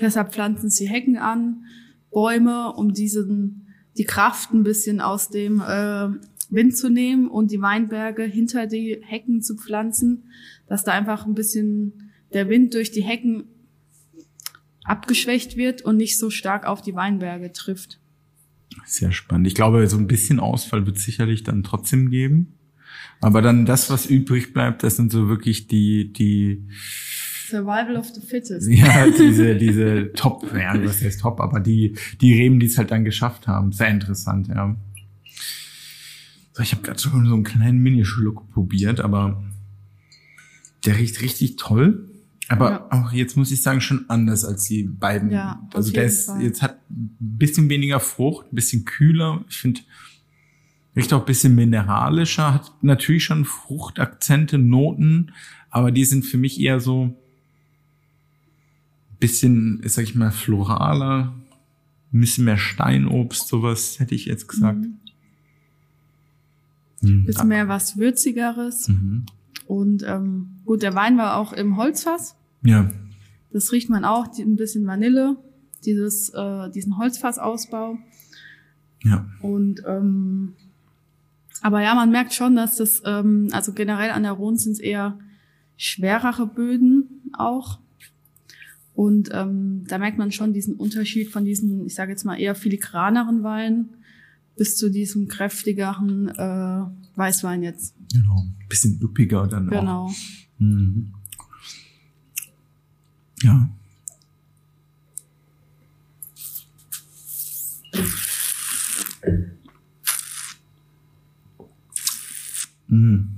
Deshalb 0.00 0.32
pflanzen 0.32 0.70
sie 0.70 0.88
Hecken 0.88 1.18
an, 1.18 1.64
Bäume, 2.10 2.72
um 2.72 2.92
diesen 2.92 3.60
die 3.96 4.04
Kraft 4.04 4.52
ein 4.52 4.64
bisschen 4.64 5.00
aus 5.00 5.28
dem 5.28 5.60
äh, 5.60 6.08
Wind 6.54 6.76
zu 6.76 6.88
nehmen 6.88 7.28
und 7.28 7.50
die 7.50 7.60
Weinberge 7.60 8.24
hinter 8.24 8.66
die 8.66 8.98
Hecken 9.02 9.42
zu 9.42 9.56
pflanzen, 9.56 10.24
dass 10.66 10.84
da 10.84 10.92
einfach 10.92 11.26
ein 11.26 11.34
bisschen 11.34 12.10
der 12.32 12.48
Wind 12.48 12.74
durch 12.74 12.90
die 12.90 13.02
Hecken 13.02 13.44
abgeschwächt 14.84 15.56
wird 15.56 15.82
und 15.82 15.96
nicht 15.96 16.18
so 16.18 16.30
stark 16.30 16.66
auf 16.66 16.82
die 16.82 16.94
Weinberge 16.94 17.52
trifft. 17.52 18.00
Sehr 18.84 19.12
spannend. 19.12 19.46
Ich 19.46 19.54
glaube, 19.54 19.86
so 19.86 19.96
ein 19.96 20.06
bisschen 20.06 20.40
Ausfall 20.40 20.86
wird 20.86 20.98
sicherlich 20.98 21.42
dann 21.42 21.62
trotzdem 21.62 22.10
geben. 22.10 22.54
Aber 23.20 23.40
dann 23.40 23.64
das, 23.64 23.90
was 23.90 24.06
übrig 24.06 24.52
bleibt, 24.52 24.82
das 24.82 24.96
sind 24.96 25.12
so 25.12 25.28
wirklich 25.28 25.68
die, 25.68 26.12
die 26.12 26.66
Survival 27.48 27.96
of 27.96 28.08
the 28.08 28.20
Fittest. 28.20 28.68
Ja, 28.68 29.06
diese, 29.08 29.56
diese 29.56 30.12
Top, 30.12 30.44
ja, 30.54 30.74
was 30.84 31.02
heißt 31.02 31.20
Top, 31.20 31.40
aber 31.40 31.60
die, 31.60 31.94
die 32.20 32.34
Reben, 32.34 32.58
die 32.58 32.66
es 32.66 32.76
halt 32.76 32.90
dann 32.90 33.04
geschafft 33.04 33.46
haben. 33.46 33.72
Sehr 33.72 33.88
interessant, 33.88 34.48
ja. 34.48 34.76
So, 36.54 36.62
ich 36.62 36.70
habe 36.70 36.82
gerade 36.82 37.00
schon 37.00 37.26
so 37.26 37.34
einen 37.34 37.42
kleinen 37.42 37.78
Minischluck 37.78 38.48
probiert, 38.52 39.00
aber 39.00 39.42
der 40.84 40.96
riecht 40.96 41.20
richtig 41.20 41.56
toll. 41.56 42.08
Aber 42.48 42.70
ja. 42.70 42.86
auch 42.90 43.12
jetzt 43.12 43.36
muss 43.36 43.50
ich 43.50 43.60
sagen, 43.60 43.80
schon 43.80 44.08
anders 44.08 44.44
als 44.44 44.64
die 44.64 44.84
beiden. 44.84 45.32
Ja, 45.32 45.66
also 45.74 45.92
der 45.92 46.04
ist, 46.04 46.26
Fall. 46.26 46.42
jetzt 46.42 46.62
hat 46.62 46.78
ein 46.90 47.16
bisschen 47.18 47.68
weniger 47.68 47.98
Frucht, 47.98 48.52
ein 48.52 48.54
bisschen 48.54 48.84
kühler. 48.84 49.44
Ich 49.48 49.56
finde, 49.56 49.80
riecht 50.94 51.12
auch 51.12 51.20
ein 51.20 51.26
bisschen 51.26 51.56
mineralischer, 51.56 52.54
hat 52.54 52.72
natürlich 52.82 53.24
schon 53.24 53.44
Fruchtakzente, 53.44 54.56
Noten, 54.56 55.32
aber 55.70 55.90
die 55.90 56.04
sind 56.04 56.24
für 56.24 56.38
mich 56.38 56.60
eher 56.60 56.78
so 56.78 57.06
ein 57.06 57.16
bisschen, 59.18 59.80
sag 59.86 60.04
ich 60.04 60.14
mal, 60.14 60.30
floraler, 60.30 61.34
ein 62.12 62.20
bisschen 62.20 62.44
mehr 62.44 62.58
Steinobst, 62.58 63.48
sowas 63.48 63.98
hätte 63.98 64.14
ich 64.14 64.26
jetzt 64.26 64.46
gesagt. 64.46 64.78
Mhm. 64.78 64.98
Mhm. 67.04 67.24
Bisschen 67.24 67.48
mehr 67.48 67.68
was 67.68 67.96
Würzigeres. 67.96 68.88
Mhm. 68.88 69.26
Und 69.66 70.02
ähm, 70.06 70.58
gut, 70.64 70.82
der 70.82 70.94
Wein 70.94 71.16
war 71.16 71.36
auch 71.36 71.52
im 71.52 71.76
Holzfass. 71.76 72.36
Ja. 72.62 72.90
Das 73.52 73.72
riecht 73.72 73.88
man 73.88 74.04
auch, 74.04 74.26
die, 74.26 74.42
ein 74.42 74.56
bisschen 74.56 74.86
Vanille, 74.86 75.36
dieses, 75.84 76.30
äh, 76.30 76.70
diesen 76.70 76.98
Holzfassausbau. 76.98 77.98
Ja. 79.04 79.26
Und 79.40 79.82
ähm, 79.86 80.54
aber 81.64 81.80
ja, 81.80 81.94
man 81.94 82.10
merkt 82.10 82.34
schon, 82.34 82.56
dass 82.56 82.76
das, 82.76 83.02
ähm, 83.06 83.48
also 83.52 83.72
generell 83.72 84.10
an 84.10 84.22
der 84.24 84.32
Rhone 84.32 84.58
sind 84.58 84.72
es 84.72 84.80
eher 84.80 85.18
schwerere 85.78 86.46
Böden 86.46 87.22
auch. 87.32 87.78
Und 88.92 89.30
ähm, 89.32 89.84
da 89.88 89.96
merkt 89.96 90.18
man 90.18 90.30
schon 90.30 90.52
diesen 90.52 90.74
Unterschied 90.74 91.30
von 91.30 91.44
diesen, 91.44 91.86
ich 91.86 91.94
sage 91.94 92.10
jetzt 92.10 92.24
mal 92.24 92.38
eher 92.38 92.54
filigraneren 92.54 93.42
Weinen 93.42 93.96
bis 94.56 94.76
zu 94.76 94.90
diesem 94.90 95.28
kräftigeren 95.28 96.28
äh, 96.28 96.84
Weißwein 97.16 97.62
jetzt. 97.62 97.94
Genau. 98.12 98.46
Bisschen 98.68 99.00
üppiger 99.00 99.46
dann 99.46 99.68
auch. 99.68 99.80
Genau. 99.80 100.14
Mhm. 100.58 101.12
Ja. 103.42 103.68
Mhm. 112.88 113.28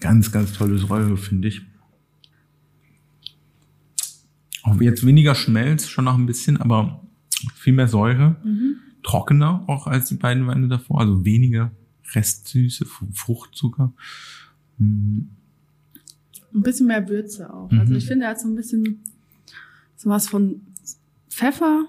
Ganz, 0.00 0.32
ganz 0.32 0.52
tolle 0.52 0.78
Säure, 0.78 1.16
finde 1.16 1.48
ich. 1.48 1.62
Auch 4.62 4.80
jetzt 4.80 5.04
weniger 5.04 5.34
Schmelz, 5.34 5.88
schon 5.88 6.06
noch 6.06 6.16
ein 6.16 6.26
bisschen, 6.26 6.56
aber 6.56 7.06
viel 7.54 7.74
mehr 7.74 7.88
Säure. 7.88 8.36
Mhm. 8.44 8.76
Trockener 9.04 9.62
auch 9.68 9.86
als 9.86 10.08
die 10.08 10.16
beiden 10.16 10.46
Weine 10.48 10.66
davor, 10.66 11.00
also 11.00 11.24
weniger 11.24 11.70
Restsüße, 12.12 12.84
Fruchtzucker. 13.12 13.92
Mhm. 14.78 15.28
Ein 16.52 16.62
bisschen 16.62 16.86
mehr 16.88 17.08
Würze 17.08 17.52
auch. 17.52 17.70
Mhm. 17.70 17.80
Also 17.80 17.94
ich 17.94 18.06
finde, 18.06 18.24
er 18.24 18.30
hat 18.32 18.40
so 18.40 18.48
ein 18.48 18.54
bisschen 18.56 19.00
sowas 19.96 20.28
von 20.28 20.60
Pfeffer, 21.28 21.86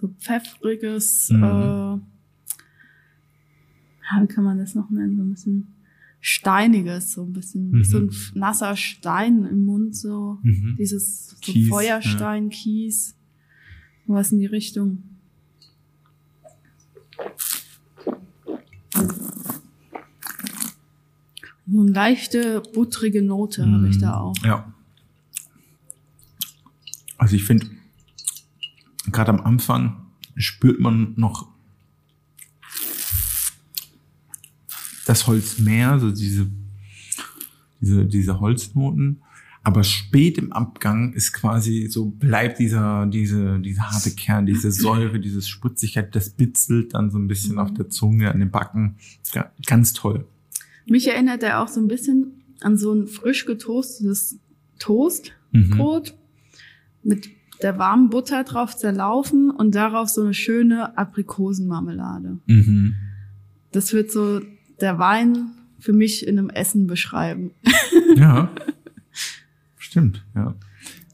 so 0.00 0.08
pfeffriges, 0.18 1.30
Mhm. 1.30 1.42
äh, 1.42 1.46
ja, 4.12 4.22
wie 4.22 4.26
kann 4.26 4.44
man 4.44 4.58
das 4.58 4.74
noch 4.74 4.90
nennen? 4.90 5.16
So 5.16 5.22
ein 5.22 5.30
bisschen 5.30 5.74
steiniges, 6.20 7.12
so 7.12 7.22
ein 7.24 7.32
bisschen 7.32 7.70
Mhm. 7.70 7.84
so 7.84 7.98
ein 7.98 8.10
nasser 8.34 8.76
Stein 8.76 9.44
im 9.44 9.64
Mund, 9.64 9.96
so 9.96 10.38
Mhm. 10.42 10.76
dieses 10.78 11.28
so 11.30 11.36
Kies, 11.40 11.68
Feuerstein, 11.68 12.50
Kies, 12.50 13.16
was 14.06 14.32
in 14.32 14.38
die 14.40 14.46
Richtung. 14.46 15.02
So 21.70 21.80
eine 21.80 21.92
leichte, 21.92 22.62
buttrige 22.74 23.22
Note 23.22 23.70
habe 23.70 23.88
ich 23.88 23.98
da 23.98 24.18
auch. 24.18 24.34
Ja. 24.44 24.72
Also 27.16 27.36
ich 27.36 27.44
finde, 27.44 27.66
gerade 29.12 29.30
am 29.30 29.40
Anfang 29.40 30.06
spürt 30.36 30.80
man 30.80 31.14
noch 31.16 31.48
das 35.06 35.26
Holz 35.26 35.58
mehr, 35.58 35.98
so 35.98 36.10
diese, 36.10 36.50
diese, 37.80 38.06
diese 38.06 38.40
Holznoten. 38.40 39.22
Aber 39.62 39.84
spät 39.84 40.38
im 40.38 40.52
Abgang 40.52 41.12
ist 41.12 41.32
quasi 41.34 41.88
so, 41.88 42.06
bleibt 42.06 42.58
dieser, 42.58 43.06
diese, 43.06 43.60
diese 43.60 43.82
harte 43.90 44.12
Kern, 44.12 44.46
diese 44.46 44.72
Säure, 44.72 45.20
diese 45.20 45.42
Spritzigkeit, 45.42 46.16
das 46.16 46.30
bitzelt 46.30 46.94
dann 46.94 47.10
so 47.10 47.18
ein 47.18 47.28
bisschen 47.28 47.58
auf 47.58 47.74
der 47.74 47.90
Zunge, 47.90 48.32
an 48.32 48.40
den 48.40 48.50
Backen. 48.50 48.96
Ja, 49.34 49.52
ganz 49.66 49.92
toll. 49.92 50.26
Mich 50.90 51.06
erinnert 51.08 51.42
er 51.44 51.62
auch 51.62 51.68
so 51.68 51.80
ein 51.80 51.86
bisschen 51.88 52.42
an 52.60 52.76
so 52.76 52.92
ein 52.92 53.06
frisch 53.06 53.46
getoastetes 53.46 54.38
Toastbrot 54.80 56.12
Mhm. 56.12 57.08
mit 57.08 57.28
der 57.62 57.78
warmen 57.78 58.10
Butter 58.10 58.42
drauf 58.44 58.76
zerlaufen 58.76 59.50
und 59.50 59.74
darauf 59.74 60.08
so 60.08 60.22
eine 60.22 60.34
schöne 60.34 60.96
Aprikosenmarmelade. 60.98 62.38
Mhm. 62.46 62.94
Das 63.72 63.92
wird 63.92 64.10
so 64.10 64.40
der 64.80 64.98
Wein 64.98 65.50
für 65.78 65.92
mich 65.92 66.26
in 66.26 66.38
einem 66.38 66.50
Essen 66.50 66.86
beschreiben. 66.86 67.52
Ja. 68.16 68.50
Stimmt, 69.78 70.24
ja. 70.34 70.54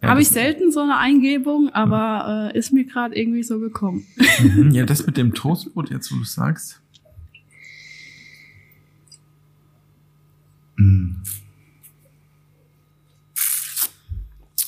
ja 0.02 0.08
Habe 0.08 0.20
ich 0.22 0.28
selten 0.28 0.70
so 0.72 0.80
eine 0.80 0.96
Eingebung, 0.98 1.68
aber 1.70 2.50
äh, 2.54 2.58
ist 2.58 2.72
mir 2.72 2.84
gerade 2.84 3.14
irgendwie 3.14 3.42
so 3.42 3.58
gekommen. 3.60 4.04
Mhm, 4.42 4.70
Ja, 4.70 4.84
das 4.86 5.06
mit 5.06 5.16
dem 5.16 5.34
Toastbrot, 5.34 5.90
jetzt 5.90 6.10
wo 6.12 6.16
du 6.16 6.24
sagst. 6.24 6.80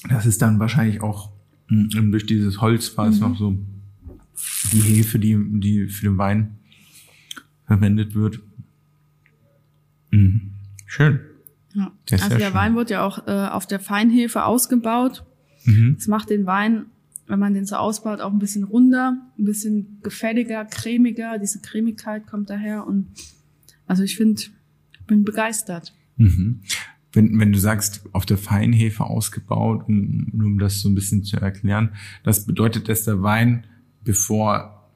Das 0.09 0.26
ist 0.26 0.40
dann 0.42 0.59
wahrscheinlich 0.59 1.02
auch 1.02 1.30
mm, 1.68 2.11
durch 2.11 2.26
dieses 2.26 2.61
Holzfass 2.61 3.20
noch 3.20 3.36
so 3.36 3.56
die 4.72 4.80
Hefe, 4.80 5.18
die, 5.18 5.36
die 5.61 5.88
für 5.88 6.06
den 6.06 6.18
Wein 6.18 6.59
verwendet 7.66 8.14
wird. 8.14 8.40
Mhm. 10.11 10.52
Schön. 10.86 11.20
Ja. 11.74 11.92
Also 12.11 12.28
der 12.30 12.46
schön. 12.46 12.54
Wein 12.54 12.76
wird 12.76 12.90
ja 12.90 13.04
auch 13.04 13.26
äh, 13.26 13.48
auf 13.48 13.66
der 13.66 13.80
Feinhefe 13.80 14.44
ausgebaut. 14.44 15.24
Mhm. 15.64 15.96
Das 15.96 16.06
macht 16.06 16.30
den 16.30 16.46
Wein, 16.46 16.86
wenn 17.26 17.38
man 17.38 17.52
den 17.52 17.66
so 17.66 17.76
ausbaut, 17.76 18.20
auch 18.20 18.32
ein 18.32 18.38
bisschen 18.38 18.64
runder, 18.64 19.18
ein 19.38 19.44
bisschen 19.44 19.98
gefälliger, 20.02 20.64
cremiger. 20.64 21.38
Diese 21.38 21.61
Cremigkeit 21.61 22.26
kommt 22.26 22.48
daher 22.48 22.86
und 22.86 23.09
also 23.86 24.02
ich 24.02 24.16
finde, 24.16 24.42
bin 25.06 25.24
begeistert. 25.24 25.94
Mhm. 26.18 26.60
Wenn, 27.12 27.40
wenn 27.40 27.52
du 27.52 27.58
sagst, 27.58 28.04
auf 28.12 28.26
der 28.26 28.36
Feinhefe 28.36 29.04
ausgebaut, 29.04 29.88
um, 29.88 30.26
nur 30.32 30.46
um 30.46 30.58
das 30.58 30.80
so 30.80 30.90
ein 30.90 30.94
bisschen 30.94 31.24
zu 31.24 31.38
erklären, 31.38 31.94
das 32.22 32.44
bedeutet, 32.44 32.88
dass 32.88 33.04
der 33.04 33.22
Wein, 33.22 33.66
bevor 34.04 34.90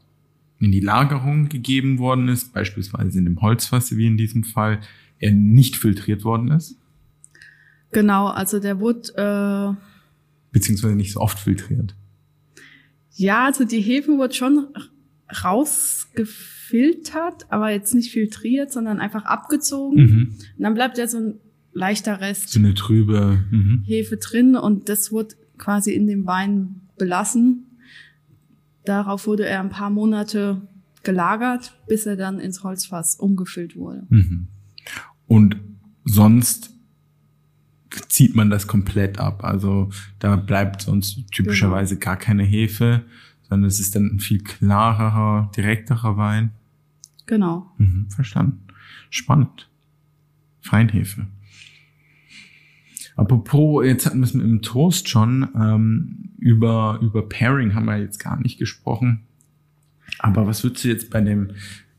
in 0.58 0.70
die 0.72 0.80
Lagerung 0.80 1.48
gegeben 1.48 1.98
worden 1.98 2.28
ist, 2.28 2.52
beispielsweise 2.52 3.18
in 3.18 3.24
dem 3.24 3.40
Holzfass 3.40 3.96
wie 3.96 4.06
in 4.06 4.18
diesem 4.18 4.44
Fall, 4.44 4.80
er 5.18 5.32
nicht 5.32 5.76
filtriert 5.76 6.24
worden 6.24 6.48
ist, 6.48 6.76
Genau, 7.92 8.28
also 8.28 8.58
der 8.58 8.80
wurde, 8.80 9.76
beziehungsweise 10.50 10.96
nicht 10.96 11.12
so 11.12 11.20
oft 11.20 11.38
filtriert. 11.38 11.94
äh, 12.56 13.22
ja, 13.22 13.44
also 13.44 13.64
die 13.64 13.80
Hefe 13.80 14.12
wurde 14.16 14.34
schon 14.34 14.68
rausgefiltert, 15.44 17.46
aber 17.50 17.70
jetzt 17.70 17.94
nicht 17.94 18.12
filtriert, 18.12 18.72
sondern 18.72 19.00
einfach 19.00 19.24
abgezogen. 19.24 19.96
Mhm. 19.96 20.34
Und 20.56 20.62
dann 20.62 20.74
bleibt 20.74 20.98
ja 20.98 21.06
so 21.06 21.18
ein 21.18 21.34
leichter 21.72 22.20
Rest 22.20 22.50
So 22.50 22.58
eine 22.58 22.74
trübe. 22.74 23.44
Mhm. 23.50 23.84
Hefe 23.86 24.18
drin 24.18 24.56
und 24.56 24.88
das 24.88 25.12
wurde 25.12 25.34
quasi 25.58 25.92
in 25.92 26.06
dem 26.06 26.26
Wein 26.26 26.82
belassen. 26.98 27.78
Darauf 28.84 29.26
wurde 29.26 29.46
er 29.46 29.60
ein 29.60 29.70
paar 29.70 29.90
Monate 29.90 30.68
gelagert, 31.02 31.78
bis 31.88 32.06
er 32.06 32.16
dann 32.16 32.40
ins 32.40 32.62
Holzfass 32.62 33.16
umgefüllt 33.16 33.76
wurde. 33.76 34.06
Mhm. 34.08 34.48
Und 35.26 35.56
sonst 36.04 36.70
zieht 38.08 38.34
man 38.34 38.50
das 38.50 38.66
komplett 38.66 39.18
ab. 39.18 39.44
Also 39.44 39.90
da 40.18 40.36
bleibt 40.36 40.82
sonst 40.82 41.30
typischerweise 41.30 41.98
gar 41.98 42.16
keine 42.16 42.42
Hefe, 42.42 43.04
sondern 43.52 43.68
es 43.68 43.80
ist 43.80 43.94
dann 43.94 44.14
ein 44.14 44.18
viel 44.18 44.42
klarerer, 44.42 45.50
direkterer 45.54 46.16
Wein. 46.16 46.52
Genau. 47.26 47.70
Mhm, 47.76 48.08
verstanden. 48.08 48.66
Spannend. 49.10 49.68
Feinhefe. 50.62 51.26
Apropos, 53.14 53.84
jetzt 53.84 54.06
hatten 54.06 54.20
wir 54.20 54.24
es 54.24 54.32
mit 54.32 54.46
dem 54.46 54.62
Toast 54.62 55.10
schon, 55.10 55.48
ähm, 55.54 56.30
über, 56.38 56.98
über 57.02 57.28
Pairing 57.28 57.74
haben 57.74 57.84
wir 57.84 57.98
jetzt 57.98 58.18
gar 58.18 58.40
nicht 58.40 58.58
gesprochen. 58.58 59.24
Aber 60.18 60.46
was 60.46 60.64
würdest 60.64 60.84
du 60.84 60.88
jetzt 60.88 61.10
bei 61.10 61.20
dem, 61.20 61.50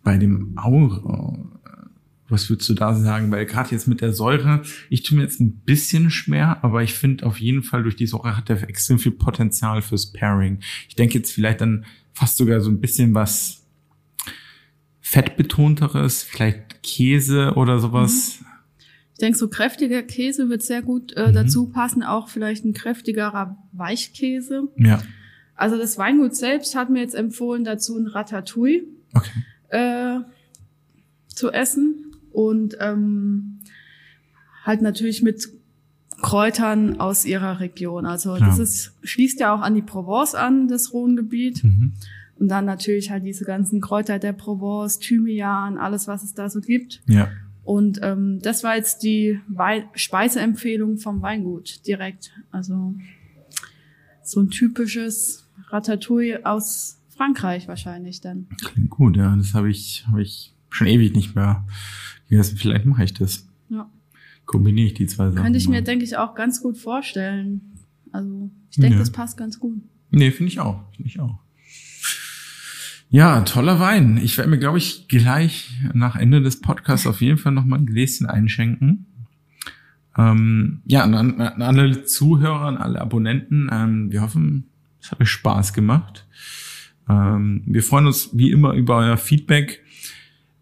bei 0.03 0.17
dem 0.17 0.57
Aura, 0.57 1.37
was 2.33 2.49
würdest 2.49 2.67
du 2.69 2.73
da 2.73 2.93
sagen? 2.95 3.31
Weil 3.31 3.45
gerade 3.45 3.71
jetzt 3.71 3.87
mit 3.87 4.01
der 4.01 4.11
Säure, 4.13 4.61
ich 4.89 5.03
tue 5.03 5.17
mir 5.17 5.23
jetzt 5.23 5.39
ein 5.39 5.61
bisschen 5.61 6.09
schwer, 6.09 6.63
aber 6.63 6.83
ich 6.83 6.93
finde 6.93 7.25
auf 7.25 7.39
jeden 7.39 7.63
Fall 7.63 7.83
durch 7.83 7.95
die 7.95 8.07
Säure 8.07 8.35
hat 8.35 8.49
er 8.49 8.61
extrem 8.67 8.99
viel 8.99 9.13
Potenzial 9.13 9.81
fürs 9.81 10.11
Pairing. 10.11 10.59
Ich 10.89 10.95
denke 10.95 11.17
jetzt 11.19 11.31
vielleicht 11.31 11.61
dann 11.61 11.85
fast 12.11 12.37
sogar 12.37 12.59
so 12.59 12.69
ein 12.69 12.81
bisschen 12.81 13.13
was 13.13 13.65
fettbetonteres, 15.01 16.23
vielleicht 16.23 16.81
Käse 16.83 17.53
oder 17.55 17.79
sowas. 17.79 18.39
Ich 19.13 19.19
denke, 19.19 19.37
so 19.37 19.47
kräftiger 19.47 20.01
Käse 20.01 20.49
wird 20.49 20.63
sehr 20.63 20.81
gut 20.81 21.13
äh, 21.15 21.29
Mhm. 21.29 21.33
dazu 21.33 21.67
passen, 21.67 22.03
auch 22.03 22.29
vielleicht 22.29 22.65
ein 22.65 22.73
kräftigerer 22.73 23.57
Weichkäse. 23.71 24.69
Ja, 24.77 25.01
Also 25.55 25.77
das 25.77 25.97
Weingut 25.99 26.35
selbst 26.35 26.75
hat 26.75 26.89
mir 26.89 27.01
jetzt 27.01 27.13
empfohlen, 27.15 27.63
dazu 27.63 27.95
ein 27.97 28.07
Ratatouille 28.07 28.83
okay. 29.13 29.29
äh, 29.69 30.19
zu 31.27 31.51
essen 31.51 32.12
und 32.33 32.75
ähm, 32.79 33.59
halt 34.63 34.81
natürlich 34.81 35.21
mit 35.21 35.47
Kräutern 36.21 36.99
aus 36.99 37.25
ihrer 37.25 37.59
Region. 37.59 38.05
Also 38.05 38.35
Klar. 38.35 38.49
das 38.49 38.59
ist, 38.59 38.93
schließt 39.03 39.39
ja 39.39 39.53
auch 39.53 39.61
an 39.61 39.75
die 39.75 39.81
Provence 39.81 40.35
an, 40.35 40.67
das 40.67 40.93
Rhongebiet. 40.93 41.63
Mhm. 41.63 41.93
Und 42.39 42.47
dann 42.47 42.65
natürlich 42.65 43.11
halt 43.11 43.23
diese 43.23 43.45
ganzen 43.45 43.79
Kräuter 43.79 44.19
der 44.19 44.33
Provence, 44.33 44.99
Thymian, 44.99 45.77
alles, 45.77 46.07
was 46.07 46.23
es 46.23 46.33
da 46.33 46.49
so 46.49 46.61
gibt. 46.61 47.01
Ja. 47.07 47.29
Und 47.63 47.99
ähm, 48.01 48.39
das 48.41 48.63
war 48.63 48.75
jetzt 48.75 49.03
die 49.03 49.39
Wei 49.47 49.85
Speiseempfehlung 49.93 50.97
vom 50.97 51.21
Weingut 51.21 51.85
direkt. 51.87 52.31
Also 52.51 52.95
so 54.23 54.41
ein 54.41 54.49
typisches 54.49 55.47
Ratatouille 55.69 56.45
aus 56.45 56.99
Frankreich 57.15 57.67
wahrscheinlich 57.67 58.21
dann. 58.21 58.47
Klingt 58.63 58.89
gut, 58.89 59.15
ja. 59.15 59.35
Das 59.35 59.53
habe 59.53 59.69
ich, 59.69 60.05
habe 60.07 60.21
ich 60.21 60.53
schon 60.69 60.87
ewig 60.87 61.15
nicht 61.15 61.35
mehr 61.35 61.65
gegessen. 62.33 62.57
Vielleicht 62.57 62.85
mache 62.85 63.03
ich 63.03 63.13
das. 63.13 63.47
Ja. 63.69 63.89
Kombiniere 64.45 64.87
ich 64.87 64.93
die 64.93 65.05
zwei 65.07 65.29
Sachen. 65.29 65.41
Könnte 65.43 65.57
ich 65.57 65.67
mir, 65.67 65.77
mal. 65.77 65.83
denke 65.83 66.03
ich, 66.05 66.17
auch 66.17 66.35
ganz 66.35 66.61
gut 66.61 66.77
vorstellen. 66.77 67.61
Also 68.11 68.51
ich 68.71 68.77
denke, 68.77 68.95
Ja. 68.95 68.99
das 68.99 69.11
passt 69.11 69.37
ganz 69.37 69.59
gut. 69.59 69.81
Nee, 70.11 70.31
finde 70.31 70.51
ich 70.51 70.59
auch. 70.59 70.83
Finde 70.95 71.09
ich 71.09 71.19
auch. 71.19 71.39
Ja, 73.09 73.41
toller 73.41 73.79
Wein. 73.79 74.17
Ich 74.17 74.37
werde 74.37 74.49
mir, 74.49 74.57
glaube 74.57 74.79
ich, 74.79 75.07
gleich 75.07 75.71
nach 75.93 76.15
Ende 76.15 76.41
des 76.41 76.61
Podcasts 76.61 77.05
auf 77.05 77.21
jeden 77.21 77.37
Fall 77.37 77.51
noch 77.51 77.65
mal 77.65 77.77
ein 77.77 77.85
Gläschen 77.85 78.25
einschenken. 78.25 79.05
Ähm, 80.17 80.81
ja, 80.85 81.03
an, 81.03 81.13
an 81.15 81.39
an 81.41 81.61
alle 81.61 82.05
Zuhörer, 82.05 82.65
an 82.65 82.77
alle 82.77 83.01
Abonnenten, 83.01 83.69
ähm, 83.71 84.11
wir 84.11 84.21
hoffen, 84.21 84.65
es 85.01 85.11
hat 85.11 85.19
euch 85.21 85.29
Spaß 85.29 85.73
gemacht. 85.73 86.27
Ähm, 87.09 87.63
wir 87.65 87.83
freuen 87.83 88.05
uns 88.07 88.29
wie 88.33 88.51
immer 88.51 88.73
über 88.73 88.97
euer 88.97 89.17
Feedback. 89.17 89.83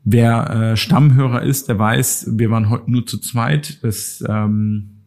Wer 0.03 0.49
äh, 0.49 0.77
Stammhörer 0.77 1.43
ist, 1.43 1.69
der 1.69 1.77
weiß, 1.77 2.31
wir 2.31 2.49
waren 2.49 2.69
heute 2.69 2.89
nur 2.89 3.05
zu 3.05 3.19
zweit. 3.19 3.83
Das 3.83 4.23
ähm, 4.27 5.01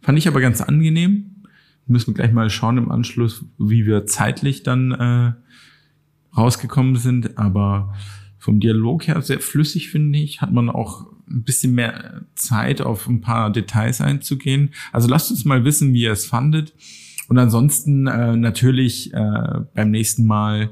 fand 0.00 0.18
ich 0.18 0.28
aber 0.28 0.40
ganz 0.40 0.60
angenehm. 0.60 1.44
Müssen 1.86 2.08
wir 2.08 2.14
gleich 2.14 2.32
mal 2.32 2.48
schauen 2.48 2.78
im 2.78 2.90
Anschluss, 2.90 3.44
wie 3.58 3.84
wir 3.84 4.06
zeitlich 4.06 4.62
dann 4.62 4.92
äh, 4.92 5.32
rausgekommen 6.36 6.96
sind. 6.96 7.36
Aber 7.36 7.94
vom 8.38 8.60
Dialog 8.60 9.06
her 9.06 9.20
sehr 9.20 9.40
flüssig, 9.40 9.90
finde 9.90 10.18
ich. 10.18 10.40
Hat 10.40 10.52
man 10.52 10.70
auch 10.70 11.06
ein 11.28 11.42
bisschen 11.44 11.74
mehr 11.74 12.22
Zeit, 12.34 12.80
auf 12.80 13.08
ein 13.08 13.20
paar 13.20 13.52
Details 13.52 14.00
einzugehen. 14.00 14.70
Also 14.92 15.08
lasst 15.08 15.30
uns 15.30 15.44
mal 15.44 15.64
wissen, 15.64 15.92
wie 15.92 16.02
ihr 16.02 16.12
es 16.12 16.26
fandet. 16.26 16.72
Und 17.28 17.38
ansonsten 17.38 18.06
äh, 18.06 18.36
natürlich 18.36 19.12
äh, 19.12 19.60
beim 19.74 19.90
nächsten 19.90 20.26
Mal 20.26 20.70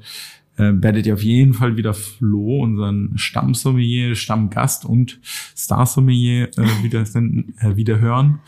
äh, 0.58 0.72
werdet 0.74 1.06
ihr 1.06 1.14
auf 1.14 1.22
jeden 1.22 1.54
Fall 1.54 1.76
wieder 1.76 1.94
Flo, 1.94 2.62
unseren 2.62 3.16
Stammsommelier, 3.16 4.14
Stammgast 4.14 4.84
und 4.84 5.20
Star-Sommelier 5.56 6.50
äh, 6.56 6.62
wieder, 6.82 7.00
äh, 7.02 7.76
wieder 7.76 7.98
hören. 7.98 8.40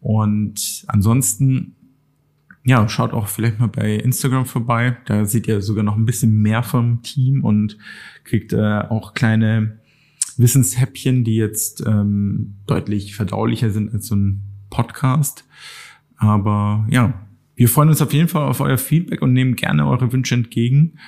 Und 0.00 0.84
ansonsten 0.86 1.74
ja, 2.64 2.86
schaut 2.88 3.12
auch 3.12 3.28
vielleicht 3.28 3.58
mal 3.58 3.68
bei 3.68 3.94
Instagram 3.94 4.44
vorbei. 4.44 4.98
Da 5.06 5.24
seht 5.24 5.48
ihr 5.48 5.62
sogar 5.62 5.84
noch 5.84 5.96
ein 5.96 6.04
bisschen 6.04 6.42
mehr 6.42 6.62
vom 6.62 7.02
Team 7.02 7.42
und 7.42 7.78
kriegt 8.24 8.52
äh, 8.52 8.80
auch 8.80 9.14
kleine 9.14 9.78
Wissenshäppchen, 10.36 11.24
die 11.24 11.36
jetzt 11.36 11.82
ähm, 11.86 12.56
deutlich 12.66 13.16
verdaulicher 13.16 13.70
sind 13.70 13.92
als 13.92 14.06
so 14.06 14.16
ein 14.16 14.42
Podcast. 14.68 15.46
Aber 16.16 16.86
ja, 16.90 17.26
wir 17.54 17.68
freuen 17.68 17.88
uns 17.88 18.02
auf 18.02 18.12
jeden 18.12 18.28
Fall 18.28 18.46
auf 18.46 18.60
euer 18.60 18.78
Feedback 18.78 19.22
und 19.22 19.32
nehmen 19.32 19.56
gerne 19.56 19.86
eure 19.86 20.12
Wünsche 20.12 20.34
entgegen, 20.34 20.98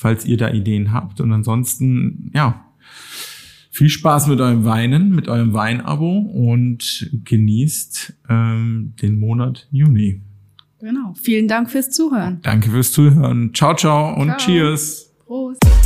falls 0.00 0.24
ihr 0.24 0.38
da 0.38 0.50
Ideen 0.50 0.92
habt. 0.92 1.20
Und 1.20 1.30
ansonsten, 1.30 2.30
ja, 2.34 2.64
viel 3.70 3.90
Spaß 3.90 4.28
mit 4.28 4.40
eurem 4.40 4.64
Weinen, 4.64 5.14
mit 5.14 5.28
eurem 5.28 5.52
Weinabo 5.52 6.18
und 6.18 7.10
genießt 7.24 8.14
ähm, 8.30 8.94
den 9.02 9.18
Monat 9.18 9.68
Juni. 9.70 10.22
Genau. 10.80 11.12
Vielen 11.22 11.48
Dank 11.48 11.70
fürs 11.70 11.90
Zuhören. 11.90 12.40
Danke 12.42 12.70
fürs 12.70 12.92
Zuhören. 12.92 13.52
Ciao, 13.52 13.74
ciao 13.76 14.18
und 14.18 14.28
Ciao. 14.28 14.38
cheers. 14.38 15.12
Prost. 15.26 15.79